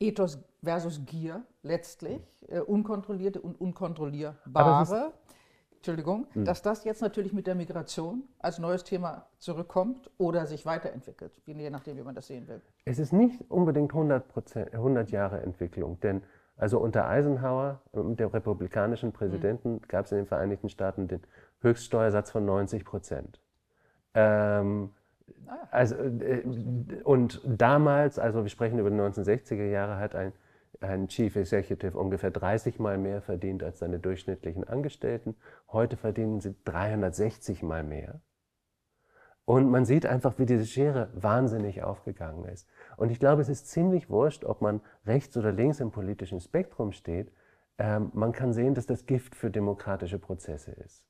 Ethos 0.00 0.40
versus 0.60 1.04
Gier 1.06 1.44
letztlich, 1.62 2.20
äh, 2.48 2.58
unkontrollierte 2.58 3.40
und 3.40 3.60
unkontrollierbare. 3.60 5.12
Entschuldigung, 5.76 6.26
hm. 6.32 6.44
dass 6.44 6.62
das 6.62 6.82
jetzt 6.82 7.00
natürlich 7.00 7.32
mit 7.32 7.46
der 7.46 7.54
Migration 7.54 8.24
als 8.40 8.58
neues 8.58 8.82
Thema 8.82 9.26
zurückkommt 9.38 10.10
oder 10.18 10.46
sich 10.46 10.66
weiterentwickelt, 10.66 11.40
je 11.46 11.70
nachdem, 11.70 11.96
wie 11.96 12.02
man 12.02 12.16
das 12.16 12.26
sehen 12.26 12.48
will. 12.48 12.60
Es 12.86 12.98
ist 12.98 13.12
nicht 13.12 13.48
unbedingt 13.50 13.92
100, 13.92 14.24
100 14.72 15.10
Jahre 15.12 15.42
Entwicklung, 15.42 16.00
denn 16.00 16.22
also 16.56 16.78
unter 16.78 17.06
Eisenhower, 17.08 17.80
dem 17.92 18.28
republikanischen 18.28 19.12
Präsidenten, 19.12 19.74
hm. 19.74 19.82
gab 19.86 20.06
es 20.06 20.12
in 20.12 20.18
den 20.18 20.26
Vereinigten 20.26 20.68
Staaten 20.68 21.06
den 21.06 21.20
Höchststeuersatz 21.64 22.30
von 22.30 22.44
90 22.44 22.84
Prozent. 22.84 23.40
Ähm, 24.14 24.90
also, 25.70 25.96
äh, 25.96 26.42
und 27.02 27.40
damals, 27.44 28.18
also 28.18 28.42
wir 28.42 28.50
sprechen 28.50 28.78
über 28.78 28.90
die 28.90 28.96
1960er 28.96 29.64
Jahre, 29.64 29.96
hat 29.96 30.14
ein, 30.14 30.32
ein 30.80 31.08
Chief 31.08 31.34
Executive 31.34 31.98
ungefähr 31.98 32.30
30 32.30 32.78
Mal 32.78 32.98
mehr 32.98 33.22
verdient 33.22 33.62
als 33.62 33.78
seine 33.78 33.98
durchschnittlichen 33.98 34.64
Angestellten. 34.64 35.34
Heute 35.72 35.96
verdienen 35.96 36.40
sie 36.40 36.54
360 36.64 37.62
Mal 37.62 37.82
mehr. 37.82 38.20
Und 39.46 39.70
man 39.70 39.84
sieht 39.84 40.06
einfach, 40.06 40.38
wie 40.38 40.46
diese 40.46 40.66
Schere 40.66 41.10
wahnsinnig 41.14 41.82
aufgegangen 41.82 42.46
ist. 42.46 42.66
Und 42.96 43.10
ich 43.10 43.18
glaube, 43.20 43.42
es 43.42 43.50
ist 43.50 43.68
ziemlich 43.68 44.08
wurscht, 44.08 44.44
ob 44.44 44.62
man 44.62 44.80
rechts 45.06 45.36
oder 45.36 45.52
links 45.52 45.80
im 45.80 45.90
politischen 45.90 46.40
Spektrum 46.40 46.92
steht. 46.92 47.30
Ähm, 47.76 48.10
man 48.14 48.32
kann 48.32 48.52
sehen, 48.52 48.74
dass 48.74 48.86
das 48.86 49.04
Gift 49.04 49.34
für 49.34 49.50
demokratische 49.50 50.18
Prozesse 50.18 50.72
ist 50.72 51.04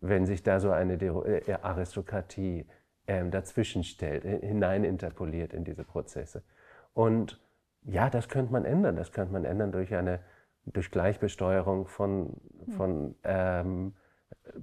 wenn 0.00 0.26
sich 0.26 0.42
da 0.42 0.60
so 0.60 0.70
eine 0.70 0.94
äh, 0.94 1.52
Aristokratie 1.62 2.66
ähm, 3.06 3.30
dazwischen 3.30 3.84
stellt, 3.84 4.24
äh, 4.24 4.40
hineininterpoliert 4.46 5.52
in 5.52 5.64
diese 5.64 5.84
Prozesse. 5.84 6.42
Und 6.94 7.40
ja, 7.82 8.10
das 8.10 8.28
könnte 8.28 8.52
man 8.52 8.64
ändern. 8.64 8.96
Das 8.96 9.12
könnte 9.12 9.32
man 9.32 9.44
ändern 9.44 9.72
durch 9.72 9.94
eine 9.94 10.20
durch 10.72 10.90
Gleichbesteuerung 10.90 11.86
von, 11.86 12.34
von 12.76 13.14
ähm, 13.24 13.94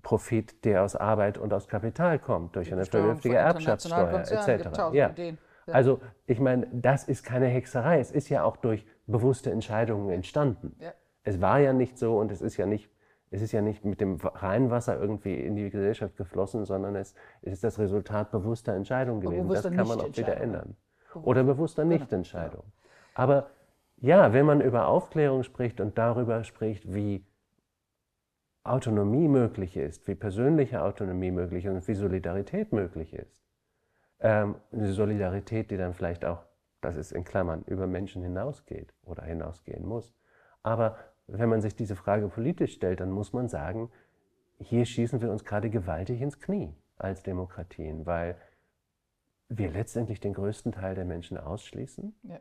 Profit, 0.02 0.64
der 0.66 0.84
aus 0.84 0.96
Arbeit 0.96 1.38
und 1.38 1.54
aus 1.54 1.68
Kapital 1.68 2.20
kommt, 2.20 2.56
durch 2.56 2.72
eine 2.72 2.86
vernünftige 2.86 3.38
Erbschaftssteuer 3.38 4.20
etc. 4.20 4.94
Ja. 4.94 5.14
Also 5.68 6.00
ich 6.28 6.40
meine, 6.40 6.68
das 6.72 7.06
ist 7.06 7.24
keine 7.24 7.48
Hexerei. 7.48 8.00
Es 8.00 8.12
ist 8.12 8.30
ja 8.30 8.44
auch 8.44 8.58
durch 8.58 8.86
bewusste 9.08 9.52
Entscheidungen 9.52 10.10
entstanden. 10.10 10.76
Ja. 10.80 10.94
Es 11.24 11.42
war 11.42 11.60
ja 11.60 11.74
nicht 11.74 11.98
so 11.98 12.18
und 12.20 12.32
es 12.32 12.42
ist 12.42 12.58
ja 12.58 12.68
nicht, 12.68 12.90
es 13.32 13.42
ist 13.42 13.52
ja 13.52 13.62
nicht 13.62 13.84
mit 13.86 14.02
dem 14.02 14.18
Rheinwasser 14.18 15.00
irgendwie 15.00 15.36
in 15.36 15.56
die 15.56 15.70
Gesellschaft 15.70 16.16
geflossen, 16.18 16.66
sondern 16.66 16.96
es, 16.96 17.16
ist 17.42 17.64
das 17.64 17.80
Resultat 17.80 18.32
bewusster 18.32 18.74
Entscheidungen 18.74 19.22
gewesen. 19.22 19.50
Das 19.50 19.64
kann 19.64 19.88
man 19.88 20.00
auch 20.00 20.18
wieder 20.18 20.38
ändern. 20.38 20.76
Oder 21.24 21.44
bewusster 21.44 21.84
genau. 21.84 21.96
Nichtentscheidung. 21.96 22.64
Aber 23.14 23.50
ja, 23.98 24.34
wenn 24.34 24.46
man 24.46 24.62
über 24.62 24.88
Aufklärung 24.88 25.44
spricht 25.44 25.80
und 25.80 25.98
darüber 25.98 26.44
spricht, 26.44 26.94
wie 26.94 27.26
Autonomie 28.64 29.28
möglich 29.28 29.78
ist, 29.78 30.08
wie 30.08 30.16
persönliche 30.16 30.82
Autonomie 30.82 31.32
möglich 31.32 31.66
ist 31.66 31.72
und 31.72 31.88
wie 31.88 31.94
Solidarität 31.94 32.74
möglich 32.74 33.14
ist. 33.14 33.44
Ähm, 34.20 34.56
eine 34.72 34.92
Solidarität, 34.92 35.72
die 35.72 35.78
dann 35.78 35.94
vielleicht 35.94 36.26
auch, 36.26 36.44
das 36.82 36.98
ist 36.98 37.12
in 37.12 37.24
Klammern, 37.24 37.64
über 37.68 37.86
Menschen 37.86 38.24
hinausgeht 38.24 38.94
oder 39.04 39.24
hinausgehen 39.24 39.86
muss. 39.86 40.16
Aber 40.64 40.98
wenn 41.28 41.50
man 41.50 41.62
sich 41.62 41.76
diese 41.76 41.96
Frage 41.96 42.28
politisch 42.28 42.74
stellt, 42.74 43.00
dann 43.00 43.12
muss 43.12 43.34
man 43.34 43.48
sagen, 43.48 43.90
hier 44.60 44.86
schießen 44.86 45.22
wir 45.22 45.32
uns 45.32 45.44
gerade 45.44 45.70
gewaltig 45.70 46.22
ins 46.22 46.40
Knie 46.40 46.74
als 46.98 47.24
Demokratien, 47.24 48.06
weil 48.06 48.38
wir 49.50 49.70
letztendlich 49.70 50.20
den 50.20 50.34
größten 50.34 50.72
Teil 50.72 50.96
der 50.96 51.06
Menschen 51.06 51.38
ausschließen. 51.38 52.16
Ja 52.24 52.40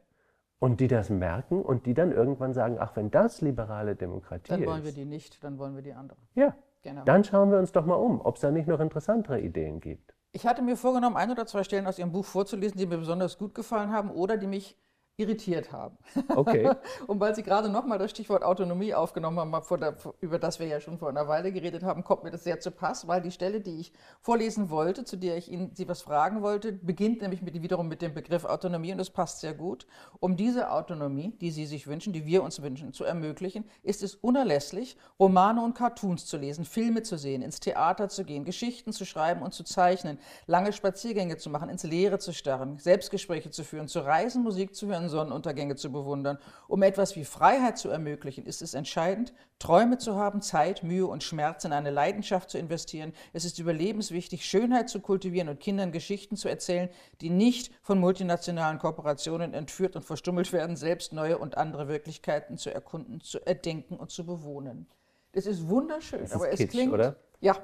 und 0.65 0.81
die 0.81 0.89
das 0.89 1.11
merken 1.11 1.63
und 1.63 1.85
die 1.85 1.93
dann 1.93 2.11
irgendwann 2.11 2.55
sagen, 2.55 2.79
ach, 2.81 2.97
wenn 2.97 3.11
das 3.11 3.43
liberale 3.43 3.97
Demokratie 3.97 4.51
ist. 4.51 4.61
Dann 4.61 4.67
wollen 4.67 4.83
wir 4.83 4.93
die 4.93 5.05
nicht, 5.05 5.45
dann 5.45 5.59
wollen 5.59 5.75
wir 5.75 5.83
die 5.83 5.93
andere. 5.93 6.17
Ja, 6.35 6.57
genau. 6.83 7.05
dann 7.05 7.23
schauen 7.23 7.51
wir 7.51 7.59
uns 7.59 7.73
doch 7.73 7.85
mal 7.85 7.97
um, 7.97 8.21
ob 8.23 8.37
es 8.37 8.41
da 8.41 8.51
nicht 8.51 8.67
noch 8.67 8.81
interessantere 8.81 9.41
Ideen 9.41 9.81
gibt. 9.81 10.15
Ich 10.33 10.47
hatte 10.47 10.63
mir 10.63 10.79
vorgenommen, 10.79 11.17
ein 11.17 11.31
oder 11.31 11.45
zwei 11.45 11.65
Stellen 11.65 11.87
aus 11.87 11.99
Ihrem 11.99 12.13
Buch 12.13 12.25
vorzulesen, 12.25 12.79
die 12.79 12.87
mir 12.87 12.97
besonders 12.97 13.37
gut 13.37 13.55
gefallen 13.55 13.93
haben 13.93 14.11
oder 14.11 14.39
die 14.39 14.47
mich 14.47 14.79
irritiert 15.17 15.71
haben. 15.71 15.97
Okay. 16.29 16.71
und 17.07 17.21
weil 17.21 17.35
Sie 17.35 17.45
gerade 17.45 17.69
nochmal 17.69 17.99
das 17.99 18.11
Stichwort 18.11 18.43
Autonomie 18.43 18.95
aufgenommen 18.95 19.39
haben, 19.39 19.81
der, 19.81 19.97
über 20.21 20.41
das 20.41 20.59
wir 20.59 20.67
ja 20.67 20.81
schon 20.81 20.99
vor 20.99 21.09
einer 21.09 21.29
Weile 21.29 21.53
geredet 21.53 21.85
haben, 21.85 22.03
kommt 22.03 22.25
mir 22.25 22.33
das 22.33 22.43
sehr 22.43 22.59
zu 22.59 22.73
Pass, 22.73 23.07
weil 23.07 23.23
die 23.23 23.31
Stelle, 23.31 23.61
die 23.61 23.79
ich 23.79 23.93
vorlesen 24.21 24.71
wollte, 24.71 25.05
zu 25.05 25.17
der 25.17 25.37
ich 25.37 25.51
Ihnen 25.51 25.71
Sie 25.75 25.89
was 25.89 26.03
fragen 26.03 26.43
wollte, 26.43 26.73
beginnt 26.73 27.23
nämlich 27.23 27.43
mit, 27.43 27.63
wiederum 27.63 27.87
mit 27.87 28.03
dem 28.03 28.13
Begriff 28.13 28.45
Autonomie 28.45 28.91
und 28.91 28.99
das 28.99 29.11
passt 29.11 29.41
sehr 29.41 29.55
gut. 29.55 29.87
Um 30.19 30.37
diese 30.37 30.71
Autonomie, 30.73 31.37
die 31.41 31.53
Sie 31.53 31.67
sich 31.67 31.87
wünschen, 31.87 32.13
die 32.13 32.27
wir 32.27 32.43
uns 32.43 32.61
wünschen, 32.61 32.93
zu 32.93 33.05
ermöglichen, 33.05 33.65
ist 33.85 34.03
es 34.03 34.17
unerlässlich, 34.17 34.97
Romane 35.21 35.63
und 35.63 35.75
Cartoons 35.75 36.27
zu 36.27 36.37
lesen, 36.37 36.65
Filme 36.65 37.05
zu 37.05 37.17
sehen, 37.17 37.43
ins 37.43 37.61
Theater 37.61 38.09
zu 38.09 38.25
gehen, 38.25 38.45
Geschichten 38.45 38.93
zu 38.93 39.05
schreiben 39.05 39.43
und 39.43 39.55
zu 39.55 39.63
zeichnen, 39.63 40.19
lange 40.47 40.73
Spaziergänge 40.73 41.37
zu 41.37 41.51
machen, 41.51 41.69
ins 41.69 41.85
Leere 41.85 42.19
zu 42.19 42.33
starren, 42.33 42.79
Selbstgespräche 42.79 43.51
zu 43.51 43.63
führen, 43.63 43.87
zu 43.87 44.01
reisen, 44.01 44.43
Musik 44.43 44.75
zu 44.75 44.89
hören, 44.89 45.04
Sonnenuntergänge 45.09 45.77
zu 45.77 45.91
bewundern. 45.91 46.39
Um 46.69 46.83
etwas 46.83 47.17
wie 47.17 47.25
Freiheit 47.25 47.79
zu 47.79 47.89
ermöglichen, 47.89 48.47
ist 48.47 48.63
es 48.63 48.75
entscheidend, 48.75 49.33
Träume 49.59 49.99
zu 49.99 50.17
haben, 50.17 50.43
Zeit, 50.43 50.83
Mühe 50.83 51.07
und 51.07 51.23
Schmerz 51.23 51.65
in 51.65 51.73
eine 51.73 51.91
Leidenschaft 51.91 52.51
zu 52.51 52.59
investieren. 52.59 53.13
Es 53.33 53.45
ist 53.45 53.59
überlebenswichtig, 53.59 54.45
Schönheit 54.45 54.89
zu 54.89 55.01
kultivieren 55.01 55.49
und 55.49 55.61
Kindern 55.61 55.93
Geschichten 55.93 56.37
zu 56.37 56.49
erzählen, 56.49 56.89
die 57.21 57.31
nicht 57.31 57.73
von 57.83 57.99
multinationalen 57.99 58.79
Kooperationen 58.79 59.55
entführt 59.55 59.97
und 59.97 60.05
verstummelt 60.05 60.53
werden, 60.53 60.77
selbst 60.77 61.13
neue 61.13 61.39
und 61.39 61.57
andere 61.57 61.89
Wirklichkeiten 61.89 62.59
zu 62.59 62.73
erkunden, 62.73 63.21
zu 63.21 63.45
erdenken 63.47 63.97
und 63.97 64.11
zu 64.11 64.27
bewohnen. 64.27 64.87
Das 65.33 65.47
ist 65.47 65.69
wunderschön, 65.69 66.21
das 66.21 66.33
aber 66.33 66.49
ist 66.49 66.61
es 66.61 66.71
klingt. 66.71 66.93
Oder? 66.93 67.17
Ja, 67.41 67.57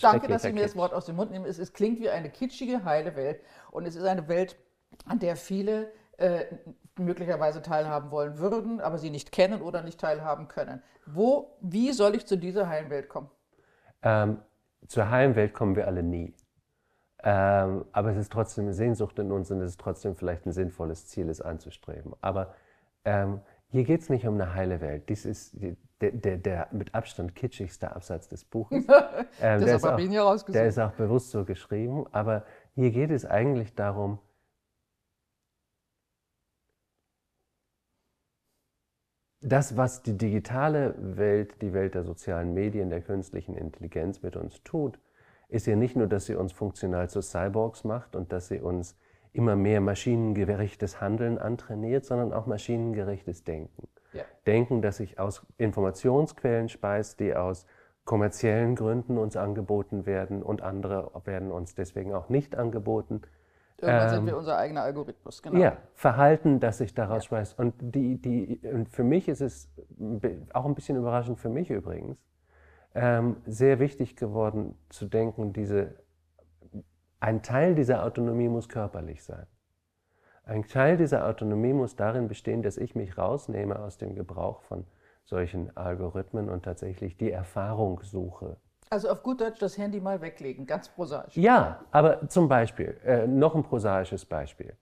danke, 0.00 0.28
dass 0.28 0.42
Sie 0.42 0.52
mir 0.52 0.62
das 0.62 0.76
Wort 0.76 0.94
aus 0.94 1.06
dem 1.06 1.16
Mund 1.16 1.30
nehmen. 1.30 1.44
Es, 1.44 1.58
es 1.58 1.72
klingt 1.72 2.00
wie 2.00 2.08
eine 2.08 2.30
kitschige, 2.30 2.84
heile 2.84 3.14
Welt 3.16 3.42
und 3.70 3.86
es 3.86 3.96
ist 3.96 4.04
eine 4.04 4.26
Welt, 4.28 4.56
an 5.04 5.18
der 5.18 5.36
viele 5.36 5.92
äh, 6.18 6.44
möglicherweise 6.98 7.62
teilhaben 7.62 8.10
wollen 8.10 8.38
würden, 8.38 8.80
aber 8.80 8.98
sie 8.98 9.10
nicht 9.10 9.32
kennen 9.32 9.62
oder 9.62 9.82
nicht 9.82 10.00
teilhaben 10.00 10.48
können. 10.48 10.82
Wo, 11.06 11.56
wie 11.60 11.92
soll 11.92 12.14
ich 12.14 12.26
zu 12.26 12.36
dieser 12.36 12.68
heilen 12.68 12.90
Welt 12.90 13.08
kommen? 13.08 13.30
Ähm, 14.02 14.38
zur 14.86 15.10
heilen 15.10 15.36
Welt 15.36 15.54
kommen 15.54 15.76
wir 15.76 15.86
alle 15.86 16.02
nie. 16.02 16.34
Ähm, 17.22 17.84
aber 17.92 18.10
es 18.10 18.16
ist 18.16 18.32
trotzdem 18.32 18.64
eine 18.64 18.74
Sehnsucht 18.74 19.18
in 19.18 19.32
uns 19.32 19.50
und 19.50 19.60
es 19.60 19.70
ist 19.70 19.80
trotzdem 19.80 20.14
vielleicht 20.14 20.46
ein 20.46 20.52
sinnvolles 20.52 21.06
Ziel, 21.06 21.28
es 21.28 21.40
anzustreben. 21.40 22.12
Aber 22.20 22.54
ähm, 23.04 23.40
hier 23.70 23.84
geht 23.84 24.00
es 24.00 24.08
nicht 24.08 24.26
um 24.26 24.34
eine 24.34 24.54
heile 24.54 24.80
Welt. 24.80 25.08
Dies 25.08 25.24
ist 25.24 25.56
der, 26.00 26.12
der, 26.12 26.36
der, 26.36 26.68
mit 26.70 26.94
Abstand 26.94 27.34
kitschigste 27.34 27.94
Absatz 27.94 28.28
des 28.28 28.44
Buches. 28.44 28.86
Ähm, 29.40 29.64
der, 29.64 29.76
ist 29.76 29.86
auch, 29.86 29.96
der 30.48 30.66
ist 30.66 30.78
auch 30.80 30.90
bewusst 30.92 31.30
so 31.30 31.44
geschrieben. 31.44 32.06
Aber 32.10 32.44
hier 32.74 32.90
geht 32.90 33.10
es 33.10 33.24
eigentlich 33.24 33.74
darum, 33.76 34.18
das, 39.40 39.76
was 39.76 40.02
die 40.02 40.16
digitale 40.16 40.94
Welt, 40.98 41.62
die 41.62 41.72
Welt 41.72 41.94
der 41.94 42.04
sozialen 42.04 42.54
Medien, 42.54 42.90
der 42.90 43.00
künstlichen 43.00 43.54
Intelligenz 43.54 44.22
mit 44.22 44.36
uns 44.36 44.62
tut, 44.64 44.98
ist 45.48 45.66
ja 45.66 45.76
nicht 45.76 45.96
nur, 45.96 46.06
dass 46.06 46.26
sie 46.26 46.34
uns 46.34 46.52
funktional 46.52 47.08
zu 47.08 47.22
Cyborgs 47.22 47.84
macht 47.84 48.16
und 48.16 48.32
dass 48.32 48.48
sie 48.48 48.60
uns 48.60 48.96
immer 49.32 49.56
mehr 49.56 49.80
maschinengerechtes 49.80 51.00
Handeln 51.00 51.38
antrainiert, 51.38 52.04
sondern 52.04 52.32
auch 52.32 52.46
maschinengerechtes 52.46 53.44
Denken. 53.44 53.88
Ja. 54.12 54.24
Denken, 54.46 54.82
das 54.82 54.96
sich 54.96 55.18
aus 55.18 55.46
Informationsquellen 55.58 56.68
speist, 56.68 57.20
die 57.20 57.34
aus 57.34 57.66
kommerziellen 58.04 58.74
Gründen 58.74 59.18
uns 59.18 59.36
angeboten 59.36 60.06
werden 60.06 60.42
und 60.42 60.62
andere 60.62 61.12
werden 61.24 61.52
uns 61.52 61.74
deswegen 61.74 62.14
auch 62.14 62.30
nicht 62.30 62.56
angeboten. 62.56 63.22
Irgendwann 63.80 64.08
ähm, 64.08 64.14
sind 64.14 64.26
wir 64.26 64.36
unser 64.36 64.58
eigener 64.58 64.82
Algorithmus, 64.82 65.40
genau. 65.40 65.56
Ja, 65.56 65.76
Verhalten, 65.94 66.58
das 66.58 66.78
sich 66.78 66.94
daraus 66.94 67.24
ja. 67.24 67.26
speist. 67.26 67.58
Und, 67.58 67.74
die, 67.78 68.20
die, 68.20 68.60
und 68.66 68.88
für 68.88 69.04
mich 69.04 69.28
ist 69.28 69.40
es 69.40 69.70
auch 70.52 70.64
ein 70.64 70.74
bisschen 70.74 70.96
überraschend, 70.96 71.38
für 71.38 71.48
mich 71.48 71.70
übrigens, 71.70 72.18
ähm, 72.94 73.36
sehr 73.46 73.78
wichtig 73.78 74.16
geworden 74.16 74.76
zu 74.88 75.06
denken, 75.06 75.52
diese, 75.52 75.94
ein 77.20 77.42
Teil 77.42 77.76
dieser 77.76 78.04
Autonomie 78.04 78.48
muss 78.48 78.68
körperlich 78.68 79.22
sein. 79.22 79.46
Ein 80.42 80.64
Teil 80.64 80.96
dieser 80.96 81.28
Autonomie 81.28 81.72
muss 81.72 81.94
darin 81.94 82.26
bestehen, 82.26 82.62
dass 82.62 82.78
ich 82.78 82.96
mich 82.96 83.16
rausnehme 83.16 83.78
aus 83.78 83.98
dem 83.98 84.16
Gebrauch 84.16 84.62
von 84.62 84.86
solchen 85.24 85.76
Algorithmen 85.76 86.48
und 86.48 86.64
tatsächlich 86.64 87.16
die 87.16 87.30
Erfahrung 87.30 88.00
suche 88.02 88.56
also 88.90 89.08
auf 89.08 89.22
gut 89.22 89.40
Deutsch 89.40 89.58
das 89.58 89.78
Handy 89.78 90.00
mal 90.00 90.20
weglegen, 90.20 90.66
ganz 90.66 90.88
prosaisch. 90.88 91.36
Ja, 91.36 91.84
aber 91.90 92.28
zum 92.28 92.48
Beispiel, 92.48 92.96
äh, 93.04 93.26
noch 93.26 93.54
ein 93.54 93.62
prosaisches 93.62 94.24
Beispiel. 94.24 94.74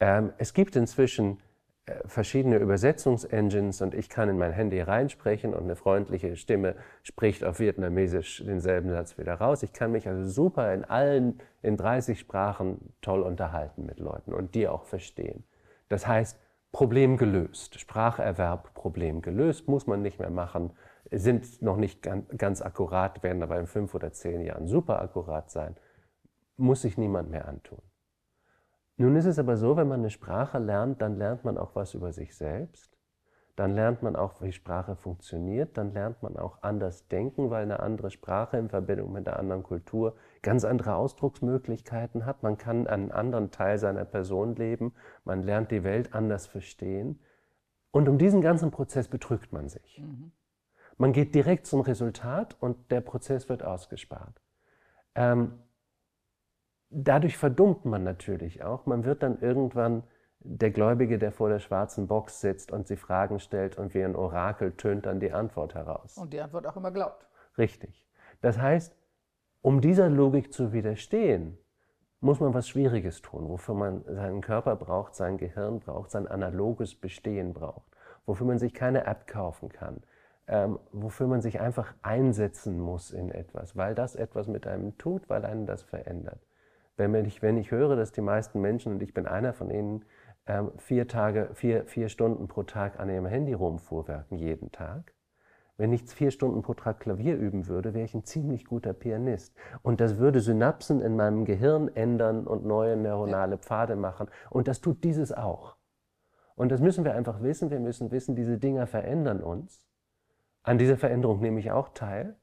Ähm, 0.00 0.32
es 0.38 0.54
gibt 0.54 0.76
inzwischen 0.76 1.38
äh, 1.86 2.06
verschiedene 2.06 2.58
Übersetzungsengines 2.58 3.80
und 3.80 3.94
ich 3.94 4.08
kann 4.08 4.28
in 4.28 4.38
mein 4.38 4.52
Handy 4.52 4.80
reinsprechen 4.80 5.54
und 5.54 5.64
eine 5.64 5.76
freundliche 5.76 6.36
Stimme 6.36 6.76
spricht 7.02 7.44
auf 7.44 7.60
Vietnamesisch 7.60 8.44
denselben 8.44 8.90
Satz 8.90 9.18
wieder 9.18 9.34
raus. 9.34 9.62
Ich 9.62 9.72
kann 9.72 9.92
mich 9.92 10.06
also 10.06 10.28
super 10.28 10.72
in 10.74 10.84
allen, 10.84 11.40
in 11.62 11.76
30 11.76 12.18
Sprachen 12.18 12.92
toll 13.00 13.22
unterhalten 13.22 13.86
mit 13.86 13.98
Leuten 13.98 14.34
und 14.34 14.54
die 14.54 14.68
auch 14.68 14.84
verstehen. 14.84 15.44
Das 15.88 16.06
heißt, 16.06 16.38
Problem 16.72 17.16
gelöst, 17.16 17.80
Spracherwerb, 17.80 18.74
Problem 18.74 19.22
gelöst, 19.22 19.68
muss 19.68 19.86
man 19.86 20.02
nicht 20.02 20.18
mehr 20.18 20.30
machen 20.30 20.72
sind 21.10 21.62
noch 21.62 21.76
nicht 21.76 22.02
ganz 22.36 22.62
akkurat, 22.62 23.22
werden 23.22 23.42
aber 23.42 23.58
in 23.58 23.66
fünf 23.66 23.94
oder 23.94 24.12
zehn 24.12 24.42
Jahren 24.42 24.66
super 24.66 25.00
akkurat 25.00 25.50
sein, 25.50 25.76
muss 26.56 26.82
sich 26.82 26.98
niemand 26.98 27.30
mehr 27.30 27.48
antun. 27.48 27.80
Nun 28.96 29.14
ist 29.14 29.26
es 29.26 29.38
aber 29.38 29.56
so, 29.56 29.76
wenn 29.76 29.88
man 29.88 30.00
eine 30.00 30.10
Sprache 30.10 30.58
lernt, 30.58 31.00
dann 31.00 31.16
lernt 31.16 31.44
man 31.44 31.56
auch 31.56 31.76
was 31.76 31.94
über 31.94 32.12
sich 32.12 32.36
selbst, 32.36 32.98
dann 33.54 33.74
lernt 33.74 34.02
man 34.02 34.16
auch, 34.16 34.42
wie 34.42 34.52
Sprache 34.52 34.96
funktioniert, 34.96 35.76
dann 35.78 35.92
lernt 35.92 36.22
man 36.22 36.36
auch 36.36 36.62
anders 36.62 37.08
denken, 37.08 37.50
weil 37.50 37.62
eine 37.62 37.80
andere 37.80 38.10
Sprache 38.10 38.56
in 38.56 38.68
Verbindung 38.68 39.12
mit 39.12 39.26
einer 39.26 39.38
anderen 39.38 39.62
Kultur 39.62 40.14
ganz 40.42 40.64
andere 40.64 40.94
Ausdrucksmöglichkeiten 40.94 42.24
hat. 42.26 42.42
Man 42.42 42.56
kann 42.56 42.86
einen 42.86 43.10
anderen 43.10 43.50
Teil 43.50 43.78
seiner 43.78 44.04
Person 44.04 44.54
leben, 44.54 44.94
man 45.24 45.42
lernt 45.42 45.70
die 45.70 45.82
Welt 45.82 46.14
anders 46.14 46.46
verstehen. 46.46 47.20
Und 47.90 48.08
um 48.08 48.18
diesen 48.18 48.42
ganzen 48.42 48.70
Prozess 48.70 49.08
betrügt 49.08 49.52
man 49.52 49.68
sich. 49.68 50.00
Mhm. 50.00 50.32
Man 50.98 51.12
geht 51.12 51.34
direkt 51.34 51.66
zum 51.66 51.80
Resultat 51.80 52.56
und 52.60 52.90
der 52.90 53.00
Prozess 53.00 53.48
wird 53.48 53.62
ausgespart. 53.62 54.40
Ähm, 55.14 55.60
dadurch 56.90 57.36
verdummt 57.36 57.84
man 57.84 58.02
natürlich 58.02 58.64
auch. 58.64 58.84
Man 58.86 59.04
wird 59.04 59.22
dann 59.22 59.40
irgendwann 59.40 60.02
der 60.40 60.70
Gläubige, 60.70 61.18
der 61.18 61.30
vor 61.30 61.48
der 61.48 61.60
schwarzen 61.60 62.08
Box 62.08 62.40
sitzt 62.40 62.72
und 62.72 62.88
sie 62.88 62.96
Fragen 62.96 63.38
stellt 63.38 63.78
und 63.78 63.94
wie 63.94 64.02
ein 64.02 64.16
Orakel 64.16 64.72
tönt 64.72 65.06
dann 65.06 65.20
die 65.20 65.32
Antwort 65.32 65.74
heraus. 65.74 66.18
Und 66.18 66.32
die 66.32 66.40
Antwort 66.40 66.66
auch 66.66 66.76
immer 66.76 66.90
glaubt. 66.90 67.26
Richtig. 67.56 68.04
Das 68.40 68.58
heißt, 68.58 68.96
um 69.62 69.80
dieser 69.80 70.08
Logik 70.08 70.52
zu 70.52 70.72
widerstehen, 70.72 71.58
muss 72.20 72.40
man 72.40 72.54
was 72.54 72.68
Schwieriges 72.68 73.22
tun, 73.22 73.48
wofür 73.48 73.74
man 73.74 74.04
seinen 74.04 74.40
Körper 74.40 74.74
braucht, 74.74 75.14
sein 75.14 75.38
Gehirn 75.38 75.78
braucht, 75.78 76.10
sein 76.10 76.26
analoges 76.26 76.96
Bestehen 76.96 77.54
braucht 77.54 77.88
wofür 78.28 78.46
man 78.46 78.58
sich 78.58 78.74
keine 78.74 79.06
App 79.06 79.26
kaufen 79.26 79.70
kann, 79.70 80.02
ähm, 80.48 80.78
wofür 80.92 81.26
man 81.26 81.40
sich 81.40 81.60
einfach 81.60 81.94
einsetzen 82.02 82.80
muss 82.80 83.10
in 83.10 83.30
etwas, 83.30 83.76
weil 83.76 83.94
das 83.94 84.16
etwas 84.16 84.48
mit 84.48 84.66
einem 84.66 84.96
tut, 84.98 85.28
weil 85.28 85.44
einen 85.44 85.66
das 85.66 85.82
verändert. 85.82 86.40
Wenn 86.96 87.14
ich, 87.14 87.42
wenn 87.42 87.58
ich 87.58 87.70
höre, 87.70 87.94
dass 87.94 88.12
die 88.12 88.22
meisten 88.22 88.60
Menschen, 88.60 88.94
und 88.94 89.02
ich 89.02 89.14
bin 89.14 89.26
einer 89.26 89.52
von 89.52 89.70
ihnen, 89.70 90.04
ähm, 90.46 90.72
vier, 90.78 91.06
Tage, 91.06 91.50
vier, 91.52 91.84
vier 91.86 92.08
Stunden 92.08 92.48
pro 92.48 92.62
Tag 92.62 92.98
an 92.98 93.10
ihrem 93.10 93.26
Handy 93.26 93.52
rumfuhrwerken, 93.52 94.38
jeden 94.38 94.72
Tag, 94.72 95.14
wenn 95.76 95.92
ich 95.92 96.02
vier 96.02 96.32
Stunden 96.32 96.62
pro 96.62 96.74
Tag 96.74 96.98
Klavier 96.98 97.36
üben 97.36 97.68
würde, 97.68 97.94
wäre 97.94 98.04
ich 98.04 98.14
ein 98.14 98.24
ziemlich 98.24 98.64
guter 98.64 98.92
Pianist. 98.92 99.54
Und 99.82 100.00
das 100.00 100.18
würde 100.18 100.40
Synapsen 100.40 101.00
in 101.00 101.14
meinem 101.14 101.44
Gehirn 101.44 101.88
ändern 101.94 102.48
und 102.48 102.66
neue 102.66 102.96
neuronale 102.96 103.58
Pfade 103.58 103.94
machen. 103.94 104.26
Und 104.50 104.66
das 104.66 104.80
tut 104.80 105.04
dieses 105.04 105.32
auch. 105.32 105.76
Und 106.56 106.72
das 106.72 106.80
müssen 106.80 107.04
wir 107.04 107.14
einfach 107.14 107.42
wissen. 107.42 107.70
Wir 107.70 107.78
müssen 107.78 108.10
wissen, 108.10 108.34
diese 108.34 108.58
Dinger 108.58 108.88
verändern 108.88 109.40
uns. 109.40 109.87
An 110.62 110.78
dieser 110.78 110.96
Veränderung 110.96 111.40
nehme 111.40 111.60
ich 111.60 111.70
auch 111.70 111.90
teil. 111.90 112.36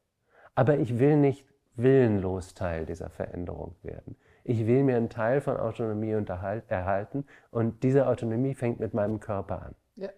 Aber 0.55 0.77
ich 0.77 0.99
will 0.99 1.17
nicht 1.17 1.45
willenlos 1.75 2.53
Teil 2.53 2.85
dieser 2.85 3.09
Veränderung 3.09 3.75
werden. 3.83 4.15
Ich 4.43 4.65
will 4.65 4.83
mir 4.83 4.95
einen 4.95 5.09
Teil 5.09 5.41
von 5.41 5.57
Autonomie 5.57 6.11
erhalten 6.11 7.25
und 7.51 7.83
diese 7.83 8.07
Autonomie 8.07 8.53
fängt 8.53 8.79
mit 8.79 8.93
meinem 8.93 9.19
Körper 9.19 9.63
an. 9.63 9.75
Ja. 9.95 10.09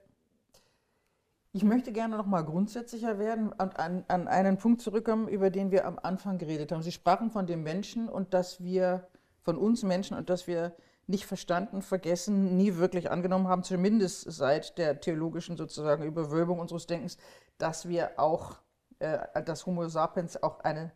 Ich 1.53 1.63
möchte 1.63 1.91
gerne 1.91 2.17
noch 2.17 2.25
mal 2.25 2.43
grundsätzlicher 2.43 3.17
werden 3.17 3.51
und 3.51 3.79
an, 3.79 4.03
an 4.07 4.27
einen 4.27 4.57
Punkt 4.57 4.81
zurückkommen, 4.81 5.27
über 5.27 5.49
den 5.49 5.71
wir 5.71 5.85
am 5.87 5.97
Anfang 5.97 6.37
geredet 6.37 6.71
haben. 6.71 6.83
Sie 6.83 6.91
sprachen 6.91 7.31
von 7.31 7.47
dem 7.47 7.63
Menschen 7.63 8.09
und 8.09 8.33
dass 8.33 8.61
wir, 8.61 9.07
von 9.41 9.57
uns 9.57 9.83
Menschen 9.83 10.17
und 10.17 10.29
dass 10.29 10.45
wir 10.45 10.75
nicht 11.07 11.25
verstanden, 11.25 11.81
vergessen, 11.81 12.57
nie 12.57 12.75
wirklich 12.75 13.09
angenommen 13.09 13.47
haben, 13.47 13.63
zumindest 13.63 14.29
seit 14.31 14.77
der 14.77 14.99
theologischen 14.99 15.57
sozusagen 15.57 16.03
Überwölbung 16.03 16.59
unseres 16.59 16.85
Denkens, 16.85 17.17
dass 17.57 17.87
wir 17.87 18.19
auch, 18.19 18.57
äh, 18.99 19.41
dass 19.43 19.65
Homo 19.65 19.87
sapiens 19.87 20.41
auch 20.43 20.59
eine 20.59 20.91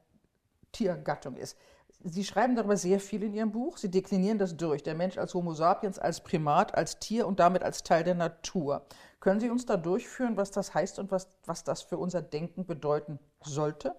Tiergattung 0.71 1.37
ist. 1.37 1.57
Sie 2.03 2.23
schreiben 2.23 2.55
darüber 2.55 2.77
sehr 2.77 2.99
viel 2.99 3.23
in 3.23 3.33
Ihrem 3.33 3.51
Buch. 3.51 3.77
Sie 3.77 3.91
deklinieren 3.91 4.37
das 4.37 4.57
durch. 4.57 4.81
Der 4.81 4.95
Mensch 4.95 5.17
als 5.17 5.33
Homo 5.33 5.53
sapiens, 5.53 5.99
als 5.99 6.21
Primat, 6.21 6.73
als 6.73 6.99
Tier 6.99 7.27
und 7.27 7.39
damit 7.39 7.63
als 7.63 7.83
Teil 7.83 8.03
der 8.03 8.15
Natur. 8.15 8.85
Können 9.19 9.39
Sie 9.39 9.49
uns 9.49 9.65
da 9.67 9.77
durchführen, 9.77 10.35
was 10.35 10.49
das 10.49 10.73
heißt 10.73 10.97
und 10.97 11.11
was, 11.11 11.29
was 11.45 11.63
das 11.63 11.83
für 11.83 11.97
unser 11.97 12.21
Denken 12.23 12.65
bedeuten 12.65 13.19
sollte? 13.43 13.95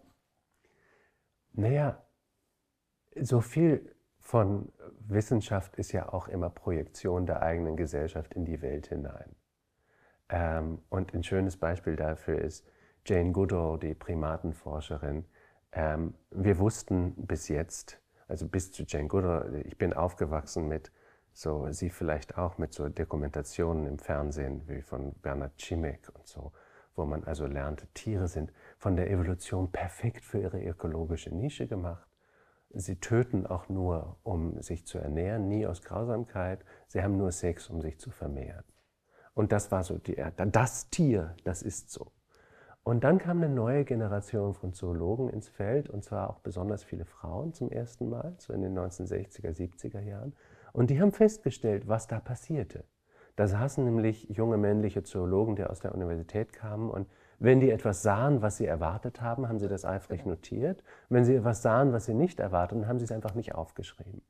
Naja, 1.53 2.03
so 3.21 3.41
viel 3.41 3.95
von 4.33 4.73
Wissenschaft 5.09 5.77
ist 5.77 5.93
ja 5.93 6.11
auch 6.11 6.27
immer 6.27 6.49
Projektion 6.49 7.27
der 7.27 7.43
eigenen 7.43 7.77
Gesellschaft 7.77 8.33
in 8.33 8.47
die 8.47 8.63
Welt 8.63 8.87
hinein. 8.87 9.37
Ähm, 10.31 10.79
und 10.89 11.13
ein 11.13 11.23
schönes 11.23 11.59
Beispiel 11.59 11.97
dafür 11.97 12.41
ist 12.41 12.67
Jane 13.05 13.33
Goodall, 13.33 13.79
die 13.79 13.93
Primatenforscherin, 13.93 15.27
ähm, 15.73 16.15
wir 16.31 16.59
wussten 16.59 17.13
bis 17.27 17.49
jetzt, 17.49 18.01
also 18.27 18.49
bis 18.49 18.73
zu 18.73 18.85
Jane 18.85 19.07
Goodall, 19.07 19.61
ich 19.67 19.77
bin 19.77 19.93
aufgewachsen 19.93 20.67
mit 20.67 20.91
so, 21.35 21.71
sie 21.71 21.91
vielleicht 21.91 22.39
auch 22.39 22.57
mit 22.57 22.73
so 22.73 22.89
Dokumentationen 22.89 23.87
im 23.87 23.99
Fernsehen 23.99 24.67
wie 24.67 24.81
von 24.81 25.13
Bernhard 25.21 25.61
Cimek 25.61 26.09
und 26.15 26.27
so, 26.27 26.53
wo 26.97 27.05
man 27.05 27.23
also 27.25 27.47
lernt, 27.47 27.87
Tiere 27.93 28.29
sind 28.29 28.51
von 28.79 28.97
der 28.97 29.11
Evolution 29.11 29.71
perfekt 29.71 30.25
für 30.25 30.39
ihre 30.39 30.65
ökologische 30.65 31.29
Nische 31.29 31.67
gemacht. 31.67 32.12
Sie 32.75 32.97
töten 32.97 33.47
auch 33.47 33.69
nur, 33.69 34.17
um 34.23 34.61
sich 34.63 34.87
zu 34.87 34.99
ernähren, 34.99 35.49
nie 35.49 35.67
aus 35.67 35.83
Grausamkeit. 35.83 36.65
Sie 36.89 37.03
haben 37.03 37.17
nur 37.17 37.33
Sex, 37.33 37.69
um 37.69 37.81
sich 37.81 37.99
zu 37.99 38.11
vermehren. 38.11 38.65
Und 39.35 39.53
das 39.53 39.71
war 39.71 39.83
so 39.83 39.99
die, 39.99 40.23
das 40.37 40.91
Tier, 40.91 41.37
das 41.45 41.63
ist 41.63 41.91
so. 41.91 42.13
Und 42.85 43.05
dann 43.05 43.19
kam 43.19 43.39
eine 43.39 43.49
neue 43.49 43.85
Generation 43.85 44.55
von 44.55 44.73
Zoologen 44.73 45.29
ins 45.29 45.49
Feld, 45.49 45.89
und 45.89 46.03
zwar 46.03 46.31
auch 46.31 46.41
besonders 46.41 46.83
viele 46.83 47.05
Frauen 47.05 47.53
zum 47.53 47.71
ersten 47.71 48.09
Mal, 48.09 48.35
so 48.39 48.53
in 48.53 48.63
den 48.63 48.77
1960er, 48.77 49.55
70er 49.55 50.01
Jahren. 50.01 50.35
Und 50.73 50.91
die 50.91 51.01
haben 51.01 51.13
festgestellt, 51.13 51.87
was 51.87 52.09
da 52.09 52.19
passierte. 52.19 52.85
Da 53.37 53.47
saßen 53.47 53.85
nämlich 53.85 54.29
junge 54.31 54.57
männliche 54.57 55.05
Zoologen, 55.05 55.57
die 55.57 55.65
aus 55.65 55.81
der 55.81 55.95
Universität 55.95 56.53
kamen 56.53 56.91
und 56.91 57.09
wenn 57.43 57.59
die 57.59 57.71
etwas 57.73 58.03
sahen, 58.03 58.41
was 58.41 58.57
sie 58.57 58.67
erwartet 58.67 59.21
haben, 59.21 59.49
haben 59.49 59.59
sie 59.59 59.67
das 59.67 59.85
eifrig 59.85 60.25
notiert. 60.25 60.85
Wenn 61.09 61.25
sie 61.25 61.35
etwas 61.35 61.61
sahen, 61.61 61.93
was 61.93 62.05
sie 62.05 62.15
nicht 62.15 62.39
erwarteten, 62.39 62.87
haben 62.87 63.01
sie 63.01 63.05
es 63.05 63.11
einfach 63.11 63.35
nicht 63.35 63.57
aufgeschrieben. 63.57 64.23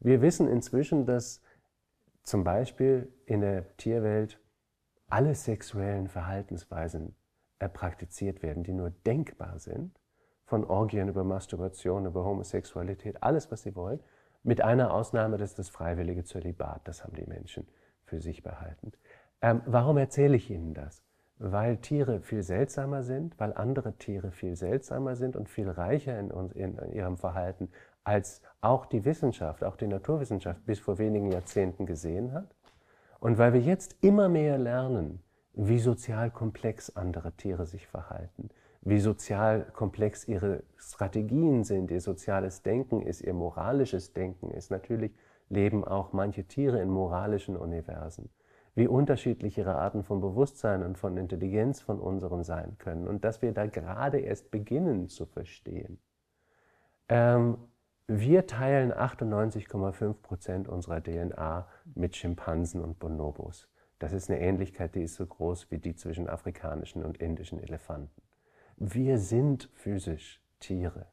Wir 0.00 0.22
wissen 0.22 0.48
inzwischen, 0.48 1.04
dass 1.04 1.42
zum 2.22 2.44
Beispiel 2.44 3.12
in 3.26 3.42
der 3.42 3.76
Tierwelt 3.76 4.40
alle 5.08 5.34
sexuellen 5.34 6.08
Verhaltensweisen 6.08 7.14
praktiziert 7.58 8.42
werden, 8.42 8.62
die 8.62 8.72
nur 8.72 8.90
denkbar 8.90 9.58
sind, 9.58 10.00
von 10.46 10.64
Orgien 10.64 11.08
über 11.08 11.24
Masturbation, 11.24 12.06
über 12.06 12.24
Homosexualität, 12.24 13.22
alles, 13.22 13.50
was 13.50 13.62
sie 13.62 13.76
wollen, 13.76 14.00
mit 14.42 14.62
einer 14.62 14.94
Ausnahme, 14.94 15.36
das 15.36 15.50
ist 15.50 15.58
das 15.58 15.68
freiwillige 15.68 16.24
Zölibat, 16.24 16.88
das 16.88 17.04
haben 17.04 17.14
die 17.14 17.26
Menschen 17.26 17.68
für 18.04 18.20
sich 18.20 18.42
behalten. 18.42 18.92
Ähm, 19.42 19.60
warum 19.66 19.98
erzähle 19.98 20.36
ich 20.36 20.50
Ihnen 20.50 20.72
das? 20.72 21.02
Weil 21.38 21.76
Tiere 21.76 22.20
viel 22.20 22.42
seltsamer 22.42 23.02
sind, 23.02 23.38
weil 23.38 23.52
andere 23.52 23.92
Tiere 23.94 24.32
viel 24.32 24.56
seltsamer 24.56 25.14
sind 25.14 25.36
und 25.36 25.48
viel 25.48 25.70
reicher 25.70 26.18
in, 26.18 26.30
in, 26.54 26.78
in 26.78 26.92
ihrem 26.92 27.16
Verhalten, 27.16 27.70
als 28.02 28.42
auch 28.60 28.86
die 28.86 29.04
Wissenschaft, 29.04 29.62
auch 29.62 29.76
die 29.76 29.86
Naturwissenschaft 29.86 30.64
bis 30.66 30.80
vor 30.80 30.98
wenigen 30.98 31.30
Jahrzehnten 31.30 31.86
gesehen 31.86 32.32
hat. 32.32 32.54
Und 33.20 33.38
weil 33.38 33.52
wir 33.52 33.60
jetzt 33.60 33.96
immer 34.00 34.28
mehr 34.28 34.58
lernen, 34.58 35.22
wie 35.52 35.78
sozial 35.78 36.30
komplex 36.30 36.90
andere 36.90 37.32
Tiere 37.32 37.66
sich 37.66 37.86
verhalten, 37.86 38.48
wie 38.80 39.00
sozial 39.00 39.66
komplex 39.72 40.26
ihre 40.26 40.62
Strategien 40.76 41.64
sind, 41.64 41.90
ihr 41.90 42.00
soziales 42.00 42.62
Denken 42.62 43.02
ist, 43.02 43.20
ihr 43.20 43.34
moralisches 43.34 44.12
Denken 44.12 44.50
ist. 44.50 44.70
Natürlich 44.70 45.12
leben 45.48 45.84
auch 45.84 46.12
manche 46.12 46.44
Tiere 46.44 46.80
in 46.80 46.88
moralischen 46.88 47.56
Universen. 47.56 48.30
Wie 48.78 48.86
unterschiedlich 48.86 49.58
ihre 49.58 49.74
Arten 49.74 50.04
von 50.04 50.20
Bewusstsein 50.20 50.84
und 50.84 50.98
von 50.98 51.16
Intelligenz 51.16 51.80
von 51.80 51.98
unseren 51.98 52.44
sein 52.44 52.78
können 52.78 53.08
und 53.08 53.24
dass 53.24 53.42
wir 53.42 53.50
da 53.50 53.66
gerade 53.66 54.20
erst 54.20 54.52
beginnen 54.52 55.08
zu 55.08 55.26
verstehen. 55.26 55.98
Ähm, 57.08 57.58
wir 58.06 58.46
teilen 58.46 58.92
98,5 58.92 60.12
Prozent 60.22 60.68
unserer 60.68 61.02
DNA 61.02 61.66
mit 61.96 62.14
Schimpansen 62.14 62.80
und 62.80 63.00
Bonobos. 63.00 63.68
Das 63.98 64.12
ist 64.12 64.30
eine 64.30 64.38
Ähnlichkeit, 64.38 64.94
die 64.94 65.02
ist 65.02 65.16
so 65.16 65.26
groß 65.26 65.72
wie 65.72 65.78
die 65.78 65.96
zwischen 65.96 66.28
afrikanischen 66.28 67.04
und 67.04 67.18
indischen 67.18 67.58
Elefanten. 67.58 68.22
Wir 68.76 69.18
sind 69.18 69.70
physisch 69.74 70.40
Tiere. 70.60 71.06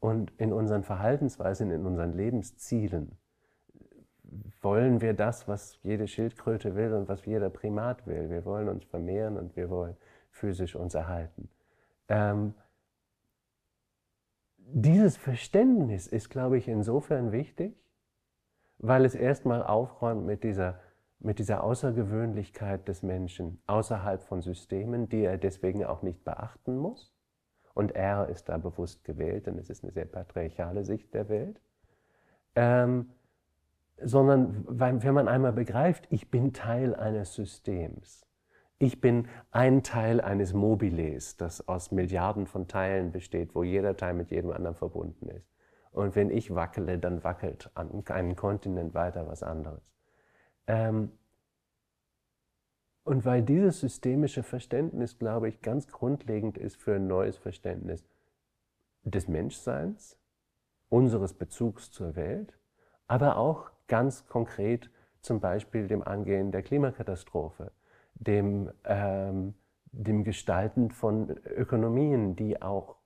Und 0.00 0.32
in 0.38 0.50
unseren 0.50 0.82
Verhaltensweisen, 0.82 1.72
in 1.72 1.84
unseren 1.84 2.14
Lebenszielen 2.14 3.18
wollen 4.60 5.00
wir 5.00 5.14
das, 5.14 5.48
was 5.48 5.78
jede 5.82 6.06
Schildkröte 6.08 6.74
will 6.74 6.92
und 6.94 7.08
was 7.08 7.24
jeder 7.26 7.50
Primat 7.50 8.06
will. 8.06 8.30
Wir 8.30 8.44
wollen 8.44 8.68
uns 8.68 8.84
vermehren 8.84 9.36
und 9.36 9.56
wir 9.56 9.70
wollen 9.70 9.96
physisch 10.30 10.76
uns 10.76 10.94
erhalten. 10.94 11.48
Ähm, 12.08 12.54
dieses 14.56 15.16
Verständnis 15.16 16.06
ist, 16.06 16.30
glaube 16.30 16.56
ich, 16.56 16.68
insofern 16.68 17.32
wichtig, 17.32 17.76
weil 18.78 19.04
es 19.04 19.14
erstmal 19.14 19.62
aufräumt 19.62 20.24
mit 20.24 20.44
dieser 20.44 20.80
mit 21.24 21.38
dieser 21.38 21.62
Außergewöhnlichkeit 21.62 22.88
des 22.88 23.02
Menschen 23.02 23.62
außerhalb 23.66 24.22
von 24.24 24.42
Systemen, 24.42 25.08
die 25.08 25.22
er 25.22 25.38
deswegen 25.38 25.84
auch 25.84 26.02
nicht 26.02 26.24
beachten 26.24 26.76
muss. 26.76 27.14
Und 27.74 27.92
er 27.92 28.28
ist 28.28 28.48
da 28.48 28.58
bewusst 28.58 29.04
gewählt, 29.04 29.46
denn 29.46 29.56
es 29.58 29.70
ist 29.70 29.82
eine 29.82 29.92
sehr 29.92 30.04
patriarchale 30.04 30.84
Sicht 30.84 31.14
der 31.14 31.28
Welt. 31.28 31.60
Ähm, 32.54 33.10
sondern 34.04 34.64
wenn 34.68 35.14
man 35.14 35.28
einmal 35.28 35.52
begreift, 35.52 36.06
ich 36.10 36.30
bin 36.30 36.52
Teil 36.52 36.94
eines 36.94 37.34
Systems. 37.34 38.26
Ich 38.78 39.00
bin 39.00 39.28
ein 39.52 39.82
Teil 39.82 40.20
eines 40.20 40.52
Mobiles, 40.54 41.36
das 41.36 41.68
aus 41.68 41.92
Milliarden 41.92 42.46
von 42.46 42.66
Teilen 42.66 43.12
besteht, 43.12 43.54
wo 43.54 43.62
jeder 43.62 43.96
Teil 43.96 44.14
mit 44.14 44.30
jedem 44.30 44.50
anderen 44.50 44.74
verbunden 44.74 45.28
ist. 45.28 45.48
Und 45.92 46.16
wenn 46.16 46.30
ich 46.30 46.54
wackele, 46.54 46.98
dann 46.98 47.22
wackelt 47.22 47.70
an 47.74 48.02
einem 48.06 48.34
Kontinent 48.34 48.94
weiter 48.94 49.26
was 49.28 49.42
anderes. 49.42 49.92
Ähm, 50.66 51.12
und 53.04 53.24
weil 53.24 53.42
dieses 53.42 53.80
systemische 53.80 54.42
Verständnis, 54.42 55.18
glaube 55.18 55.48
ich, 55.48 55.60
ganz 55.60 55.88
grundlegend 55.88 56.56
ist 56.56 56.76
für 56.76 56.96
ein 56.96 57.06
neues 57.06 57.36
Verständnis 57.36 58.04
des 59.04 59.26
Menschseins, 59.28 60.18
unseres 60.88 61.34
Bezugs 61.34 61.90
zur 61.90 62.14
Welt, 62.16 62.56
aber 63.08 63.36
auch 63.36 63.71
ganz 63.88 64.26
konkret 64.26 64.90
zum 65.20 65.40
Beispiel 65.40 65.86
dem 65.86 66.02
Angehen 66.02 66.50
der 66.50 66.62
Klimakatastrophe, 66.62 67.72
dem, 68.14 68.70
ähm, 68.84 69.54
dem 69.92 70.24
Gestalten 70.24 70.90
von 70.90 71.30
Ökonomien, 71.46 72.34
die 72.36 72.60
auch 72.60 72.96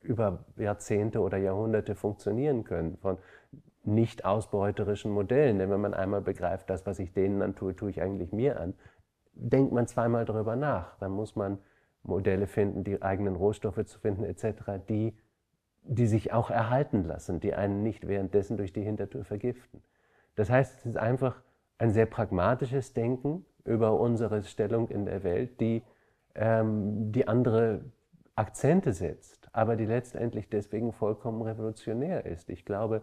über 0.00 0.44
Jahrzehnte 0.56 1.20
oder 1.20 1.38
Jahrhunderte 1.38 1.94
funktionieren 1.94 2.64
können, 2.64 2.96
von 2.98 3.18
nicht 3.84 4.24
ausbeuterischen 4.24 5.10
Modellen. 5.10 5.58
Denn 5.58 5.70
wenn 5.70 5.80
man 5.80 5.94
einmal 5.94 6.20
begreift, 6.20 6.70
das, 6.70 6.86
was 6.86 6.98
ich 6.98 7.12
denen 7.12 7.42
antue, 7.42 7.74
tue 7.74 7.90
ich 7.90 8.00
eigentlich 8.00 8.32
mir 8.32 8.60
an, 8.60 8.74
denkt 9.32 9.72
man 9.72 9.86
zweimal 9.86 10.24
darüber 10.24 10.56
nach. 10.56 10.96
Dann 10.98 11.12
muss 11.12 11.36
man 11.36 11.58
Modelle 12.02 12.46
finden, 12.46 12.84
die 12.84 13.02
eigenen 13.02 13.36
Rohstoffe 13.36 13.84
zu 13.84 13.98
finden 13.98 14.24
etc., 14.24 14.80
die, 14.88 15.16
die 15.82 16.06
sich 16.06 16.32
auch 16.32 16.50
erhalten 16.50 17.04
lassen, 17.04 17.40
die 17.40 17.54
einen 17.54 17.82
nicht 17.82 18.06
währenddessen 18.06 18.56
durch 18.56 18.72
die 18.72 18.82
Hintertür 18.82 19.24
vergiften. 19.24 19.82
Das 20.38 20.50
heißt, 20.50 20.78
es 20.78 20.86
ist 20.86 20.96
einfach 20.96 21.42
ein 21.78 21.90
sehr 21.90 22.06
pragmatisches 22.06 22.92
Denken 22.92 23.44
über 23.64 23.98
unsere 23.98 24.44
Stellung 24.44 24.88
in 24.88 25.04
der 25.04 25.24
Welt, 25.24 25.60
die, 25.60 25.82
ähm, 26.36 27.10
die 27.10 27.26
andere 27.26 27.80
Akzente 28.36 28.92
setzt, 28.92 29.48
aber 29.52 29.74
die 29.74 29.86
letztendlich 29.86 30.48
deswegen 30.48 30.92
vollkommen 30.92 31.42
revolutionär 31.42 32.24
ist. 32.24 32.50
Ich 32.50 32.64
glaube, 32.64 33.02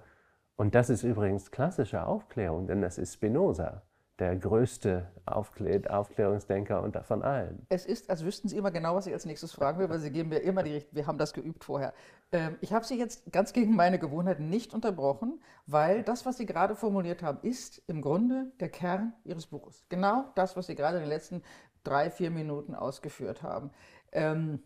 und 0.56 0.76
das 0.76 0.90
ist 0.90 1.04
übrigens 1.04 1.52
klassische 1.52 2.08
Aufklärung, 2.08 2.68
denn 2.68 2.82
das 2.82 2.98
ist 2.98 3.16
Spinoza 3.16 3.82
der 4.20 4.36
größte 4.38 5.11
Aufklärungsdenker 5.26 6.82
unter 6.82 7.03
von 7.03 7.22
allen. 7.22 7.66
Es 7.70 7.86
ist, 7.86 8.09
als 8.09 8.24
wüssten 8.24 8.47
Sie 8.47 8.55
immer 8.57 8.72
genau, 8.72 8.95
was 8.95 9.07
ich 9.07 9.13
als 9.13 9.26
nächstes 9.26 9.51
fragen 9.51 9.80
will, 9.80 9.89
weil 9.89 9.99
Sie 9.99 10.11
geben 10.11 10.30
mir 10.30 10.39
immer 10.39 10.63
die 10.63 10.72
Richtung, 10.72 10.95
wir 10.95 11.07
haben 11.07 11.18
das 11.18 11.34
geübt 11.34 11.66
vorher. 11.66 11.93
Ähm, 12.32 12.57
ich 12.61 12.72
habe 12.72 12.86
Sie 12.86 12.97
jetzt 12.97 13.32
ganz 13.34 13.51
gegen 13.51 13.76
meine 13.76 13.99
Gewohnheit 13.99 14.39
nicht 14.39 14.74
unterbrochen, 14.74 15.41
weil 15.66 16.03
das, 16.03 16.26
was 16.26 16.38
Sie 16.38 16.45
gerade 16.45 16.76
formuliert 16.76 17.24
haben, 17.24 17.39
ist 17.41 17.82
im 17.88 18.01
Grunde 18.01 18.51
der 18.61 18.70
Kern 18.70 19.13
Ihres 19.26 19.47
Buches. 19.47 19.84
Genau 19.89 20.26
das, 20.36 20.55
was 20.55 20.68
Sie 20.68 20.76
gerade 20.76 20.97
in 20.97 21.03
den 21.03 21.09
letzten 21.09 21.43
drei, 21.84 22.09
vier 22.09 22.32
Minuten 22.32 22.74
ausgeführt 22.74 23.43
haben. 23.43 23.72
Ähm, 24.13 24.63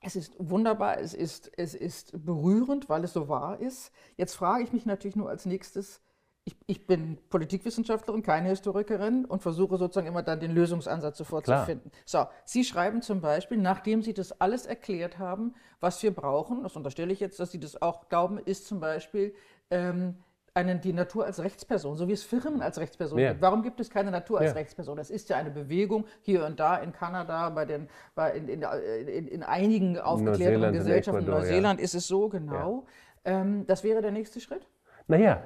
es 0.00 0.16
ist 0.16 0.34
wunderbar, 0.38 0.98
es 0.98 1.14
ist, 1.14 1.50
es 1.56 1.74
ist 1.74 2.24
berührend, 2.24 2.88
weil 2.88 3.04
es 3.04 3.12
so 3.12 3.28
wahr 3.28 3.60
ist. 3.60 3.92
Jetzt 4.16 4.34
frage 4.34 4.64
ich 4.64 4.72
mich 4.72 4.84
natürlich 4.86 5.16
nur 5.16 5.28
als 5.28 5.46
nächstes, 5.46 6.00
ich, 6.44 6.56
ich, 6.66 6.86
bin 6.86 7.18
Politikwissenschaftlerin, 7.30 8.22
keine 8.22 8.48
Historikerin 8.48 9.24
und 9.24 9.42
versuche 9.42 9.76
sozusagen 9.76 10.08
immer 10.08 10.22
dann 10.22 10.40
den 10.40 10.50
Lösungsansatz 10.52 11.18
sofort 11.18 11.44
Klar. 11.44 11.60
zu 11.60 11.66
finden. 11.66 11.90
So, 12.04 12.26
Sie 12.44 12.64
schreiben 12.64 13.00
zum 13.00 13.20
Beispiel, 13.20 13.58
nachdem 13.58 14.02
Sie 14.02 14.12
das 14.12 14.40
alles 14.40 14.66
erklärt 14.66 15.18
haben, 15.18 15.54
was 15.80 16.02
wir 16.02 16.12
brauchen, 16.12 16.64
das 16.64 16.74
unterstelle 16.74 17.12
ich 17.12 17.20
jetzt, 17.20 17.38
dass 17.38 17.52
Sie 17.52 17.60
das 17.60 17.80
auch 17.80 18.08
glauben, 18.08 18.38
ist 18.38 18.66
zum 18.66 18.80
Beispiel 18.80 19.34
ähm, 19.70 20.16
einen, 20.54 20.80
die 20.80 20.92
Natur 20.92 21.24
als 21.24 21.40
Rechtsperson, 21.40 21.96
so 21.96 22.08
wie 22.08 22.12
es 22.12 22.24
Firmen 22.24 22.60
als 22.60 22.78
Rechtsperson 22.78 23.18
ja. 23.18 23.30
gibt. 23.30 23.42
Warum 23.42 23.62
gibt 23.62 23.80
es 23.80 23.88
keine 23.88 24.10
Natur 24.10 24.40
als 24.40 24.50
ja. 24.50 24.56
Rechtsperson? 24.56 24.96
Das 24.96 25.10
ist 25.10 25.28
ja 25.28 25.36
eine 25.36 25.50
Bewegung 25.50 26.06
hier 26.20 26.44
und 26.44 26.60
da 26.60 26.76
in 26.76 26.92
Kanada, 26.92 27.48
bei 27.50 27.64
den, 27.64 27.88
bei 28.14 28.32
in, 28.32 28.48
in, 28.48 28.62
in, 28.62 29.28
in 29.28 29.42
einigen 29.42 29.98
aufgeklärten 29.98 30.72
Gesellschaften. 30.72 31.22
In 31.22 31.30
Neuseeland 31.30 31.80
ja. 31.80 31.84
ist 31.84 31.94
es 31.94 32.06
so, 32.06 32.28
genau. 32.28 32.84
Ähm, 33.24 33.64
das 33.66 33.84
wäre 33.84 34.02
der 34.02 34.10
nächste 34.10 34.40
Schritt? 34.40 34.66
Naja, 35.06 35.42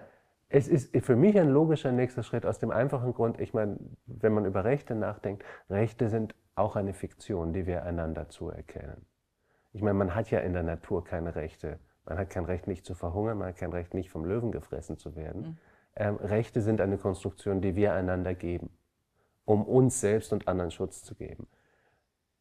es 0.57 0.69
ist 0.69 0.97
für 1.05 1.17
mich 1.17 1.39
ein 1.39 1.51
logischer 1.51 1.93
nächster 1.93 2.23
Schritt 2.23 2.47
aus 2.47 2.59
dem 2.59 2.71
einfachen 2.71 3.13
Grund, 3.13 3.39
ich 3.39 3.53
meine, 3.53 3.77
wenn 4.07 4.33
man 4.33 4.47
über 4.47 4.65
Rechte 4.65 4.95
nachdenkt, 4.95 5.45
Rechte 5.69 6.09
sind 6.09 6.35
auch 6.55 6.77
eine 6.77 6.95
Fiktion, 6.95 7.53
die 7.53 7.67
wir 7.67 7.83
einander 7.85 8.31
zuerkennen. 8.31 9.05
Ich 9.75 9.83
meine, 9.83 9.99
man 9.99 10.15
hat 10.15 10.31
ja 10.31 10.39
in 10.39 10.55
der 10.55 10.63
Natur 10.63 11.05
keine 11.05 11.35
Rechte. 11.35 11.79
Man 12.07 12.17
hat 12.17 12.31
kein 12.31 12.47
Recht, 12.47 12.69
nicht 12.69 12.87
zu 12.87 12.95
verhungern, 12.95 13.37
man 13.37 13.49
hat 13.49 13.57
kein 13.57 13.73
Recht, 13.73 13.93
nicht 13.93 14.09
vom 14.09 14.25
Löwen 14.25 14.51
gefressen 14.51 14.97
zu 14.97 15.15
werden. 15.15 15.43
Mhm. 15.43 15.59
Ähm, 15.97 16.17
Rechte 16.17 16.63
sind 16.63 16.81
eine 16.81 16.97
Konstruktion, 16.97 17.61
die 17.61 17.77
wir 17.77 17.93
einander 17.93 18.35
geben, 18.35 18.71
um 19.45 19.63
uns 19.63 20.01
selbst 20.01 20.33
und 20.33 20.49
anderen 20.49 20.71
Schutz 20.71 21.03
zu 21.03 21.15
geben. 21.15 21.49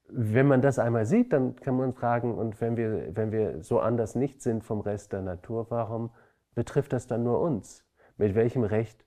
Wenn 0.07 0.47
man 0.47 0.61
das 0.61 0.79
einmal 0.79 1.05
sieht, 1.05 1.33
dann 1.33 1.57
kann 1.57 1.75
man 1.75 1.93
fragen, 1.93 2.35
und 2.35 2.61
wenn 2.61 2.77
wir, 2.77 3.13
wenn 3.13 3.33
wir 3.33 3.61
so 3.61 3.81
anders 3.81 4.15
nicht 4.15 4.41
sind 4.41 4.63
vom 4.63 4.79
Rest 4.79 5.11
der 5.11 5.21
Natur, 5.21 5.65
warum 5.69 6.11
betrifft 6.53 6.93
das 6.93 7.07
dann 7.07 7.23
nur 7.23 7.41
uns? 7.41 7.84
Mit 8.17 8.35
welchem 8.35 8.63
Recht. 8.63 9.05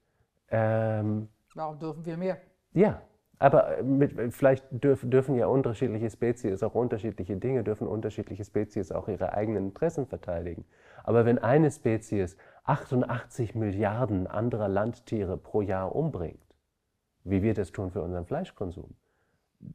Ähm, 0.50 1.28
Warum 1.54 1.78
dürfen 1.78 2.04
wir 2.04 2.16
mehr? 2.16 2.38
Ja, 2.72 3.00
aber 3.38 3.82
mit, 3.82 4.34
vielleicht 4.34 4.64
dürf, 4.70 5.00
dürfen 5.04 5.36
ja 5.36 5.46
unterschiedliche 5.46 6.11
Spezies 6.11 6.62
auch 6.62 6.74
unterschiedliche 6.74 7.36
Dinge, 7.36 7.62
dürfen 7.62 7.86
unterschiedliche 7.86 8.44
Spezies 8.44 8.90
auch 8.90 9.09
ihre 9.09 9.32
eigenen 9.32 9.66
Interessen 9.68 10.06
verteidigen. 10.06 10.64
Aber 11.04 11.24
wenn 11.24 11.38
eine 11.38 11.70
Spezies 11.70 12.36
88 12.64 13.54
Milliarden 13.54 14.26
anderer 14.26 14.68
Landtiere 14.68 15.36
pro 15.36 15.62
Jahr 15.62 15.94
umbringt, 15.94 16.42
wie 17.24 17.42
wir 17.42 17.54
das 17.54 17.70
tun 17.72 17.90
für 17.90 18.02
unseren 18.02 18.26
Fleischkonsum, 18.26 18.94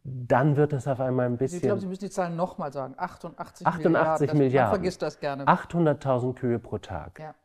dann 0.03 0.55
wird 0.55 0.73
es 0.73 0.87
auf 0.87 0.99
einmal 0.99 1.25
ein 1.25 1.37
bisschen. 1.37 1.57
Ich 1.57 1.63
glaube, 1.63 1.81
Sie 1.81 1.87
müssen 1.87 2.05
die 2.05 2.09
Zahlen 2.09 2.35
nochmal 2.35 2.71
sagen. 2.71 2.95
88, 2.97 3.67
88 3.67 3.83
Milliarden. 3.83 4.37
Milliarden. 4.37 4.71
Man 4.71 4.79
vergisst 4.79 5.01
das 5.01 5.19
gerne. 5.19 5.45
800.000 5.45 6.35
Kühe 6.35 6.59
pro 6.59 6.77
Tag. 6.77 7.19
Ja. 7.19 7.35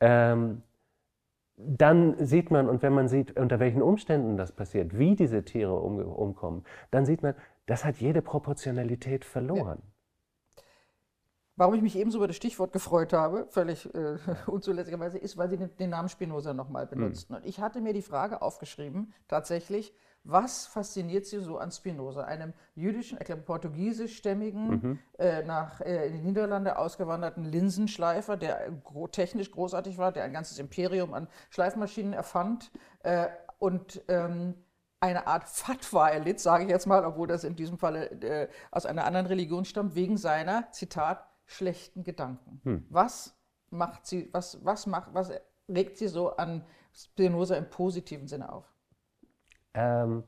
Ähm, 0.00 0.62
dann 1.56 2.16
sieht 2.24 2.50
man, 2.50 2.68
und 2.68 2.82
wenn 2.82 2.92
man 2.92 3.08
sieht, 3.08 3.38
unter 3.38 3.60
welchen 3.60 3.82
Umständen 3.82 4.36
das 4.36 4.52
passiert, 4.52 4.98
wie 4.98 5.14
diese 5.14 5.44
Tiere 5.44 5.74
um, 5.74 5.98
umkommen, 5.98 6.64
dann 6.90 7.06
sieht 7.06 7.22
man, 7.22 7.34
das 7.66 7.84
hat 7.84 7.96
jede 7.98 8.22
Proportionalität 8.22 9.24
verloren. 9.24 9.78
Ja. 9.82 9.94
Warum 11.56 11.74
ich 11.74 11.82
mich 11.82 11.96
ebenso 11.96 12.18
über 12.18 12.26
das 12.26 12.34
Stichwort 12.34 12.72
gefreut 12.72 13.12
habe, 13.12 13.46
völlig 13.50 13.94
äh, 13.94 14.16
unzulässigerweise, 14.46 15.18
ist, 15.18 15.36
weil 15.36 15.48
Sie 15.48 15.56
den, 15.56 15.76
den 15.76 15.90
Namen 15.90 16.08
Spinoza 16.08 16.52
nochmal 16.52 16.86
benutzten. 16.86 17.36
Hm. 17.36 17.42
Und 17.42 17.48
ich 17.48 17.60
hatte 17.60 17.80
mir 17.80 17.92
die 17.92 18.02
Frage 18.02 18.42
aufgeschrieben, 18.42 19.14
tatsächlich, 19.28 19.94
was 20.24 20.66
fasziniert 20.66 21.26
Sie 21.26 21.38
so 21.40 21.58
an 21.58 21.70
Spinoza, 21.70 22.22
einem 22.24 22.54
jüdischen, 22.74 23.18
ich 23.20 23.26
glaube 23.26 23.42
portugiesischstämmigen, 23.42 24.68
mhm. 24.68 24.98
äh, 25.18 25.42
nach 25.42 25.80
äh, 25.82 26.06
in 26.06 26.14
die 26.14 26.20
Niederlande 26.20 26.78
ausgewanderten 26.78 27.44
Linsenschleifer, 27.44 28.36
der 28.36 28.70
gro 28.82 29.06
technisch 29.06 29.50
großartig 29.50 29.98
war, 29.98 30.12
der 30.12 30.24
ein 30.24 30.32
ganzes 30.32 30.58
Imperium 30.58 31.12
an 31.12 31.28
Schleifmaschinen 31.50 32.14
erfand 32.14 32.72
äh, 33.00 33.28
und 33.58 34.02
ähm, 34.08 34.54
eine 35.00 35.26
Art 35.26 35.46
Fatwa 35.46 36.08
erlitt, 36.08 36.40
sage 36.40 36.64
ich 36.64 36.70
jetzt 36.70 36.86
mal, 36.86 37.04
obwohl 37.04 37.26
das 37.26 37.44
in 37.44 37.56
diesem 37.56 37.76
Falle 37.76 38.10
äh, 38.22 38.48
aus 38.70 38.86
einer 38.86 39.04
anderen 39.04 39.26
Religion 39.26 39.66
stammt, 39.66 39.94
wegen 39.94 40.16
seiner, 40.16 40.70
Zitat, 40.70 41.28
schlechten 41.44 42.02
Gedanken. 42.04 42.62
Hm. 42.64 42.86
Was 42.88 43.36
macht 43.68 44.06
sie, 44.06 44.30
was, 44.32 44.64
was 44.64 44.86
macht, 44.86 45.12
was 45.12 45.30
regt 45.68 45.98
sie 45.98 46.08
so 46.08 46.36
an 46.36 46.64
Spinoza 46.94 47.56
im 47.56 47.68
positiven 47.68 48.26
Sinne 48.28 48.50
auf? 48.50 48.73
Ähm, 49.74 50.24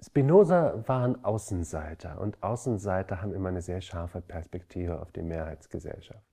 Spinoza 0.00 0.86
war 0.86 1.04
ein 1.04 1.24
Außenseiter 1.24 2.20
und 2.20 2.42
Außenseiter 2.42 3.22
haben 3.22 3.34
immer 3.34 3.48
eine 3.48 3.62
sehr 3.62 3.80
scharfe 3.80 4.20
Perspektive 4.20 5.00
auf 5.00 5.10
die 5.10 5.22
Mehrheitsgesellschaft. 5.22 6.26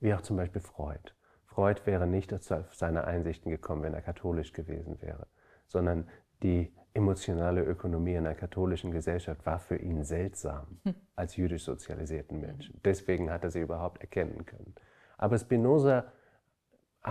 Wie 0.00 0.12
auch 0.14 0.20
zum 0.20 0.36
Beispiel 0.36 0.60
Freud. 0.60 1.14
Freud 1.46 1.80
wäre 1.86 2.06
nicht 2.06 2.32
auf 2.32 2.74
seine 2.74 3.04
Einsichten 3.04 3.50
gekommen, 3.50 3.82
wenn 3.82 3.94
er 3.94 4.02
katholisch 4.02 4.52
gewesen 4.52 5.00
wäre, 5.00 5.26
sondern 5.66 6.08
die 6.42 6.72
emotionale 6.92 7.62
Ökonomie 7.62 8.14
in 8.14 8.26
einer 8.26 8.34
katholischen 8.34 8.90
Gesellschaft 8.90 9.46
war 9.46 9.58
für 9.58 9.76
ihn 9.76 10.04
seltsam 10.04 10.80
hm. 10.84 10.94
als 11.14 11.36
jüdisch 11.36 11.64
sozialisierten 11.64 12.40
Menschen. 12.40 12.80
Deswegen 12.84 13.30
hat 13.30 13.44
er 13.44 13.50
sie 13.50 13.60
überhaupt 13.60 14.00
erkennen 14.00 14.44
können. 14.44 14.74
Aber 15.16 15.38
Spinoza 15.38 16.12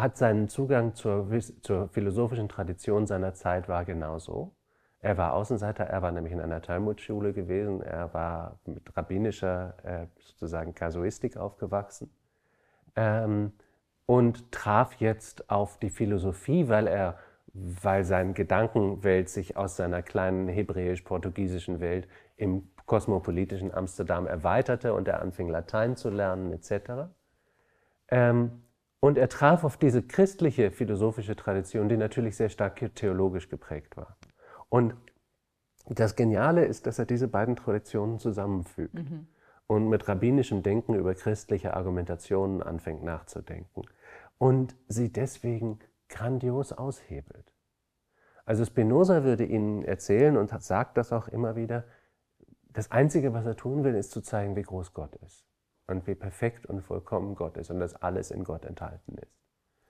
hat 0.01 0.17
seinen 0.17 0.47
Zugang 0.47 0.93
zur, 0.93 1.27
zur 1.61 1.89
philosophischen 1.89 2.49
Tradition 2.49 3.07
seiner 3.07 3.33
Zeit 3.33 3.67
war 3.67 3.85
genauso. 3.85 4.53
Er 4.99 5.17
war 5.17 5.33
Außenseiter, 5.33 5.83
er 5.85 6.01
war 6.01 6.11
nämlich 6.11 6.33
in 6.33 6.41
einer 6.41 6.61
Talmudschule 6.61 7.33
gewesen, 7.33 7.81
er 7.81 8.13
war 8.13 8.59
mit 8.65 8.95
rabbinischer 8.97 9.75
äh, 9.83 10.07
sozusagen 10.19 10.73
Kasuistik 10.73 11.37
aufgewachsen 11.37 12.09
ähm, 12.95 13.53
und 14.05 14.51
traf 14.51 14.93
jetzt 14.95 15.49
auf 15.49 15.77
die 15.77 15.91
Philosophie, 15.91 16.67
weil 16.67 16.87
er, 16.87 17.17
weil 17.53 18.03
seine 18.03 18.33
Gedankenwelt 18.33 19.29
sich 19.29 19.55
aus 19.55 19.77
seiner 19.77 20.01
kleinen 20.01 20.47
hebräisch-portugiesischen 20.47 21.79
Welt 21.79 22.07
im 22.35 22.69
kosmopolitischen 22.87 23.73
Amsterdam 23.73 24.25
erweiterte 24.25 24.93
und 24.93 25.07
er 25.07 25.21
anfing 25.21 25.49
Latein 25.49 25.95
zu 25.95 26.09
lernen 26.09 26.51
etc. 26.53 27.09
Ähm, 28.09 28.63
und 29.07 29.17
er 29.17 29.29
traf 29.29 29.63
auf 29.63 29.77
diese 29.77 30.03
christliche 30.03 30.69
philosophische 30.69 31.37
Tradition, 31.37 31.87
die 31.87 31.95
natürlich 31.95 32.35
sehr 32.35 32.49
stark 32.49 32.93
theologisch 32.93 33.47
geprägt 33.47 33.95
war. 33.95 34.17
Und 34.67 34.95
das 35.85 36.17
Geniale 36.17 36.65
ist, 36.65 36.87
dass 36.87 36.99
er 36.99 37.05
diese 37.05 37.29
beiden 37.29 37.55
Traditionen 37.55 38.19
zusammenfügt 38.19 38.95
mhm. 38.95 39.27
und 39.65 39.87
mit 39.87 40.09
rabbinischem 40.09 40.61
Denken 40.61 40.93
über 40.93 41.15
christliche 41.15 41.73
Argumentationen 41.73 42.61
anfängt 42.61 43.01
nachzudenken 43.01 43.83
und 44.39 44.75
sie 44.89 45.09
deswegen 45.09 45.79
grandios 46.09 46.73
aushebelt. 46.73 47.53
Also 48.43 48.65
Spinoza 48.65 49.23
würde 49.23 49.45
Ihnen 49.45 49.85
erzählen 49.85 50.35
und 50.35 50.49
sagt 50.61 50.97
das 50.97 51.13
auch 51.13 51.29
immer 51.29 51.55
wieder, 51.55 51.85
das 52.73 52.91
Einzige, 52.91 53.31
was 53.31 53.45
er 53.45 53.55
tun 53.55 53.85
will, 53.85 53.95
ist 53.95 54.11
zu 54.11 54.19
zeigen, 54.19 54.57
wie 54.57 54.63
groß 54.63 54.93
Gott 54.93 55.15
ist 55.15 55.46
und 55.87 56.05
wie 56.07 56.15
perfekt 56.15 56.65
und 56.65 56.81
vollkommen 56.81 57.35
Gott 57.35 57.57
ist 57.57 57.71
und 57.71 57.79
dass 57.79 57.95
alles 57.95 58.31
in 58.31 58.43
Gott 58.43 58.65
enthalten 58.65 59.17
ist. 59.17 59.37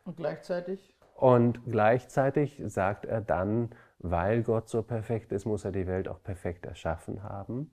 Und 0.05 0.17
gleichzeitig? 0.17 0.95
Und 1.15 1.65
gleichzeitig 1.65 2.61
sagt 2.65 3.05
er 3.05 3.21
dann, 3.21 3.71
weil 3.99 4.43
Gott 4.43 4.69
so 4.69 4.83
perfekt 4.83 5.31
ist, 5.31 5.45
muss 5.45 5.65
er 5.65 5.71
die 5.71 5.87
Welt 5.87 6.07
auch 6.07 6.21
perfekt 6.21 6.65
erschaffen 6.65 7.23
haben. 7.23 7.71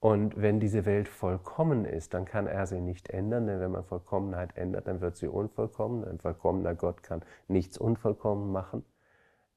Und 0.00 0.40
wenn 0.40 0.60
diese 0.60 0.84
Welt 0.84 1.08
vollkommen 1.08 1.84
ist, 1.84 2.14
dann 2.14 2.24
kann 2.24 2.46
er 2.46 2.66
sie 2.66 2.80
nicht 2.80 3.10
ändern, 3.10 3.46
denn 3.46 3.60
wenn 3.60 3.70
man 3.70 3.84
Vollkommenheit 3.84 4.56
ändert, 4.56 4.88
dann 4.88 5.00
wird 5.00 5.16
sie 5.16 5.28
unvollkommen. 5.28 6.04
Ein 6.04 6.18
vollkommener 6.18 6.74
Gott 6.74 7.02
kann 7.02 7.22
nichts 7.48 7.78
unvollkommen 7.78 8.52
machen. 8.52 8.84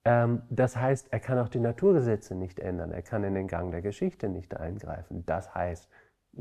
Ähm, 0.05 0.41
das 0.49 0.77
heißt, 0.77 1.11
er 1.11 1.19
kann 1.19 1.39
auch 1.39 1.49
die 1.49 1.59
Naturgesetze 1.59 2.35
nicht 2.35 2.59
ändern. 2.59 2.91
Er 2.91 3.01
kann 3.01 3.23
in 3.23 3.35
den 3.35 3.47
Gang 3.47 3.71
der 3.71 3.81
Geschichte 3.81 4.29
nicht 4.29 4.55
eingreifen. 4.55 5.25
Das 5.25 5.53
heißt, 5.53 5.89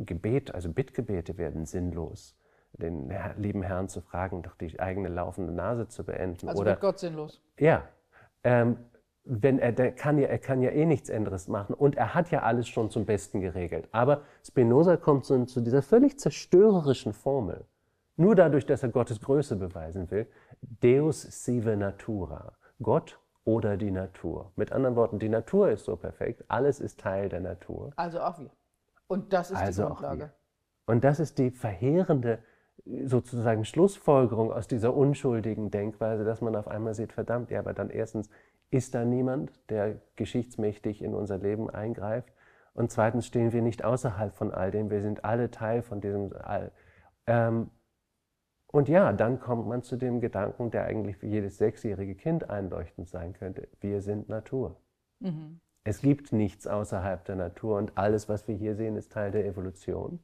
Gebet, 0.06 0.54
also 0.54 0.70
Bittgebete 0.70 1.38
werden 1.38 1.66
sinnlos. 1.66 2.36
Den 2.72 3.12
lieben 3.36 3.62
Herrn 3.62 3.88
zu 3.88 4.00
fragen, 4.00 4.42
doch 4.42 4.54
die 4.56 4.78
eigene 4.78 5.08
laufende 5.08 5.52
Nase 5.52 5.88
zu 5.88 6.04
beenden. 6.04 6.48
Also 6.48 6.60
Oder, 6.60 6.72
wird 6.72 6.80
Gott 6.80 6.98
sinnlos. 6.98 7.42
Ja. 7.58 7.88
Ähm, 8.44 8.76
wenn 9.24 9.58
er, 9.58 9.72
der 9.72 9.92
kann 9.92 10.18
ja, 10.18 10.28
er 10.28 10.38
kann 10.38 10.62
ja 10.62 10.70
eh 10.70 10.86
nichts 10.86 11.10
anderes 11.10 11.48
machen 11.48 11.74
und 11.74 11.96
er 11.96 12.14
hat 12.14 12.30
ja 12.30 12.42
alles 12.42 12.68
schon 12.68 12.90
zum 12.90 13.04
Besten 13.04 13.40
geregelt. 13.40 13.88
Aber 13.92 14.22
Spinoza 14.46 14.96
kommt 14.96 15.26
zu, 15.26 15.44
zu 15.44 15.60
dieser 15.60 15.82
völlig 15.82 16.18
zerstörerischen 16.18 17.12
Formel. 17.12 17.64
Nur 18.16 18.34
dadurch, 18.34 18.66
dass 18.66 18.82
er 18.82 18.88
Gottes 18.88 19.20
Größe 19.20 19.56
beweisen 19.56 20.10
will. 20.10 20.26
Deus 20.60 21.22
sive 21.22 21.76
natura. 21.76 22.52
Gott 22.82 23.18
oder 23.44 23.76
die 23.76 23.90
Natur. 23.90 24.52
Mit 24.56 24.72
anderen 24.72 24.96
Worten, 24.96 25.18
die 25.18 25.28
Natur 25.28 25.70
ist 25.70 25.84
so 25.84 25.96
perfekt, 25.96 26.44
alles 26.48 26.80
ist 26.80 27.00
Teil 27.00 27.28
der 27.28 27.40
Natur. 27.40 27.92
Also 27.96 28.20
auch 28.20 28.38
wir. 28.38 28.50
Und 29.08 29.32
das 29.32 29.50
ist 29.50 29.58
Also 29.58 29.82
die 29.82 29.88
Grundlage. 29.88 30.32
Und 30.86 31.04
das 31.04 31.20
ist 31.20 31.38
die 31.38 31.50
verheerende 31.50 32.38
sozusagen 33.04 33.64
Schlussfolgerung 33.64 34.52
aus 34.52 34.68
dieser 34.68 34.94
unschuldigen 34.94 35.70
Denkweise, 35.70 36.24
dass 36.24 36.40
man 36.40 36.56
auf 36.56 36.68
einmal 36.68 36.94
sieht, 36.94 37.12
verdammt, 37.12 37.50
ja, 37.50 37.58
aber 37.58 37.74
dann 37.74 37.90
erstens 37.90 38.30
ist 38.70 38.94
da 38.94 39.04
niemand, 39.04 39.52
der 39.70 40.00
geschichtsmächtig 40.16 41.02
in 41.02 41.14
unser 41.14 41.38
Leben 41.38 41.68
eingreift. 41.70 42.32
Und 42.74 42.90
zweitens 42.90 43.26
stehen 43.26 43.52
wir 43.52 43.62
nicht 43.62 43.84
außerhalb 43.84 44.34
von 44.36 44.52
all 44.52 44.70
dem, 44.70 44.90
wir 44.90 45.02
sind 45.02 45.24
alle 45.24 45.50
Teil 45.50 45.82
von 45.82 46.00
diesem 46.00 46.32
All. 46.36 46.70
Ähm, 47.26 47.70
und 48.68 48.88
ja, 48.88 49.12
dann 49.12 49.40
kommt 49.40 49.66
man 49.66 49.82
zu 49.82 49.96
dem 49.96 50.20
Gedanken, 50.20 50.70
der 50.70 50.84
eigentlich 50.84 51.16
für 51.16 51.26
jedes 51.26 51.56
sechsjährige 51.56 52.14
Kind 52.14 52.50
einleuchtend 52.50 53.08
sein 53.08 53.32
könnte. 53.32 53.68
Wir 53.80 54.02
sind 54.02 54.28
Natur. 54.28 54.76
Es 55.88 56.02
gibt 56.02 56.34
nichts 56.34 56.66
außerhalb 56.66 57.24
der 57.24 57.36
Natur 57.36 57.78
und 57.78 57.96
alles, 57.96 58.28
was 58.28 58.46
wir 58.46 58.54
hier 58.54 58.76
sehen, 58.76 58.94
ist 58.96 59.10
Teil 59.10 59.30
der 59.30 59.46
Evolution. 59.46 60.20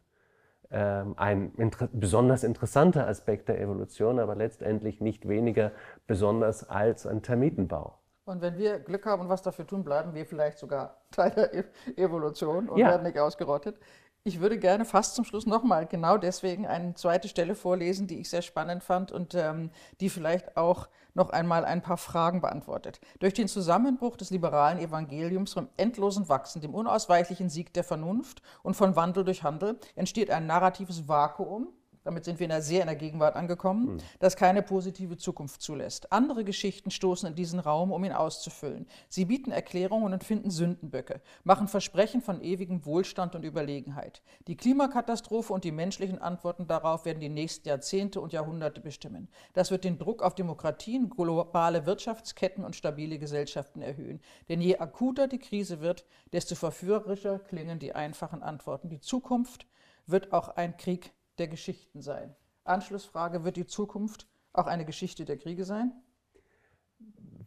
Ähm, 0.70 1.14
ein 1.16 1.54
inter 1.56 1.88
besonders 1.90 2.44
interessanter 2.44 3.08
Aspekt 3.08 3.48
der 3.48 3.58
Evolution, 3.58 4.18
aber 4.18 4.34
letztendlich 4.34 5.00
nicht 5.00 5.26
weniger 5.26 5.72
besonders 6.06 6.68
als 6.68 7.06
ein 7.06 7.22
Termitenbau. 7.22 7.98
Und 8.26 8.42
wenn 8.42 8.58
wir 8.58 8.78
Glück 8.78 9.06
haben 9.06 9.22
und 9.22 9.28
was 9.30 9.40
dafür 9.40 9.66
tun, 9.66 9.84
bleiben 9.84 10.12
wir 10.12 10.26
vielleicht 10.26 10.58
sogar 10.58 10.98
Teil 11.10 11.30
der 11.30 11.54
E- 11.54 11.64
Evolution 11.96 12.68
und 12.68 12.78
Ja. 12.78 12.88
werden 12.88 13.04
nicht 13.04 13.18
ausgerottet. 13.18 13.78
Ich 14.26 14.40
würde 14.40 14.58
gerne 14.58 14.86
fast 14.86 15.16
zum 15.16 15.26
Schluss 15.26 15.44
nochmal 15.44 15.84
genau 15.84 16.16
deswegen 16.16 16.66
eine 16.66 16.94
zweite 16.94 17.28
Stelle 17.28 17.54
vorlesen, 17.54 18.06
die 18.06 18.20
ich 18.20 18.30
sehr 18.30 18.40
spannend 18.40 18.82
fand 18.82 19.12
und 19.12 19.34
ähm, 19.34 19.70
die 20.00 20.08
vielleicht 20.08 20.56
auch 20.56 20.88
noch 21.12 21.28
einmal 21.28 21.66
ein 21.66 21.82
paar 21.82 21.98
Fragen 21.98 22.40
beantwortet. 22.40 23.02
Durch 23.18 23.34
den 23.34 23.48
Zusammenbruch 23.48 24.16
des 24.16 24.30
liberalen 24.30 24.78
Evangeliums 24.78 25.52
vom 25.52 25.68
endlosen 25.76 26.26
Wachsen, 26.30 26.62
dem 26.62 26.74
unausweichlichen 26.74 27.50
Sieg 27.50 27.74
der 27.74 27.84
Vernunft 27.84 28.40
und 28.62 28.76
von 28.76 28.96
Wandel 28.96 29.24
durch 29.24 29.42
Handel 29.42 29.78
entsteht 29.94 30.30
ein 30.30 30.46
narratives 30.46 31.06
Vakuum, 31.06 31.68
damit 32.04 32.24
sind 32.24 32.38
wir 32.38 32.44
in 32.44 32.50
der, 32.50 32.62
sehr 32.62 32.82
in 32.82 32.86
der 32.86 32.96
Gegenwart 32.96 33.34
angekommen, 33.34 34.02
das 34.18 34.36
keine 34.36 34.62
positive 34.62 35.16
Zukunft 35.16 35.62
zulässt. 35.62 36.12
Andere 36.12 36.44
Geschichten 36.44 36.90
stoßen 36.90 37.28
in 37.28 37.34
diesen 37.34 37.58
Raum, 37.58 37.90
um 37.92 38.04
ihn 38.04 38.12
auszufüllen. 38.12 38.86
Sie 39.08 39.24
bieten 39.24 39.50
Erklärungen 39.50 40.12
und 40.12 40.22
finden 40.22 40.50
Sündenböcke, 40.50 41.20
machen 41.42 41.66
Versprechen 41.66 42.20
von 42.20 42.42
ewigem 42.42 42.84
Wohlstand 42.84 43.34
und 43.34 43.42
Überlegenheit. 43.42 44.22
Die 44.46 44.56
Klimakatastrophe 44.56 45.52
und 45.52 45.64
die 45.64 45.72
menschlichen 45.72 46.18
Antworten 46.18 46.66
darauf 46.66 47.06
werden 47.06 47.20
die 47.20 47.28
nächsten 47.28 47.68
Jahrzehnte 47.68 48.20
und 48.20 48.32
Jahrhunderte 48.32 48.80
bestimmen. 48.80 49.28
Das 49.54 49.70
wird 49.70 49.84
den 49.84 49.98
Druck 49.98 50.22
auf 50.22 50.34
Demokratien, 50.34 51.08
globale 51.08 51.86
Wirtschaftsketten 51.86 52.64
und 52.64 52.76
stabile 52.76 53.18
Gesellschaften 53.18 53.80
erhöhen. 53.80 54.20
Denn 54.50 54.60
je 54.60 54.76
akuter 54.76 55.26
die 55.26 55.38
Krise 55.38 55.80
wird, 55.80 56.04
desto 56.32 56.54
verführerischer 56.54 57.38
klingen 57.38 57.78
die 57.78 57.94
einfachen 57.94 58.42
Antworten. 58.42 58.90
Die 58.90 59.00
Zukunft 59.00 59.66
wird 60.06 60.32
auch 60.32 60.50
ein 60.50 60.76
Krieg 60.76 61.12
der 61.38 61.48
Geschichten 61.48 62.00
sein. 62.00 62.34
Anschlussfrage, 62.64 63.44
wird 63.44 63.56
die 63.56 63.66
Zukunft 63.66 64.26
auch 64.52 64.66
eine 64.66 64.84
Geschichte 64.84 65.24
der 65.24 65.36
Kriege 65.36 65.64
sein? 65.64 65.92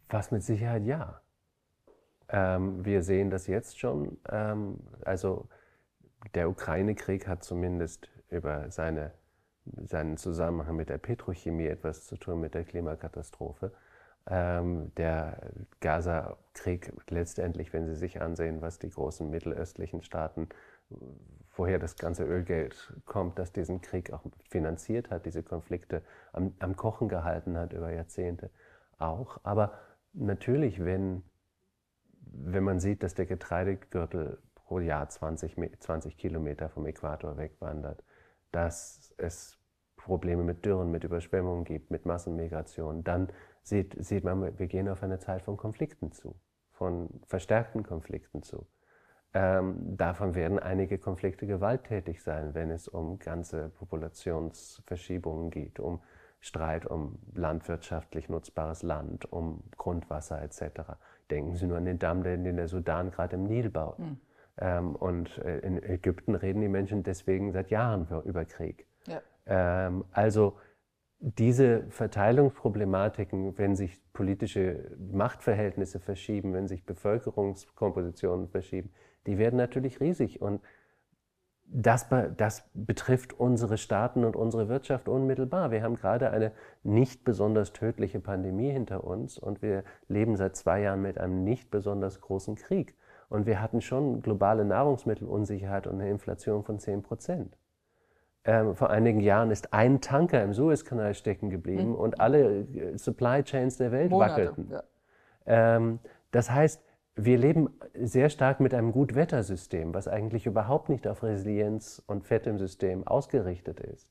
Was 0.08 0.30
mit 0.30 0.42
Sicherheit 0.42 0.84
ja. 0.84 1.20
Ähm, 2.28 2.84
wir 2.84 3.02
sehen 3.02 3.30
das 3.30 3.46
jetzt 3.46 3.78
schon. 3.78 4.18
Ähm, 4.30 4.78
also 5.04 5.48
der 6.34 6.48
Ukraine-Krieg 6.50 7.26
hat 7.26 7.42
zumindest 7.44 8.08
über 8.30 8.70
seine, 8.70 9.12
seinen 9.84 10.16
Zusammenhang 10.16 10.76
mit 10.76 10.88
der 10.88 10.98
Petrochemie 10.98 11.66
etwas 11.66 12.06
zu 12.06 12.16
tun 12.16 12.40
mit 12.40 12.54
der 12.54 12.64
Klimakatastrophe. 12.64 13.72
Ähm, 14.26 14.92
der 14.96 15.40
Gaza-Krieg 15.80 16.92
letztendlich, 17.08 17.72
wenn 17.72 17.86
Sie 17.86 17.94
sich 17.94 18.20
ansehen, 18.20 18.60
was 18.60 18.78
die 18.78 18.90
großen 18.90 19.28
mittelöstlichen 19.30 20.02
Staaten, 20.02 20.48
woher 21.58 21.78
das 21.78 21.96
ganze 21.96 22.24
Ölgeld 22.24 22.94
kommt, 23.06 23.38
das 23.38 23.52
diesen 23.52 23.80
Krieg 23.82 24.12
auch 24.12 24.22
finanziert 24.48 25.10
hat, 25.10 25.26
diese 25.26 25.42
Konflikte 25.42 26.02
am, 26.32 26.54
am 26.60 26.76
Kochen 26.76 27.08
gehalten 27.08 27.58
hat 27.58 27.72
über 27.72 27.92
Jahrzehnte 27.92 28.50
auch. 28.98 29.40
Aber 29.44 29.72
natürlich, 30.14 30.84
wenn, 30.84 31.22
wenn 32.20 32.64
man 32.64 32.80
sieht, 32.80 33.02
dass 33.02 33.14
der 33.14 33.26
Getreidegürtel 33.26 34.38
pro 34.54 34.80
Jahr 34.80 35.08
20, 35.08 35.56
Me- 35.56 35.70
20 35.78 36.16
Kilometer 36.16 36.68
vom 36.68 36.86
Äquator 36.86 37.36
wegwandert, 37.36 38.02
dass 38.52 39.14
es 39.16 39.58
Probleme 39.96 40.42
mit 40.44 40.64
Dürren, 40.64 40.90
mit 40.90 41.04
Überschwemmungen 41.04 41.64
gibt, 41.64 41.90
mit 41.90 42.06
Massenmigration, 42.06 43.02
dann 43.04 43.28
sieht, 43.62 43.96
sieht 44.04 44.24
man, 44.24 44.58
wir 44.58 44.66
gehen 44.66 44.88
auf 44.88 45.02
eine 45.02 45.18
Zeit 45.18 45.42
von 45.42 45.56
Konflikten 45.56 46.12
zu, 46.12 46.38
von 46.72 47.08
verstärkten 47.26 47.82
Konflikten 47.82 48.42
zu. 48.42 48.66
Ähm, 49.34 49.96
davon 49.96 50.34
werden 50.34 50.58
einige 50.58 50.98
Konflikte 50.98 51.46
gewalttätig 51.46 52.22
sein, 52.22 52.54
wenn 52.54 52.70
es 52.70 52.88
um 52.88 53.18
ganze 53.18 53.68
Populationsverschiebungen 53.70 55.50
geht, 55.50 55.80
um 55.80 56.00
Streit 56.40 56.86
um 56.86 57.18
landwirtschaftlich 57.34 58.28
nutzbares 58.28 58.82
Land, 58.82 59.30
um 59.30 59.62
Grundwasser 59.76 60.40
etc. 60.42 60.92
Denken 61.30 61.56
Sie 61.56 61.66
nur 61.66 61.76
an 61.76 61.84
den 61.84 61.98
Damm, 61.98 62.22
den 62.22 62.56
der 62.56 62.68
Sudan 62.68 63.10
gerade 63.10 63.36
im 63.36 63.44
Nil 63.44 63.70
baut. 63.70 63.98
Ähm, 64.60 64.96
und 64.96 65.38
äh, 65.38 65.58
in 65.58 65.82
Ägypten 65.82 66.34
reden 66.34 66.60
die 66.60 66.68
Menschen 66.68 67.02
deswegen 67.02 67.52
seit 67.52 67.70
Jahren 67.70 68.06
über 68.24 68.44
Krieg. 68.44 68.86
Ja. 69.06 69.20
Ähm, 69.46 70.04
also 70.12 70.58
diese 71.20 71.84
Verteilungsproblematiken, 71.90 73.58
wenn 73.58 73.76
sich 73.76 74.00
politische 74.12 74.96
Machtverhältnisse 75.12 75.98
verschieben, 75.98 76.54
wenn 76.54 76.68
sich 76.68 76.84
Bevölkerungskompositionen 76.84 78.48
verschieben, 78.48 78.90
die 79.28 79.38
werden 79.38 79.56
natürlich 79.56 80.00
riesig. 80.00 80.40
Und 80.40 80.62
das, 81.70 82.06
das 82.36 82.68
betrifft 82.72 83.38
unsere 83.38 83.76
Staaten 83.76 84.24
und 84.24 84.36
unsere 84.36 84.68
Wirtschaft 84.68 85.06
unmittelbar. 85.06 85.70
Wir 85.70 85.82
haben 85.82 85.96
gerade 85.96 86.30
eine 86.30 86.52
nicht 86.82 87.24
besonders 87.24 87.74
tödliche 87.74 88.20
Pandemie 88.20 88.70
hinter 88.70 89.04
uns 89.04 89.38
und 89.38 89.60
wir 89.60 89.84
leben 90.08 90.36
seit 90.36 90.56
zwei 90.56 90.80
Jahren 90.80 91.02
mit 91.02 91.18
einem 91.18 91.44
nicht 91.44 91.70
besonders 91.70 92.22
großen 92.22 92.56
Krieg. 92.56 92.96
Und 93.28 93.44
wir 93.44 93.60
hatten 93.60 93.82
schon 93.82 94.22
globale 94.22 94.64
Nahrungsmittelunsicherheit 94.64 95.86
und 95.86 96.00
eine 96.00 96.08
Inflation 96.08 96.64
von 96.64 96.78
10 96.78 97.02
Prozent. 97.02 97.58
Ähm, 98.44 98.74
vor 98.74 98.88
einigen 98.88 99.20
Jahren 99.20 99.50
ist 99.50 99.74
ein 99.74 100.00
Tanker 100.00 100.42
im 100.42 100.54
Suezkanal 100.54 101.12
stecken 101.12 101.50
geblieben 101.50 101.94
und 101.94 102.18
alle 102.18 102.60
äh, 102.62 102.96
Supply 102.96 103.42
Chains 103.42 103.76
der 103.76 103.92
Welt 103.92 104.10
Monate. 104.10 104.32
wackelten. 104.32 104.70
Ja. 104.70 104.82
Ähm, 105.44 105.98
das 106.30 106.50
heißt, 106.50 106.82
wir 107.20 107.36
leben 107.36 107.68
sehr 107.94 108.30
stark 108.30 108.60
mit 108.60 108.72
einem 108.72 108.92
Gutwettersystem, 108.92 109.92
was 109.92 110.06
eigentlich 110.06 110.46
überhaupt 110.46 110.88
nicht 110.88 111.08
auf 111.08 111.24
Resilienz 111.24 112.00
und 112.06 112.24
Fett 112.24 112.46
im 112.46 112.58
System 112.58 113.06
ausgerichtet 113.06 113.80
ist. 113.80 114.08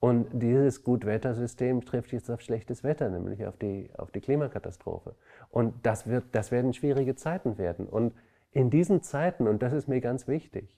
Und 0.00 0.26
dieses 0.32 0.82
Gutwettersystem 0.82 1.84
trifft 1.84 2.12
jetzt 2.12 2.28
auf 2.28 2.40
schlechtes 2.40 2.82
Wetter, 2.82 3.08
nämlich 3.08 3.46
auf 3.46 3.56
die, 3.56 3.90
auf 3.96 4.10
die 4.10 4.20
Klimakatastrophe. 4.20 5.14
Und 5.50 5.74
das, 5.84 6.08
wird, 6.08 6.24
das 6.32 6.50
werden 6.50 6.72
schwierige 6.72 7.14
Zeiten 7.14 7.56
werden. 7.56 7.86
Und 7.86 8.14
in 8.50 8.68
diesen 8.68 9.02
Zeiten, 9.02 9.46
und 9.46 9.62
das 9.62 9.72
ist 9.72 9.86
mir 9.86 10.00
ganz 10.00 10.26
wichtig, 10.26 10.76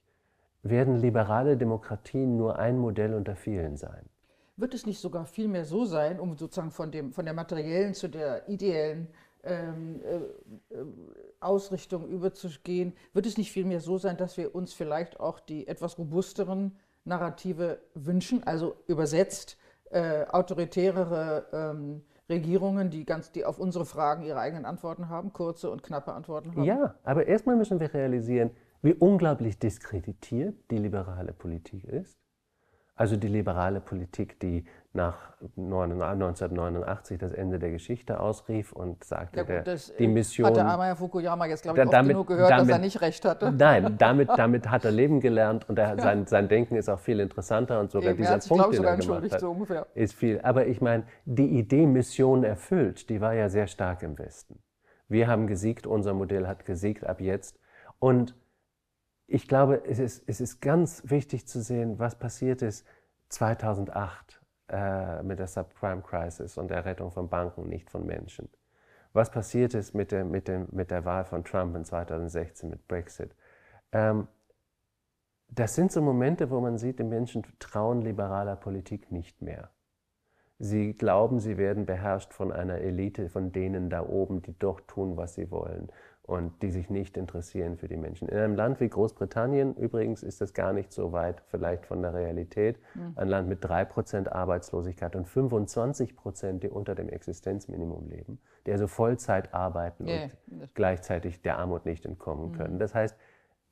werden 0.63 0.97
liberale 0.97 1.57
Demokratien 1.57 2.37
nur 2.37 2.59
ein 2.59 2.79
Modell 2.79 3.15
unter 3.15 3.35
vielen 3.35 3.77
sein. 3.77 4.11
Wird 4.57 4.75
es 4.75 4.85
nicht 4.85 5.01
sogar 5.01 5.25
vielmehr 5.25 5.65
so 5.65 5.87
sein, 5.87 6.21
um 6.21 6.37
sozusagen 6.37 6.71
von, 6.71 6.91
dem, 6.91 7.13
von 7.13 7.25
der 7.25 7.35
materiellen 7.35 7.95
zu 7.95 8.09
der 8.09 8.47
ideellen 8.49 9.09
ähm, 9.45 10.01
äh, 10.05 10.17
äh, 10.75 10.85
Ausrichtung 11.45 12.09
überzugehen, 12.09 12.95
wird 13.13 13.27
es 13.27 13.39
nicht 13.39 13.53
vielmehr 13.53 13.81
so 13.81 13.99
sein, 13.99 14.17
dass 14.17 14.37
wir 14.37 14.55
uns 14.55 14.73
vielleicht 14.73 15.21
auch 15.21 15.41
die 15.41 15.67
etwas 15.67 15.99
robusteren 15.99 16.77
Narrative 17.05 17.81
wünschen, 17.95 18.43
also 18.45 18.77
übersetzt 18.87 19.57
äh, 19.91 20.25
autoritärere 20.27 21.47
ähm, 21.53 22.03
Regierungen, 22.29 22.91
die, 22.91 23.05
ganz, 23.05 23.33
die 23.33 23.45
auf 23.45 23.59
unsere 23.59 23.85
Fragen 23.85 24.23
ihre 24.23 24.39
eigenen 24.39 24.65
Antworten 24.65 25.09
haben, 25.09 25.33
kurze 25.33 25.71
und 25.71 25.83
knappe 25.83 26.13
Antworten 26.13 26.53
haben? 26.53 26.65
Ja, 26.65 26.95
aber 27.05 27.27
erstmal 27.27 27.57
müssen 27.57 27.81
wir 27.81 27.93
realisieren, 27.93 28.51
wie 28.81 28.95
unglaublich 28.95 29.59
diskreditiert 29.59 30.55
die 30.71 30.79
liberale 30.79 31.33
Politik 31.33 31.85
ist. 31.85 32.22
Also 32.95 33.17
die 33.17 33.29
liberale 33.29 33.81
Politik, 33.81 34.39
die 34.41 34.65
nach 34.93 35.17
1989 35.57 37.19
das 37.19 37.33
Ende 37.33 37.59
der 37.59 37.71
Geschichte 37.71 38.21
ausrief 38.21 38.73
und 38.73 39.03
sagte, 39.05 39.39
Ja 39.39 39.43
gut, 39.45 39.49
der, 39.51 39.63
das 39.63 39.95
die 39.97 40.05
äh, 40.05 40.09
Mission. 40.09 40.47
hat 40.47 40.57
der 40.57 40.67
Amaya 40.69 40.95
Fukuyama 40.95 41.47
jetzt, 41.47 41.63
glaube 41.63 41.79
ich, 41.79 41.85
Da- 41.87 41.91
damit- 41.91 42.11
genug 42.13 42.27
gehört, 42.27 42.51
dass 42.51 42.61
er 42.63 42.67
damit- 42.67 42.81
nicht 42.85 43.01
recht 43.01 43.25
hatte. 43.25 43.51
Nein, 43.59 43.97
damit, 43.99 44.29
damit 44.37 44.69
hat 44.71 44.85
er 44.85 44.91
leben 44.91 45.21
gelernt 45.21 45.67
und 45.69 45.79
er, 45.79 45.99
sein, 45.99 46.27
sein 46.27 46.49
Denken 46.49 46.77
ist 46.77 46.91
auch 46.91 47.01
viel 47.01 47.21
interessanter 47.21 47.81
und 47.81 47.91
sogar 47.91 48.11
Eben, 48.11 48.19
er 48.19 48.23
dieser 48.23 48.35
hat 48.35 48.43
sich, 48.43 48.51
Punkt, 48.51 48.67
ich, 48.75 48.77
den 48.81 48.85
er 48.87 48.97
gemacht 48.99 49.33
hat, 49.33 49.41
so 49.41 49.51
ungefähr. 49.51 49.87
ist 49.95 50.15
viel. 50.15 50.41
Aber 50.43 50.67
ich 50.67 50.81
meine, 50.83 51.05
die 51.25 51.59
Idee 51.59 51.87
Mission 51.87 52.45
erfüllt, 52.45 53.09
die 53.09 53.21
war 53.23 53.33
ja 53.33 53.49
sehr 53.49 53.67
stark 53.69 54.03
im 54.03 54.19
Westen. 54.19 54.59
Wir 55.09 55.27
haben 55.29 55.47
gesiegt, 55.47 55.87
unser 55.87 56.13
Modell 56.15 56.47
hat 56.47 56.65
gesiegt 56.67 57.07
ab 57.07 57.21
jetzt. 57.21 57.59
Und 57.99 58.35
ich 59.33 59.49
glaube, 59.49 59.83
es 59.87 59.99
ist, 59.99 60.25
es 60.27 60.43
ist 60.43 60.61
ganz 60.61 61.03
wichtig 61.07 61.49
zu 61.49 61.63
sehen, 61.63 61.99
was 61.99 62.19
passiert 62.19 62.61
ist 62.61 62.87
2008 63.31 64.43
äh, 64.69 65.23
mit 65.23 65.39
der 65.39 65.47
Subprime 65.47 66.03
Crisis 66.03 66.59
und 66.59 66.71
der 66.71 66.85
Rettung 66.85 67.11
von 67.11 67.31
Banken, 67.31 67.67
nicht 67.67 67.89
von 67.89 68.05
Menschen. 68.05 68.51
Was 69.15 69.31
passiert 69.31 69.73
ist 69.73 69.95
mit 69.95 70.13
der, 70.13 70.27
mit, 70.27 70.49
dem, 70.49 70.69
mit 70.71 70.91
der 70.91 71.07
Wahl 71.07 71.25
von 71.25 71.45
Trump 71.45 71.75
in 71.77 71.85
2016 71.87 72.69
mit 72.69 72.87
Brexit. 72.87 73.35
Ähm, 73.93 74.29
das 75.49 75.75
sind 75.77 75.93
so 75.93 76.03
Momente, 76.03 76.51
wo 76.51 76.61
man 76.61 76.77
sieht, 76.77 76.99
die 76.99 77.05
Menschen 77.05 77.43
trauen 77.59 78.03
liberaler 78.03 78.57
Politik 78.57 79.11
nicht 79.13 79.41
mehr. 79.41 79.71
Sie 80.59 80.93
glauben, 80.93 81.41
sie 81.41 81.57
werden 81.57 81.87
beherrscht 81.87 82.35
von 82.35 82.53
einer 82.53 82.79
Elite, 82.79 83.31
von 83.31 83.51
denen 83.51 83.89
da 83.89 84.07
oben, 84.07 84.43
die 84.43 84.59
doch 84.59 84.81
tun, 84.83 85.17
was 85.17 85.35
sie 85.35 85.51
wollen 85.51 85.91
und 86.25 86.63
die 86.63 86.71
sich 86.71 86.89
nicht 86.89 87.17
interessieren 87.17 87.77
für 87.77 87.89
die 87.89 87.97
Menschen. 87.97 88.29
In 88.29 88.39
einem 88.39 88.55
Land 88.55 88.81
wie 88.81 88.89
Großbritannien 88.89 89.75
übrigens 89.75 90.23
ist 90.23 90.41
das 90.41 90.55
gar 90.55 90.73
nicht 90.73 90.93
so 90.93 91.13
weit 91.13 91.43
vielleicht 91.49 91.85
von 91.87 92.01
der 92.01 92.15
Realität. 92.15 92.79
Ein 93.17 93.29
Land 93.29 93.49
mit 93.49 93.65
3% 93.65 94.29
Arbeitslosigkeit 94.29 95.17
und 95.17 95.27
25%, 95.27 96.61
die 96.61 96.69
unter 96.69 96.95
dem 96.95 97.09
Existenzminimum 97.09 98.09
leben, 98.09 98.39
die 98.67 98.73
also 98.73 98.87
Vollzeit 98.87 99.53
arbeiten 99.53 100.07
Ja, 100.07 100.25
und 100.25 100.75
gleichzeitig 100.75 101.43
der 101.43 101.59
Armut 101.59 101.87
nicht 101.87 102.07
entkommen 102.07 102.53
können. 102.53 102.79
Das 102.79 102.95
heißt, 102.95 103.17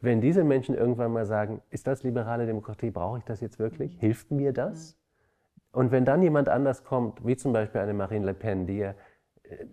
wenn 0.01 0.21
diese 0.21 0.45
Menschen 0.45 0.75
irgendwann 0.75 1.13
mal 1.13 1.27
sagen, 1.27 1.63
ist 1.71 1.87
das 1.87 2.03
liberale 2.03 2.47
Demokratie, 2.47 2.91
brauche 2.91 3.19
ich 3.19 3.25
das 3.25 3.41
jetzt 3.41 3.59
wirklich? 3.59 3.97
Hilft 4.01 4.31
mir 4.31 4.53
das? 4.53 4.97
Und 5.73 5.93
wenn 5.93 6.05
dann 6.05 6.23
jemand 6.23 6.49
anders 6.49 6.85
kommt, 6.85 7.25
wie 7.25 7.37
zum 7.37 7.53
Beispiel 7.53 7.81
eine 7.81 7.95
Marine 7.95 8.27
Le 8.27 8.35
Pen, 8.35 8.67
die 8.67 8.79
ja, 8.79 8.95
äh, 9.45 9.67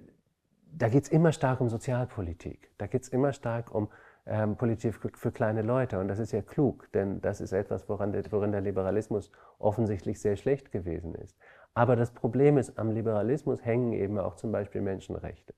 da 0.78 0.90
geht 0.90 1.04
es 1.04 1.10
immer 1.10 1.32
stark 1.32 1.60
um 1.60 1.70
Sozialpolitik, 1.70 2.72
da 2.78 2.88
geht 2.88 3.04
es 3.04 3.10
immer 3.10 3.34
stark 3.34 3.74
um 3.74 3.90
ähm, 4.26 4.58
Politik 4.58 4.96
für, 4.96 5.10
für 5.16 5.32
kleine 5.32 5.62
Leute. 5.62 6.00
Und 6.00 6.08
das 6.08 6.20
ist 6.20 6.32
ja 6.32 6.42
klug, 6.42 6.92
denn 6.92 7.22
das 7.22 7.42
ist 7.42 7.52
etwas, 7.52 7.90
woran 7.90 8.12
der, 8.12 8.30
worin 8.32 8.52
der 8.52 8.62
Liberalismus 8.62 9.32
offensichtlich 9.58 10.20
sehr 10.22 10.36
schlecht 10.36 10.72
gewesen 10.72 11.16
ist. 11.16 11.38
Aber 11.74 11.96
das 11.96 12.12
Problem 12.12 12.58
ist, 12.58 12.78
am 12.78 12.92
Liberalismus 12.92 13.64
hängen 13.64 13.94
eben 13.94 14.20
auch 14.20 14.36
zum 14.36 14.52
Beispiel 14.52 14.82
Menschenrechte. 14.82 15.54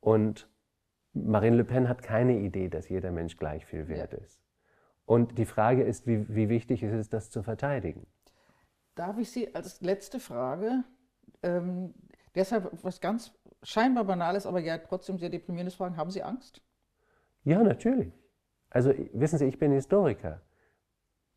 Und 0.00 0.48
Marine 1.12 1.56
Le 1.56 1.64
Pen 1.64 1.88
hat 1.88 2.02
keine 2.02 2.38
Idee, 2.38 2.68
dass 2.68 2.88
jeder 2.88 3.10
Mensch 3.10 3.36
gleich 3.36 3.66
viel 3.66 3.88
wert 3.88 4.14
ist. 4.14 4.40
Und 5.04 5.38
die 5.38 5.44
Frage 5.44 5.82
ist, 5.82 6.06
wie, 6.06 6.26
wie 6.34 6.48
wichtig 6.48 6.82
ist 6.82 6.92
es, 6.92 7.08
das 7.08 7.30
zu 7.30 7.42
verteidigen? 7.42 8.06
Darf 8.94 9.18
ich 9.18 9.30
Sie 9.30 9.54
als 9.54 9.80
letzte 9.80 10.20
Frage, 10.20 10.84
ähm, 11.42 11.92
deshalb 12.34 12.70
was 12.82 13.00
ganz 13.00 13.32
scheinbar 13.62 14.04
Banales, 14.04 14.46
aber 14.46 14.60
ja 14.60 14.78
trotzdem 14.78 15.18
sehr 15.18 15.30
deprimierendes 15.30 15.74
fragen, 15.74 15.96
haben 15.96 16.10
Sie 16.10 16.22
Angst? 16.22 16.62
Ja, 17.44 17.62
natürlich. 17.62 18.12
Also 18.70 18.92
wissen 19.12 19.38
Sie, 19.38 19.46
ich 19.46 19.58
bin 19.58 19.72
Historiker. 19.72 20.40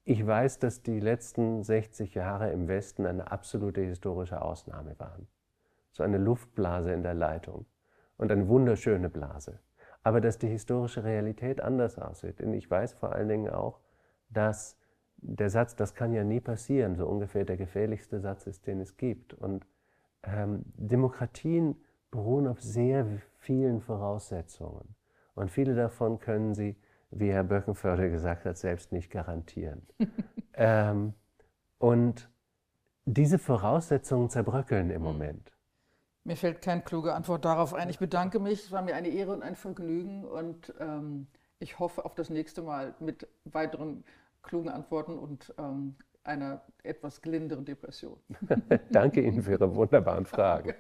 Ich 0.04 0.26
weiß, 0.26 0.60
dass 0.60 0.84
die 0.84 1.00
letzten 1.00 1.64
60 1.64 2.14
Jahre 2.14 2.52
im 2.52 2.68
Westen 2.68 3.06
eine 3.06 3.32
absolute 3.32 3.82
historische 3.82 4.42
Ausnahme 4.42 4.96
waren. 5.00 5.28
So 5.92 6.04
eine 6.04 6.18
Luftblase 6.18 6.94
in 6.94 7.02
der 7.02 7.16
Leitung 7.16 7.66
und 8.18 8.32
eine 8.32 8.48
wunderschöne 8.48 9.10
Blase. 9.10 9.60
Aber 10.04 10.22
dass 10.22 10.38
die 10.38 10.48
historische 10.48 11.04
Realität 11.04 11.60
anders 11.60 11.98
aussieht. 11.98 12.40
Und 12.40 12.54
ich 12.54 12.70
weiß 12.70 12.94
vor 12.94 13.14
allen 13.14 13.28
Dingen 13.28 13.50
auch, 13.50 13.80
dass 14.30 14.78
der 15.18 15.50
Satz, 15.50 15.76
das 15.76 15.96
kann 15.96 16.14
ja 16.14 16.24
nie 16.24 16.40
passieren, 16.40 16.96
so 16.96 17.08
ungefähr 17.08 17.46
der 17.46 17.58
gefährlichste 17.58 18.20
Satz 18.20 18.46
ist, 18.46 18.68
den 18.68 18.80
es 18.82 18.98
gibt. 18.98 19.34
Und 19.34 19.66
ähm, 20.22 20.64
Demokratien 20.76 21.78
beruhen 22.16 22.47
auf 22.47 22.61
sehr 22.61 23.05
vielen 23.38 23.82
Voraussetzungen. 23.82 24.95
Und 25.36 25.51
viele 25.51 25.76
davon 25.76 26.20
können 26.20 26.53
sie, 26.53 26.76
wie 27.11 27.32
Herr 27.32 27.43
Böckenförde 27.43 28.09
gesagt 28.09 28.45
hat, 28.45 28.57
selbst 28.57 28.91
nicht 28.91 29.11
garantieren. 29.11 29.86
ähm, 30.53 31.13
und 31.78 32.30
diese 33.05 33.38
Voraussetzungen 33.38 34.30
zerbröckeln 34.30 34.89
im 34.89 35.01
Moment. 35.01 35.51
Mir 36.24 36.36
fällt 36.36 36.61
keine 36.63 36.82
kluge 36.82 37.13
Antwort 37.13 37.45
darauf 37.45 37.76
ein. 37.76 37.89
Ich 37.89 37.99
bedanke 37.99 38.39
mich. 38.39 38.66
Es 38.66 38.72
war 38.72 38.82
mir 38.82 38.95
eine 38.95 39.09
Ehre 39.09 39.32
und 39.32 39.43
ein 39.43 39.55
Vergnügen. 39.55 40.26
Und 40.26 40.74
ähm, 40.80 41.28
ich 41.59 41.78
hoffe 41.78 42.03
auf 42.03 42.16
das 42.16 42.32
nächste 42.32 42.63
Mal 42.63 42.95
mit 42.99 43.28
weiteren 43.43 44.03
klugen 44.41 44.70
Antworten 44.70 45.20
und 45.20 45.53
ähm, 45.59 45.95
einer 46.24 46.63
etwas 46.82 47.22
gelinderen 47.22 47.66
Depression. 47.66 48.18
Danke 48.91 49.22
Ihnen 49.22 49.43
für 49.43 49.51
Ihre 49.51 49.76
wunderbaren 49.76 50.26
Fragen. 50.26 50.74